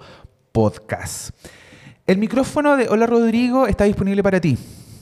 podcast. 0.53 1.31
El 2.07 2.18
micrófono 2.18 2.76
de 2.76 2.88
Hola 2.88 3.07
Rodrigo 3.07 3.66
está 3.66 3.85
disponible 3.85 4.22
para 4.22 4.40
ti, 4.40 4.59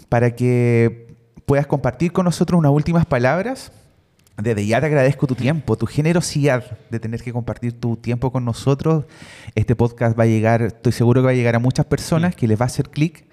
para 0.09 0.35
que 0.35 1.17
puedas 1.47 1.67
compartir 1.67 2.13
con 2.13 2.25
nosotros 2.25 2.59
unas 2.59 2.73
últimas 2.73 3.07
palabras. 3.07 3.73
Desde 4.37 4.65
ya 4.67 4.81
te 4.81 4.87
agradezco 4.87 5.27
tu 5.27 5.35
tiempo, 5.35 5.77
tu 5.77 5.87
generosidad 5.87 6.79
de 6.91 7.01
tener 7.01 7.23
que 7.23 7.33
compartir 7.33 7.73
tu 7.73 7.97
tiempo 7.97 8.31
con 8.31 8.45
nosotros. 8.45 9.07
Este 9.57 9.75
podcast 9.75 10.17
va 10.17 10.25
a 10.25 10.27
llegar, 10.27 10.63
estoy 10.63 10.93
seguro 10.93 11.23
que 11.23 11.25
va 11.25 11.31
a 11.33 11.35
llegar 11.35 11.57
a 11.57 11.59
muchas 11.59 11.87
personas 11.87 12.37
que 12.37 12.47
les 12.47 12.61
va 12.61 12.65
a 12.65 12.67
hacer 12.67 12.91
clic. 12.91 13.25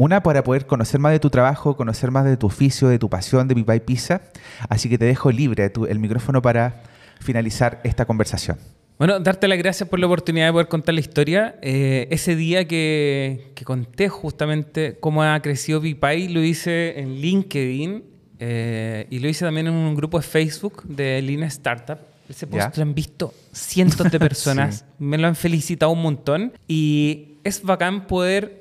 Una, 0.00 0.22
para 0.22 0.42
poder 0.42 0.64
conocer 0.66 0.98
más 0.98 1.12
de 1.12 1.20
tu 1.20 1.28
trabajo, 1.28 1.76
conocer 1.76 2.10
más 2.10 2.24
de 2.24 2.38
tu 2.38 2.46
oficio, 2.46 2.88
de 2.88 2.98
tu 2.98 3.10
pasión, 3.10 3.46
de 3.48 3.54
Pipa 3.54 3.76
y 3.76 3.80
Pizza. 3.80 4.22
Así 4.70 4.88
que 4.88 4.96
te 4.96 5.04
dejo 5.04 5.30
libre 5.30 5.68
tu- 5.68 5.84
el 5.84 5.98
micrófono 5.98 6.40
para 6.40 6.82
finalizar 7.20 7.80
esta 7.84 8.06
conversación. 8.06 8.56
Bueno, 8.98 9.20
darte 9.20 9.46
las 9.46 9.58
gracias 9.58 9.86
por 9.88 9.98
la 9.98 10.06
oportunidad 10.06 10.46
de 10.46 10.52
poder 10.52 10.68
contar 10.68 10.94
la 10.94 11.00
historia. 11.00 11.56
Eh, 11.60 12.08
ese 12.10 12.34
día 12.34 12.66
que, 12.66 13.52
que 13.54 13.64
conté 13.66 14.08
justamente 14.08 14.96
cómo 15.00 15.22
ha 15.22 15.38
crecido 15.42 15.82
Pipay, 15.82 16.28
lo 16.28 16.42
hice 16.42 16.98
en 16.98 17.16
LinkedIn 17.20 18.02
eh, 18.38 19.06
y 19.10 19.18
lo 19.18 19.28
hice 19.28 19.44
también 19.44 19.66
en 19.66 19.74
un 19.74 19.94
grupo 19.94 20.18
de 20.18 20.22
Facebook 20.26 20.82
de 20.84 21.20
Lean 21.20 21.42
Startup. 21.42 21.98
Ese 22.26 22.46
post 22.46 22.76
lo 22.76 22.82
han 22.84 22.94
visto 22.94 23.34
cientos 23.52 24.10
de 24.10 24.18
personas, 24.28 24.76
Sí. 24.78 24.84
me 25.04 25.18
lo 25.18 25.26
han 25.26 25.36
felicitado 25.36 25.92
un 25.92 26.00
montón 26.00 26.52
y 26.68 27.34
es 27.44 27.62
bacán 27.62 28.06
poder 28.06 28.59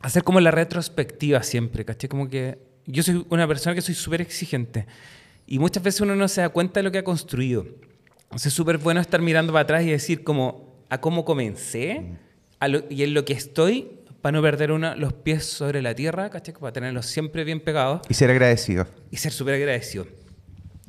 hacer 0.00 0.22
como 0.24 0.40
la 0.40 0.50
retrospectiva 0.50 1.42
siempre, 1.42 1.84
¿caché? 1.84 2.08
Como 2.08 2.28
que 2.28 2.58
yo 2.86 3.02
soy 3.02 3.24
una 3.30 3.46
persona 3.46 3.74
que 3.74 3.82
soy 3.82 3.94
súper 3.94 4.20
exigente 4.20 4.86
y 5.46 5.58
muchas 5.58 5.82
veces 5.82 6.00
uno 6.00 6.14
no 6.16 6.28
se 6.28 6.40
da 6.40 6.48
cuenta 6.50 6.80
de 6.80 6.84
lo 6.84 6.90
que 6.92 6.98
ha 6.98 7.04
construido. 7.04 7.66
Entonces 8.24 8.46
es 8.46 8.54
súper 8.54 8.78
bueno 8.78 9.00
estar 9.00 9.20
mirando 9.20 9.52
para 9.52 9.62
atrás 9.62 9.82
y 9.84 9.90
decir 9.90 10.22
como 10.24 10.84
a 10.88 11.00
cómo 11.00 11.24
comencé 11.24 12.02
a 12.60 12.68
lo- 12.68 12.84
y 12.90 13.02
en 13.02 13.14
lo 13.14 13.24
que 13.24 13.32
estoy 13.32 13.90
para 14.20 14.32
no 14.36 14.42
perder 14.42 14.72
una, 14.72 14.96
los 14.96 15.12
pies 15.12 15.44
sobre 15.44 15.80
la 15.80 15.94
tierra, 15.94 16.28
¿cachai? 16.28 16.54
Para 16.54 16.72
tenerlos 16.72 17.06
siempre 17.06 17.44
bien 17.44 17.60
pegados 17.60 18.02
Y 18.08 18.14
ser 18.14 18.30
agradecido. 18.30 18.86
y 19.10 19.16
ser 19.16 19.32
súper 19.32 19.54
agradecido. 19.54 20.06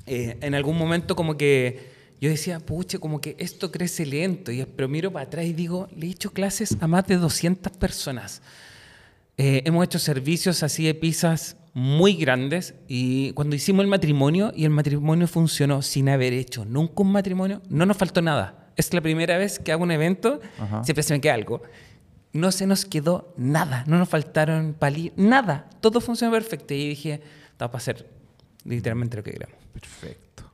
Eh, 0.05 0.37
en 0.41 0.55
algún 0.55 0.77
momento 0.77 1.15
como 1.15 1.37
que 1.37 1.97
yo 2.19 2.29
decía, 2.29 2.59
pucha, 2.59 2.97
como 2.97 3.21
que 3.21 3.35
esto 3.39 3.71
crece 3.71 4.05
lento, 4.05 4.51
y, 4.51 4.65
pero 4.65 4.89
miro 4.89 5.11
para 5.11 5.25
atrás 5.25 5.45
y 5.45 5.53
digo, 5.53 5.87
le 5.95 6.07
he 6.07 6.09
hecho 6.09 6.31
clases 6.33 6.75
a 6.81 6.87
más 6.87 7.05
de 7.07 7.15
200 7.17 7.71
personas. 7.77 8.41
Eh, 9.41 9.61
hemos 9.63 9.85
hecho 9.85 9.99
servicios 9.99 10.63
así 10.63 10.83
de 10.85 10.93
pizzas 10.93 11.55
muy 11.73 12.15
grandes 12.15 12.73
y 12.89 13.31
cuando 13.31 13.55
hicimos 13.55 13.83
el 13.83 13.87
matrimonio 13.89 14.51
y 14.53 14.65
el 14.65 14.69
matrimonio 14.69 15.29
funcionó 15.29 15.81
sin 15.81 16.09
haber 16.09 16.33
hecho 16.33 16.65
nunca 16.65 16.95
un 17.03 17.13
matrimonio, 17.13 17.61
no 17.69 17.85
nos 17.85 17.95
faltó 17.95 18.21
nada. 18.21 18.67
Es 18.75 18.93
la 18.93 18.99
primera 18.99 19.37
vez 19.37 19.57
que 19.57 19.71
hago 19.71 19.83
un 19.83 19.91
evento, 19.91 20.41
Ajá. 20.59 20.83
siempre 20.83 21.03
se 21.03 21.13
me 21.13 21.21
queda 21.21 21.35
algo. 21.35 21.61
No 22.33 22.51
se 22.51 22.67
nos 22.67 22.83
quedó 22.83 23.33
nada, 23.37 23.85
no 23.87 23.97
nos 23.97 24.09
faltaron 24.09 24.75
palillos, 24.77 25.13
nada. 25.15 25.69
Todo 25.79 26.01
funcionó 26.01 26.33
perfecto 26.33 26.73
y 26.73 26.89
dije, 26.89 27.21
está 27.51 27.71
para 27.71 27.77
hacer 27.77 28.09
literalmente 28.65 29.15
lo 29.15 29.23
que 29.23 29.31
queramos. 29.31 29.55
Perfecto. 29.71 30.51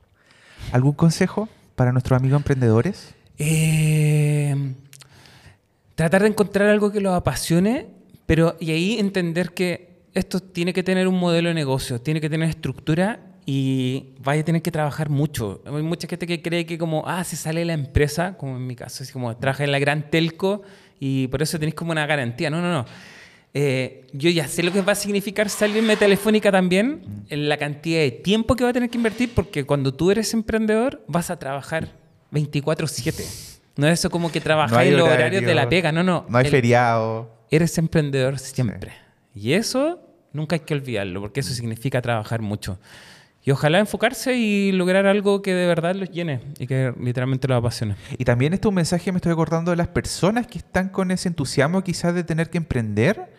¿Algún 0.70 0.92
consejo 0.92 1.48
para 1.74 1.90
nuestros 1.90 2.20
amigos 2.20 2.36
emprendedores? 2.38 3.16
Eh, 3.38 4.54
tratar 5.96 6.22
de 6.22 6.28
encontrar 6.28 6.68
algo 6.68 6.92
que 6.92 7.00
los 7.00 7.14
apasione, 7.14 7.95
pero 8.26 8.56
y 8.60 8.70
ahí 8.72 8.98
entender 8.98 9.52
que 9.52 9.96
esto 10.14 10.40
tiene 10.40 10.72
que 10.72 10.82
tener 10.82 11.08
un 11.08 11.18
modelo 11.18 11.48
de 11.48 11.54
negocio, 11.54 12.00
tiene 12.00 12.20
que 12.20 12.30
tener 12.30 12.48
estructura 12.48 13.20
y 13.44 14.14
vaya 14.18 14.40
a 14.40 14.44
tener 14.44 14.62
que 14.62 14.70
trabajar 14.70 15.08
mucho. 15.08 15.62
Hay 15.66 15.82
mucha 15.82 16.08
gente 16.08 16.26
que 16.26 16.42
cree 16.42 16.66
que 16.66 16.78
como, 16.78 17.04
ah, 17.06 17.22
se 17.22 17.36
sale 17.36 17.64
la 17.64 17.74
empresa, 17.74 18.36
como 18.36 18.56
en 18.56 18.66
mi 18.66 18.74
caso, 18.74 19.04
así 19.04 19.12
como 19.12 19.36
trabaja 19.36 19.62
en 19.64 19.72
la 19.72 19.78
gran 19.78 20.10
telco 20.10 20.62
y 20.98 21.28
por 21.28 21.42
eso 21.42 21.58
tenéis 21.58 21.74
como 21.74 21.92
una 21.92 22.06
garantía. 22.06 22.50
No, 22.50 22.60
no, 22.60 22.72
no. 22.72 22.86
Eh, 23.54 24.06
yo 24.12 24.28
ya 24.30 24.48
sé 24.48 24.62
lo 24.62 24.72
que 24.72 24.82
va 24.82 24.92
a 24.92 24.96
significar 24.96 25.48
salirme 25.48 25.90
de 25.90 25.96
Telefónica 25.96 26.50
también, 26.50 27.24
en 27.28 27.48
la 27.48 27.56
cantidad 27.56 28.00
de 28.00 28.10
tiempo 28.10 28.56
que 28.56 28.64
va 28.64 28.70
a 28.70 28.72
tener 28.72 28.90
que 28.90 28.98
invertir, 28.98 29.30
porque 29.34 29.64
cuando 29.64 29.94
tú 29.94 30.10
eres 30.10 30.34
emprendedor 30.34 31.02
vas 31.06 31.30
a 31.30 31.38
trabajar 31.38 31.92
24/7. 32.32 33.24
No 33.76 33.86
es 33.86 34.00
eso 34.00 34.10
como 34.10 34.32
que 34.32 34.42
hay 34.44 34.88
en 34.88 34.96
los 34.96 35.06
horario, 35.06 35.06
horarios 35.06 35.44
de 35.44 35.54
la 35.54 35.68
pega, 35.68 35.92
no, 35.92 36.02
no. 36.02 36.26
No 36.28 36.38
hay 36.38 36.46
El- 36.46 36.50
feriado. 36.50 37.35
Eres 37.50 37.78
emprendedor 37.78 38.38
siempre. 38.38 38.92
Y 39.34 39.52
eso 39.52 40.00
nunca 40.32 40.56
hay 40.56 40.60
que 40.60 40.74
olvidarlo, 40.74 41.20
porque 41.20 41.40
eso 41.40 41.52
significa 41.52 42.00
trabajar 42.02 42.40
mucho. 42.40 42.78
Y 43.42 43.52
ojalá 43.52 43.78
enfocarse 43.78 44.34
y 44.34 44.72
lograr 44.72 45.06
algo 45.06 45.40
que 45.40 45.54
de 45.54 45.66
verdad 45.68 45.94
los 45.94 46.10
llene 46.10 46.40
y 46.58 46.66
que 46.66 46.92
literalmente 47.00 47.46
los 47.46 47.58
apasione. 47.58 47.94
Y 48.18 48.24
también 48.24 48.52
este 48.52 48.66
es 48.66 48.68
un 48.68 48.74
mensaje, 48.74 49.12
me 49.12 49.18
estoy 49.18 49.30
acordando 49.30 49.70
de 49.70 49.76
las 49.76 49.86
personas 49.86 50.48
que 50.48 50.58
están 50.58 50.88
con 50.88 51.12
ese 51.12 51.28
entusiasmo 51.28 51.84
quizás 51.84 52.12
de 52.12 52.24
tener 52.24 52.50
que 52.50 52.58
emprender 52.58 53.30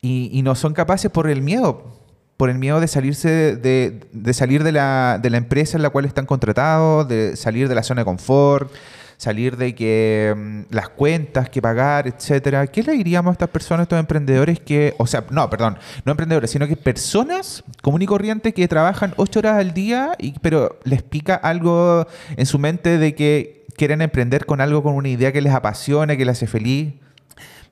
y, 0.00 0.30
y 0.32 0.42
no 0.42 0.54
son 0.54 0.72
capaces 0.72 1.10
por 1.10 1.28
el 1.28 1.42
miedo, 1.42 2.00
por 2.36 2.48
el 2.48 2.58
miedo 2.58 2.78
de 2.78 2.86
salirse 2.86 3.56
de, 3.56 4.00
de 4.12 4.34
salir 4.34 4.62
de 4.62 4.70
la, 4.70 5.18
de 5.20 5.30
la 5.30 5.38
empresa 5.38 5.76
en 5.76 5.82
la 5.82 5.90
cual 5.90 6.04
están 6.04 6.26
contratados, 6.26 7.08
de 7.08 7.34
salir 7.34 7.68
de 7.68 7.74
la 7.74 7.82
zona 7.82 8.02
de 8.02 8.04
confort, 8.04 8.72
salir 9.20 9.58
de 9.58 9.74
que 9.74 10.34
mm, 10.34 10.74
las 10.74 10.88
cuentas 10.88 11.50
que 11.50 11.60
pagar, 11.60 12.08
etcétera. 12.08 12.66
¿Qué 12.68 12.82
le 12.82 12.92
diríamos 12.92 13.32
a 13.32 13.32
estas 13.32 13.50
personas, 13.50 13.80
a 13.80 13.82
estos 13.82 13.98
emprendedores 13.98 14.58
que, 14.60 14.94
o 14.96 15.06
sea, 15.06 15.26
no, 15.30 15.50
perdón, 15.50 15.76
no 16.06 16.12
emprendedores, 16.12 16.50
sino 16.50 16.66
que 16.66 16.74
personas 16.74 17.62
común 17.82 18.00
y 18.00 18.06
corriente 18.06 18.54
que 18.54 18.66
trabajan 18.66 19.12
ocho 19.18 19.40
horas 19.40 19.58
al 19.58 19.74
día, 19.74 20.12
y, 20.18 20.38
pero 20.38 20.78
les 20.84 21.02
pica 21.02 21.34
algo 21.34 22.06
en 22.34 22.46
su 22.46 22.58
mente 22.58 22.96
de 22.96 23.14
que 23.14 23.66
quieren 23.76 24.00
emprender 24.00 24.46
con 24.46 24.62
algo, 24.62 24.82
con 24.82 24.94
una 24.94 25.10
idea 25.10 25.32
que 25.32 25.42
les 25.42 25.52
apasione, 25.52 26.16
que 26.16 26.24
les 26.24 26.38
hace 26.38 26.46
feliz? 26.46 26.94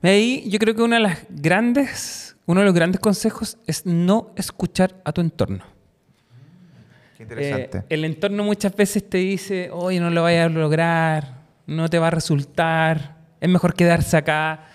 Ahí 0.03 0.47
yo 0.51 0.59
creo 0.59 0.75
que 0.75 0.83
una 0.83 0.97
de 0.97 1.01
las 1.01 1.17
grandes, 1.29 2.35
uno 2.45 2.59
de 2.59 2.67
los 2.67 2.75
grandes 2.75 3.01
consejos 3.01 3.57
es 3.65 3.87
no 3.87 4.33
escuchar 4.35 5.01
a 5.03 5.11
tu 5.11 5.21
entorno. 5.21 5.63
Qué 7.17 7.23
interesante. 7.23 7.79
Eh, 7.79 7.83
el 7.89 8.05
entorno 8.05 8.43
muchas 8.43 8.75
veces 8.75 9.09
te 9.09 9.17
dice, 9.17 9.71
oye, 9.73 9.99
no 9.99 10.11
lo 10.11 10.21
vayas 10.21 10.45
a 10.45 10.49
lograr, 10.49 11.38
no 11.69 11.89
te 11.89 11.99
va 11.99 12.07
a 12.07 12.11
resultar, 12.11 13.17
es 13.39 13.49
mejor 13.49 13.73
quedarse 13.73 14.17
acá. 14.17 14.67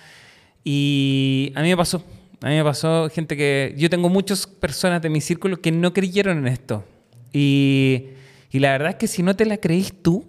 Y 0.63 1.53
a 1.55 1.63
mí 1.63 1.69
me 1.69 1.77
pasó, 1.77 2.03
a 2.41 2.49
mí 2.49 2.57
me 2.57 2.65
pasó 2.65 3.09
gente 3.11 3.37
que, 3.37 3.75
yo 3.77 3.91
tengo 3.91 4.09
muchas 4.09 4.47
personas 4.47 5.03
de 5.03 5.11
mi 5.11 5.21
círculo 5.21 5.61
que 5.61 5.73
no 5.73 5.93
creyeron 5.93 6.39
en 6.39 6.49
esto. 6.49 6.85
Y, 7.33 8.11
la 8.53 8.71
verdad 8.71 8.91
es 8.91 8.97
que 8.97 9.09
si 9.09 9.23
no 9.23 9.35
te 9.35 9.45
la 9.45 9.57
creís 9.57 9.93
tú, 10.01 10.25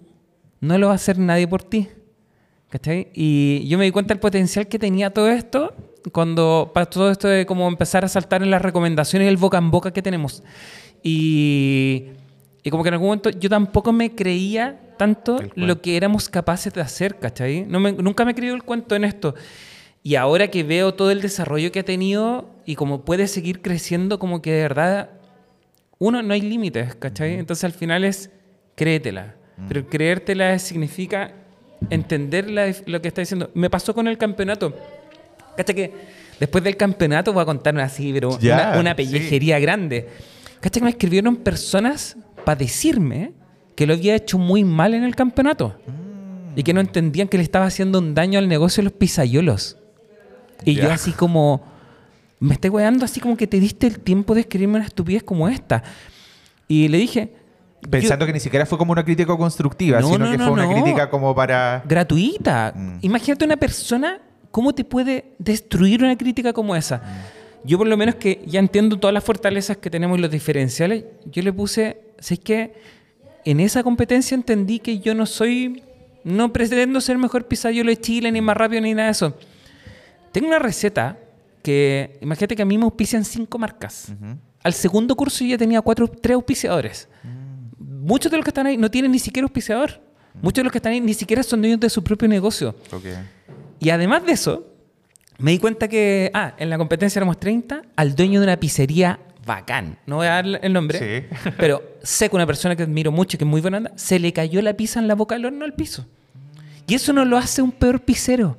no 0.60 0.76
lo 0.78 0.88
va 0.88 0.92
a 0.92 0.96
hacer 0.96 1.18
nadie 1.18 1.46
por 1.46 1.62
ti. 1.62 1.88
¿Cachai? 2.68 3.08
Y 3.14 3.66
yo 3.68 3.78
me 3.78 3.84
di 3.84 3.92
cuenta 3.92 4.12
del 4.12 4.20
potencial 4.20 4.66
que 4.66 4.78
tenía 4.78 5.10
todo 5.10 5.28
esto 5.28 5.72
cuando 6.12 6.72
para 6.74 6.86
todo 6.86 7.10
esto 7.10 7.28
de 7.28 7.46
como 7.46 7.68
empezar 7.68 8.04
a 8.04 8.08
saltar 8.08 8.42
en 8.42 8.50
las 8.50 8.60
recomendaciones 8.60 9.26
y 9.26 9.28
el 9.28 9.36
boca 9.36 9.58
en 9.58 9.70
boca 9.70 9.92
que 9.92 10.02
tenemos. 10.02 10.42
Y, 11.02 12.06
y 12.64 12.70
como 12.70 12.82
que 12.82 12.88
en 12.88 12.94
algún 12.94 13.08
momento 13.08 13.30
yo 13.30 13.48
tampoco 13.48 13.92
me 13.92 14.16
creía 14.16 14.80
tanto 14.96 15.38
lo 15.54 15.80
que 15.82 15.96
éramos 15.96 16.28
capaces 16.28 16.72
de 16.72 16.80
hacer, 16.80 17.18
¿cachai? 17.18 17.64
No 17.66 17.80
me- 17.80 17.92
nunca 17.92 18.24
me 18.24 18.32
he 18.32 18.34
creído 18.34 18.54
el 18.54 18.62
cuento 18.62 18.94
en 18.96 19.04
esto. 19.04 19.34
Y 20.02 20.14
ahora 20.14 20.48
que 20.48 20.62
veo 20.62 20.94
todo 20.94 21.10
el 21.10 21.20
desarrollo 21.20 21.72
que 21.72 21.80
ha 21.80 21.84
tenido 21.84 22.50
y 22.64 22.76
como 22.76 23.04
puede 23.04 23.26
seguir 23.26 23.60
creciendo, 23.62 24.18
como 24.18 24.40
que 24.40 24.52
de 24.52 24.62
verdad, 24.62 25.10
uno, 25.98 26.22
no 26.22 26.32
hay 26.34 26.40
límites, 26.42 26.94
¿cachai? 26.94 27.34
Entonces 27.38 27.64
al 27.64 27.72
final 27.72 28.04
es 28.04 28.30
créetela. 28.74 29.34
Pero 29.68 29.86
creértela 29.88 30.58
significa 30.58 31.32
entender 31.90 32.50
la- 32.50 32.72
lo 32.86 33.00
que 33.00 33.08
está 33.08 33.22
diciendo. 33.22 33.50
Me 33.54 33.70
pasó 33.70 33.94
con 33.94 34.06
el 34.06 34.18
campeonato. 34.18 34.74
¿Cachai 35.56 35.74
que 35.74 35.92
después 36.38 36.62
del 36.62 36.76
campeonato 36.76 37.32
voy 37.32 37.42
a 37.42 37.46
contar 37.46 37.78
así, 37.80 38.12
pero 38.12 38.38
Ya, 38.38 38.70
una, 38.72 38.80
una 38.80 38.90
sí. 38.90 38.96
pellejería 38.96 39.58
grande? 39.58 40.08
¿Cachai 40.60 40.80
que 40.80 40.84
me 40.84 40.90
escribieron 40.90 41.36
personas 41.36 42.16
para 42.44 42.56
decirme 42.58 43.32
que 43.76 43.86
lo 43.86 43.94
había 43.94 44.16
hecho 44.16 44.38
muy 44.38 44.64
mal 44.64 44.94
en 44.94 45.04
el 45.04 45.14
campeonato? 45.14 45.76
Y 46.56 46.62
que 46.62 46.72
no 46.72 46.80
entendían 46.80 47.28
que 47.28 47.36
le 47.36 47.42
estaba 47.44 47.66
haciendo 47.66 47.98
un 48.00 48.14
daño 48.14 48.38
al 48.38 48.48
negocio 48.48 48.80
de 48.82 48.84
los 48.84 48.92
pisayolos. 48.94 49.76
Y 50.64 50.74
yo 50.74 50.84
Ya. 50.84 50.94
así 50.94 51.12
como, 51.12 51.62
me 52.40 52.54
estoy 52.54 52.70
weando 52.70 53.04
así 53.04 53.20
como 53.20 53.36
que 53.36 53.46
te 53.46 53.60
diste 53.60 53.86
el 53.86 54.00
tiempo 54.00 54.34
de 54.34 54.40
escribirme 54.40 54.76
una 54.76 54.86
estupidez 54.86 55.22
como 55.22 55.48
esta. 55.48 55.82
Y 56.66 56.88
le 56.88 56.98
dije, 56.98 57.32
Pensando 57.90 58.26
que 58.26 58.32
ni 58.32 58.40
siquiera 58.40 58.66
fue 58.66 58.78
como 58.78 58.90
una 58.92 59.04
crítica 59.04 59.36
constructiva, 59.36 60.00
No, 60.00 60.08
sino 60.08 60.24
no, 60.24 60.30
que 60.32 60.38
no, 60.38 60.44
fue 60.44 60.52
una 60.54 60.68
crítica 60.68 61.08
como 61.10 61.34
para... 61.34 61.84
gratuita. 61.86 62.72
Mm. 62.74 62.98
Imagínate 63.02 63.44
una 63.44 63.56
persona, 63.58 64.18
¿cómo 64.50 64.74
te 64.74 64.82
puede 64.82 65.26
destruir 65.38 66.02
una 66.02 66.16
crítica 66.16 66.52
como 66.52 66.74
esa? 66.74 67.02
Yo 67.64 67.78
por 67.78 67.86
lo 67.86 67.96
menos 67.96 68.14
que 68.16 68.42
ya 68.46 68.58
entiendo 68.60 68.98
todas 68.98 69.12
las 69.12 69.22
fortalezas 69.22 69.76
que 69.76 69.90
tenemos 69.90 70.18
y 70.18 70.22
los 70.22 70.30
diferenciales, 70.30 71.04
yo 71.26 71.42
le 71.42 71.52
puse, 71.52 71.98
¿sabes 72.18 72.40
qué? 72.42 72.74
En 73.46 73.60
esa 73.60 73.84
competencia 73.84 74.34
entendí 74.34 74.80
que 74.80 74.98
yo 74.98 75.14
no 75.14 75.24
soy, 75.24 75.84
no 76.24 76.52
pretendo 76.52 77.00
ser 77.00 77.16
mejor 77.16 77.46
pizzaiolo 77.46 77.90
de 77.90 77.96
Chile, 77.96 78.32
ni 78.32 78.40
más 78.40 78.56
rápido, 78.56 78.82
ni 78.82 78.92
nada 78.92 79.06
de 79.06 79.12
eso. 79.12 79.38
Tengo 80.32 80.48
una 80.48 80.58
receta 80.58 81.16
que, 81.62 82.18
imagínate 82.20 82.56
que 82.56 82.62
a 82.62 82.64
mí 82.64 82.76
me 82.76 82.84
auspician 82.84 83.24
cinco 83.24 83.56
marcas. 83.56 84.08
Ujú. 84.08 84.36
Al 84.64 84.74
segundo 84.74 85.14
curso 85.14 85.44
yo 85.44 85.50
ya 85.50 85.58
tenía 85.58 85.80
cuatro, 85.80 86.08
tres 86.08 86.34
auspiciadores. 86.34 87.08
Muchos 87.78 88.32
de 88.32 88.36
los 88.36 88.44
que 88.44 88.50
están 88.50 88.66
ahí 88.66 88.76
no 88.76 88.90
tienen 88.90 89.12
ni 89.12 89.20
siquiera 89.20 89.44
auspiciador. 89.44 90.00
Muchos 90.42 90.56
de 90.56 90.64
los 90.64 90.72
que 90.72 90.78
están 90.78 90.94
ahí 90.94 91.00
ni 91.00 91.14
siquiera 91.14 91.44
son 91.44 91.60
dueños 91.60 91.78
de 91.78 91.88
su 91.88 92.02
propio 92.02 92.26
negocio. 92.26 92.74
Ok. 92.92 93.04
Y 93.78 93.90
además 93.90 94.26
de 94.26 94.32
eso, 94.32 94.66
me 95.38 95.52
di 95.52 95.60
cuenta 95.60 95.86
que, 95.86 96.32
ah, 96.34 96.54
en 96.58 96.68
la 96.68 96.78
competencia 96.78 97.20
éramos 97.20 97.38
30, 97.38 97.82
al 97.94 98.16
dueño 98.16 98.40
de 98.40 98.46
una 98.46 98.56
pizzería 98.56 99.20
bacán. 99.46 99.98
No 100.06 100.16
voy 100.16 100.26
a 100.26 100.30
dar 100.42 100.60
el 100.62 100.72
nombre, 100.72 100.98
Sí. 101.30 101.50
pero 101.56 101.82
sé 102.02 102.28
que 102.28 102.36
una 102.36 102.46
persona 102.46 102.76
que 102.76 102.82
admiro 102.82 103.10
mucho 103.12 103.36
y 103.36 103.38
que 103.38 103.44
es 103.44 103.50
muy 103.50 103.60
buena 103.62 103.78
onda, 103.78 103.92
se 103.96 104.18
le 104.18 104.32
cayó 104.32 104.60
la 104.60 104.74
pizza 104.74 105.00
en 105.00 105.08
la 105.08 105.14
boca 105.14 105.34
del 105.36 105.46
horno 105.46 105.64
al 105.64 105.72
piso. 105.74 106.06
Y 106.86 106.94
eso 106.94 107.12
no 107.12 107.24
lo 107.24 107.36
hace 107.38 107.62
un 107.62 107.72
peor 107.72 108.00
pizzero. 108.02 108.58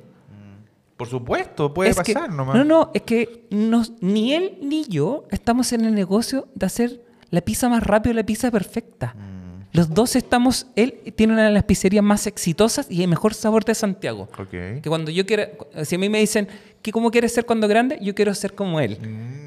Por 0.96 1.06
supuesto, 1.08 1.72
puede 1.72 1.90
Es 1.90 2.00
que- 2.00 2.12
pasar 2.12 2.32
nomás. 2.32 2.56
No, 2.56 2.64
no, 2.64 2.90
es 2.92 3.02
que 3.02 3.46
nos- 3.50 3.92
ni 4.00 4.34
él 4.34 4.58
ni 4.60 4.84
yo 4.86 5.26
estamos 5.30 5.72
en 5.72 5.84
el 5.84 5.94
negocio 5.94 6.48
de 6.56 6.66
hacer 6.66 7.00
la 7.30 7.40
pizza 7.40 7.68
más 7.68 7.82
rápido, 7.84 8.14
la 8.14 8.24
pizza 8.24 8.50
perfecta. 8.50 9.14
Mm. 9.14 9.38
Los 9.76 9.90
dos 9.94 10.16
estamos, 10.16 10.66
él 10.76 10.94
tiene 11.14 11.34
una 11.34 11.44
de 11.46 11.52
las 11.52 11.62
pizzerías 11.64 12.02
más 12.02 12.26
exitosas 12.26 12.90
y 12.90 13.02
el 13.02 13.08
mejor 13.08 13.34
sabor 13.34 13.64
de 13.64 13.74
Santiago. 13.74 14.28
Ok. 14.38 14.48
Que 14.50 14.82
cuando 14.86 15.10
yo 15.12 15.24
quiero, 15.24 15.44
si 15.84 15.94
a 15.94 15.98
mí 15.98 16.08
me 16.08 16.18
dicen, 16.18 16.48
¿qué, 16.82 16.90
¿cómo 16.90 17.10
quieres 17.10 17.32
ser 17.32 17.44
cuando 17.46 17.68
grande? 17.68 17.98
Yo 18.02 18.14
quiero 18.14 18.34
ser 18.34 18.54
como 18.54 18.80
él. 18.80 18.98
Mm. 19.00 19.37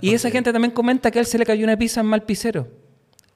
Y 0.00 0.14
esa 0.14 0.30
gente 0.30 0.52
también 0.52 0.72
comenta 0.72 1.10
que 1.10 1.18
a 1.18 1.22
él 1.22 1.26
se 1.26 1.38
le 1.38 1.44
cayó 1.46 1.64
una 1.64 1.76
pizza 1.76 2.00
en 2.00 2.06
mal 2.06 2.22
pizzero. 2.22 2.68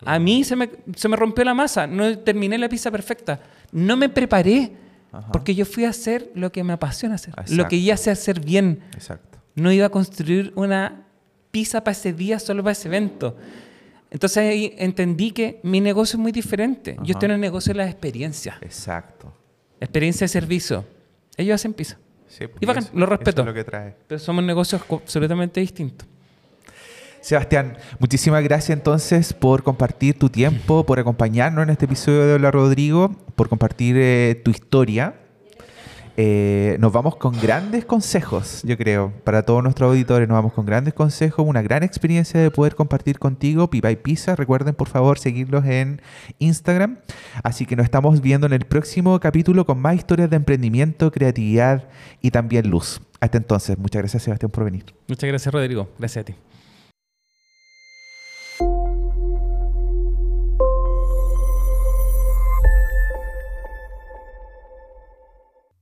A 0.04 0.18
mí 0.18 0.44
se 0.44 0.56
me, 0.56 0.70
se 0.94 1.08
me 1.08 1.16
rompió 1.16 1.44
la 1.44 1.54
masa, 1.54 1.86
no 1.86 2.18
terminé 2.18 2.58
la 2.58 2.68
pizza 2.68 2.90
perfecta. 2.90 3.40
No 3.72 3.96
me 3.96 4.08
preparé 4.08 4.72
Ajá. 5.10 5.32
porque 5.32 5.54
yo 5.54 5.64
fui 5.64 5.84
a 5.84 5.90
hacer 5.90 6.30
lo 6.34 6.52
que 6.52 6.62
me 6.62 6.72
apasiona 6.74 7.14
hacer, 7.14 7.34
lo 7.50 7.66
que 7.68 7.80
ya 7.82 7.96
sé 7.96 8.10
hacer 8.10 8.40
bien. 8.40 8.80
Exacto. 8.92 9.38
No 9.54 9.72
iba 9.72 9.86
a 9.86 9.88
construir 9.88 10.52
una 10.54 11.06
pizza 11.50 11.82
para 11.82 11.92
ese 11.92 12.12
día, 12.12 12.38
solo 12.38 12.62
para 12.62 12.72
ese 12.72 12.88
evento. 12.88 13.36
Entonces 14.10 14.38
ahí 14.38 14.74
entendí 14.76 15.30
que 15.32 15.60
mi 15.62 15.80
negocio 15.80 16.16
es 16.16 16.20
muy 16.20 16.30
diferente. 16.32 16.92
Ajá. 16.92 17.02
Yo 17.02 17.12
estoy 17.12 17.26
en 17.26 17.32
el 17.36 17.40
negocio 17.40 17.72
de 17.72 17.78
las 17.78 17.90
experiencias, 17.90 18.56
Exacto. 18.60 19.32
experiencia 19.80 20.26
de 20.26 20.28
servicio. 20.28 20.84
Ellos 21.38 21.54
hacen 21.54 21.72
pizza. 21.72 21.98
Sí, 22.28 22.44
Y 22.60 22.66
bacán, 22.66 22.82
eso- 22.84 22.92
lo 22.94 23.06
respeto. 23.06 23.30
eso 23.30 23.40
es 23.42 23.46
lo 23.46 23.54
que 23.54 23.64
trae. 23.64 23.94
Pero 24.08 24.18
somos 24.18 24.44
negocios 24.44 24.82
co- 24.84 24.96
absolutamente 24.96 25.60
distintos. 25.60 26.06
Sebastián, 27.20 27.76
muchísimas 27.98 28.42
gracias 28.44 28.76
entonces 28.78 29.32
por 29.32 29.62
compartir 29.64 30.16
tu 30.18 30.28
tiempo, 30.28 30.86
por 30.86 31.00
acompañarnos 31.00 31.64
en 31.64 31.70
este 31.70 31.86
episodio 31.86 32.24
de 32.26 32.34
Hola 32.34 32.50
Rodrigo, 32.52 33.10
por 33.34 33.48
compartir 33.48 33.96
eh, 33.98 34.40
tu 34.44 34.50
historia. 34.52 35.14
Eh, 36.18 36.76
nos 36.80 36.92
vamos 36.92 37.16
con 37.16 37.38
grandes 37.40 37.84
consejos, 37.84 38.62
yo 38.64 38.78
creo, 38.78 39.12
para 39.24 39.42
todos 39.42 39.62
nuestros 39.62 39.90
auditores. 39.90 40.26
Nos 40.26 40.36
vamos 40.36 40.54
con 40.54 40.64
grandes 40.64 40.94
consejos, 40.94 41.46
una 41.46 41.60
gran 41.60 41.82
experiencia 41.82 42.40
de 42.40 42.50
poder 42.50 42.74
compartir 42.74 43.18
contigo. 43.18 43.68
Pipa 43.68 43.90
y 43.90 43.96
Pizza, 43.96 44.34
recuerden 44.34 44.74
por 44.74 44.88
favor 44.88 45.18
seguirlos 45.18 45.66
en 45.66 46.00
Instagram. 46.38 46.98
Así 47.42 47.66
que 47.66 47.76
nos 47.76 47.84
estamos 47.84 48.22
viendo 48.22 48.46
en 48.46 48.54
el 48.54 48.64
próximo 48.64 49.18
capítulo 49.20 49.66
con 49.66 49.78
más 49.78 49.96
historias 49.96 50.30
de 50.30 50.36
emprendimiento, 50.36 51.12
creatividad 51.12 51.84
y 52.22 52.30
también 52.30 52.70
luz. 52.70 53.02
Hasta 53.20 53.36
entonces, 53.38 53.76
muchas 53.78 54.00
gracias 54.00 54.22
Sebastián 54.22 54.50
por 54.50 54.64
venir. 54.64 54.84
Muchas 55.08 55.28
gracias, 55.28 55.52
Rodrigo. 55.52 55.88
Gracias 55.98 56.22
a 56.22 56.24
ti. 56.24 56.34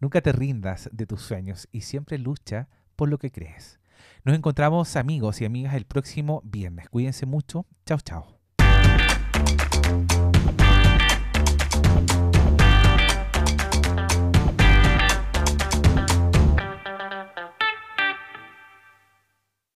Nunca 0.02 0.20
te 0.20 0.32
rindas 0.32 0.90
de 0.92 1.06
tus 1.06 1.22
sueños 1.22 1.68
y 1.70 1.82
siempre 1.82 2.18
lucha 2.18 2.66
por 2.96 3.08
lo 3.08 3.18
que 3.18 3.30
crees. 3.30 3.78
Nos 4.24 4.34
encontramos 4.34 4.96
amigos 4.96 5.40
y 5.40 5.44
amigas 5.44 5.74
el 5.76 5.84
próximo 5.84 6.42
viernes. 6.44 6.88
Cuídense 6.88 7.24
mucho. 7.24 7.66
Chao, 7.86 8.00
chao. 8.00 8.40